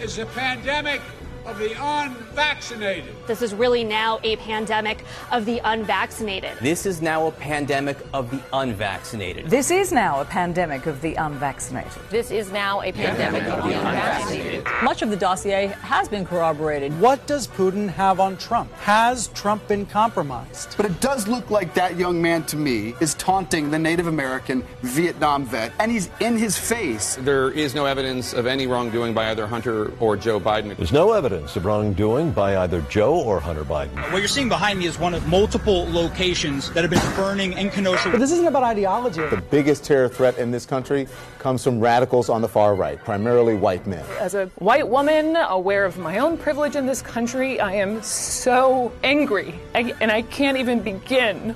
is 0.00 0.16
a 0.18 0.24
pandemic 0.24 1.02
of 1.46 1.58
the 1.58 1.72
unvaccinated. 1.80 3.14
This 3.26 3.42
is 3.42 3.54
really 3.54 3.84
now 3.84 4.20
a 4.22 4.36
pandemic 4.36 5.04
of 5.32 5.44
the 5.46 5.60
unvaccinated. 5.64 6.52
This 6.60 6.86
is 6.86 7.00
now 7.00 7.26
a 7.26 7.30
pandemic 7.32 7.96
of 8.12 8.30
the 8.30 8.42
unvaccinated. 8.52 9.48
This 9.48 9.70
is 9.70 9.92
now 9.92 10.20
a 10.20 10.24
pandemic 10.24 10.86
of 10.86 11.00
the 11.00 11.14
unvaccinated. 11.14 12.02
This 12.10 12.30
is 12.30 12.52
now 12.52 12.82
a 12.82 12.92
pandemic 12.92 13.44
of 13.44 13.64
the 13.64 13.78
unvaccinated. 13.78 14.66
Much 14.82 15.02
of 15.02 15.10
the 15.10 15.16
dossier 15.16 15.68
has 15.80 16.08
been 16.08 16.26
corroborated. 16.26 16.98
What 17.00 17.26
does 17.26 17.46
Putin 17.46 17.88
have 17.88 18.20
on 18.20 18.36
Trump? 18.36 18.72
Has 18.74 19.28
Trump 19.28 19.66
been 19.66 19.86
compromised? 19.86 20.76
But 20.76 20.86
it 20.86 21.00
does 21.00 21.26
look 21.26 21.50
like 21.50 21.72
that 21.74 21.96
young 21.96 22.20
man 22.20 22.44
to 22.44 22.56
me 22.56 22.94
is 23.00 23.14
taunting 23.14 23.70
the 23.70 23.78
Native 23.78 24.06
American 24.06 24.62
Vietnam 24.82 25.44
vet, 25.46 25.72
and 25.78 25.90
he's 25.90 26.10
in 26.20 26.36
his 26.36 26.58
face. 26.58 27.16
There 27.16 27.50
is 27.50 27.74
no 27.74 27.86
evidence 27.86 28.34
of 28.34 28.46
any 28.46 28.66
wrongdoing 28.66 29.14
by 29.14 29.30
either 29.30 29.46
Hunter 29.46 29.92
or 30.00 30.16
Joe 30.16 30.38
Biden. 30.38 30.76
There's 30.76 30.92
no 30.92 31.12
evidence 31.12 31.29
of 31.32 31.64
wrongdoing 31.64 32.32
by 32.32 32.56
either 32.58 32.80
Joe 32.82 33.14
or 33.14 33.38
Hunter 33.38 33.64
Biden. 33.64 33.94
What 34.12 34.18
you're 34.18 34.28
seeing 34.28 34.48
behind 34.48 34.78
me 34.78 34.86
is 34.86 34.98
one 34.98 35.14
of 35.14 35.26
multiple 35.28 35.90
locations 35.92 36.70
that 36.72 36.82
have 36.82 36.90
been 36.90 37.16
burning 37.16 37.52
in 37.52 37.70
Kenosha. 37.70 38.10
But 38.10 38.18
this 38.18 38.32
isn't 38.32 38.46
about 38.46 38.64
ideology. 38.64 39.24
The 39.26 39.42
biggest 39.50 39.84
terror 39.84 40.08
threat 40.08 40.38
in 40.38 40.50
this 40.50 40.66
country 40.66 41.06
comes 41.38 41.62
from 41.62 41.78
radicals 41.78 42.28
on 42.28 42.42
the 42.42 42.48
far 42.48 42.74
right, 42.74 42.98
primarily 42.98 43.54
white 43.54 43.86
men. 43.86 44.04
As 44.18 44.34
a 44.34 44.46
white 44.56 44.88
woman, 44.88 45.36
aware 45.36 45.84
of 45.84 45.98
my 45.98 46.18
own 46.18 46.36
privilege 46.36 46.74
in 46.74 46.86
this 46.86 47.02
country, 47.02 47.60
I 47.60 47.74
am 47.74 48.02
so 48.02 48.92
angry. 49.04 49.54
I, 49.74 49.94
and 50.00 50.10
I 50.10 50.22
can't 50.22 50.58
even 50.58 50.80
begin. 50.80 51.54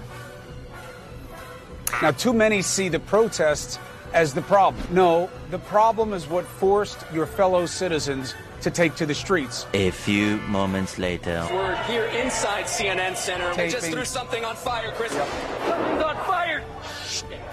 Now, 2.00 2.12
too 2.12 2.32
many 2.32 2.62
see 2.62 2.88
the 2.88 3.00
protests 3.00 3.78
as 4.14 4.32
the 4.32 4.42
problem. 4.42 4.86
No, 4.90 5.28
the 5.50 5.58
problem 5.58 6.12
is 6.12 6.26
what 6.26 6.46
forced 6.46 6.98
your 7.12 7.26
fellow 7.26 7.66
citizens 7.66 8.34
to 8.62 8.70
take 8.70 8.94
to 8.94 9.04
the 9.04 9.14
streets. 9.14 9.66
A 9.74 9.90
few 9.90 10.38
moments 10.38 10.98
later. 10.98 11.46
We're 11.52 11.76
here 11.82 12.06
inside 12.06 12.64
CNN 12.64 13.16
Center. 13.16 13.50
We 13.50 13.68
just 13.68 13.90
threw 13.90 14.04
something 14.04 14.44
on 14.44 14.54
fire, 14.54 14.92
Chris. 14.92 15.12
Something's 15.12 16.02
on 16.02 16.16
fire. 16.24 16.62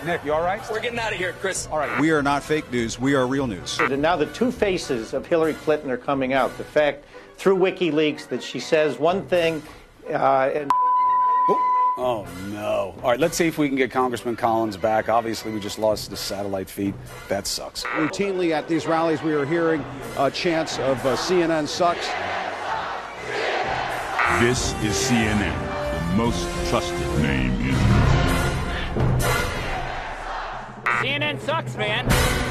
Nick, 0.05 0.24
you 0.24 0.34
all 0.34 0.41
right? 0.41 0.62
We're 0.72 0.80
getting 0.80 0.99
out 0.99 1.12
of 1.12 1.18
here, 1.20 1.34
Chris. 1.34 1.68
All 1.72 1.80
right. 1.80 1.99
We 1.99 2.12
are 2.12 2.24
not 2.24 2.43
fake 2.43 2.72
news. 2.72 2.99
We 2.99 3.14
are 3.16 3.28
real 3.28 3.47
news. 3.47 3.80
And 3.80 4.01
now 4.01 4.16
the 4.16 4.28
two 4.28 4.51
faces 4.51 5.14
of 5.14 5.26
Hillary 5.26 5.53
Clinton 5.53 5.91
are 5.91 5.97
coming 5.97 6.34
out. 6.34 6.57
The 6.57 6.64
fact 6.64 7.05
through 7.38 7.57
WikiLeaks 7.57 8.28
that 8.30 8.41
she 8.41 8.59
says 8.59 8.99
one 8.99 9.26
thing 9.26 9.62
uh, 10.09 10.51
and. 10.53 10.72
Oh, 11.97 12.25
no. 12.47 12.95
All 13.03 13.11
right, 13.11 13.19
let's 13.19 13.37
see 13.37 13.47
if 13.47 13.57
we 13.57 13.67
can 13.67 13.77
get 13.77 13.91
Congressman 13.91 14.35
Collins 14.35 14.77
back. 14.77 15.09
Obviously, 15.09 15.51
we 15.51 15.59
just 15.59 15.77
lost 15.77 16.09
the 16.09 16.17
satellite 16.17 16.69
feed. 16.69 16.93
That 17.27 17.45
sucks. 17.45 17.83
Routinely 17.83 18.51
at 18.51 18.67
these 18.67 18.85
rallies, 18.85 19.21
we 19.21 19.33
are 19.33 19.45
hearing 19.45 19.83
a 20.17 20.31
chants 20.31 20.79
of 20.79 21.05
uh, 21.05 21.15
CNN 21.15 21.67
sucks. 21.67 22.07
This 24.39 24.73
is 24.83 24.95
CNN, 24.95 26.09
the 26.09 26.15
most 26.15 26.47
trusted 26.69 26.97
name 27.21 27.51
in 27.61 27.75
CNN 31.01 31.39
sucks, 31.41 31.75
man. 31.75 32.51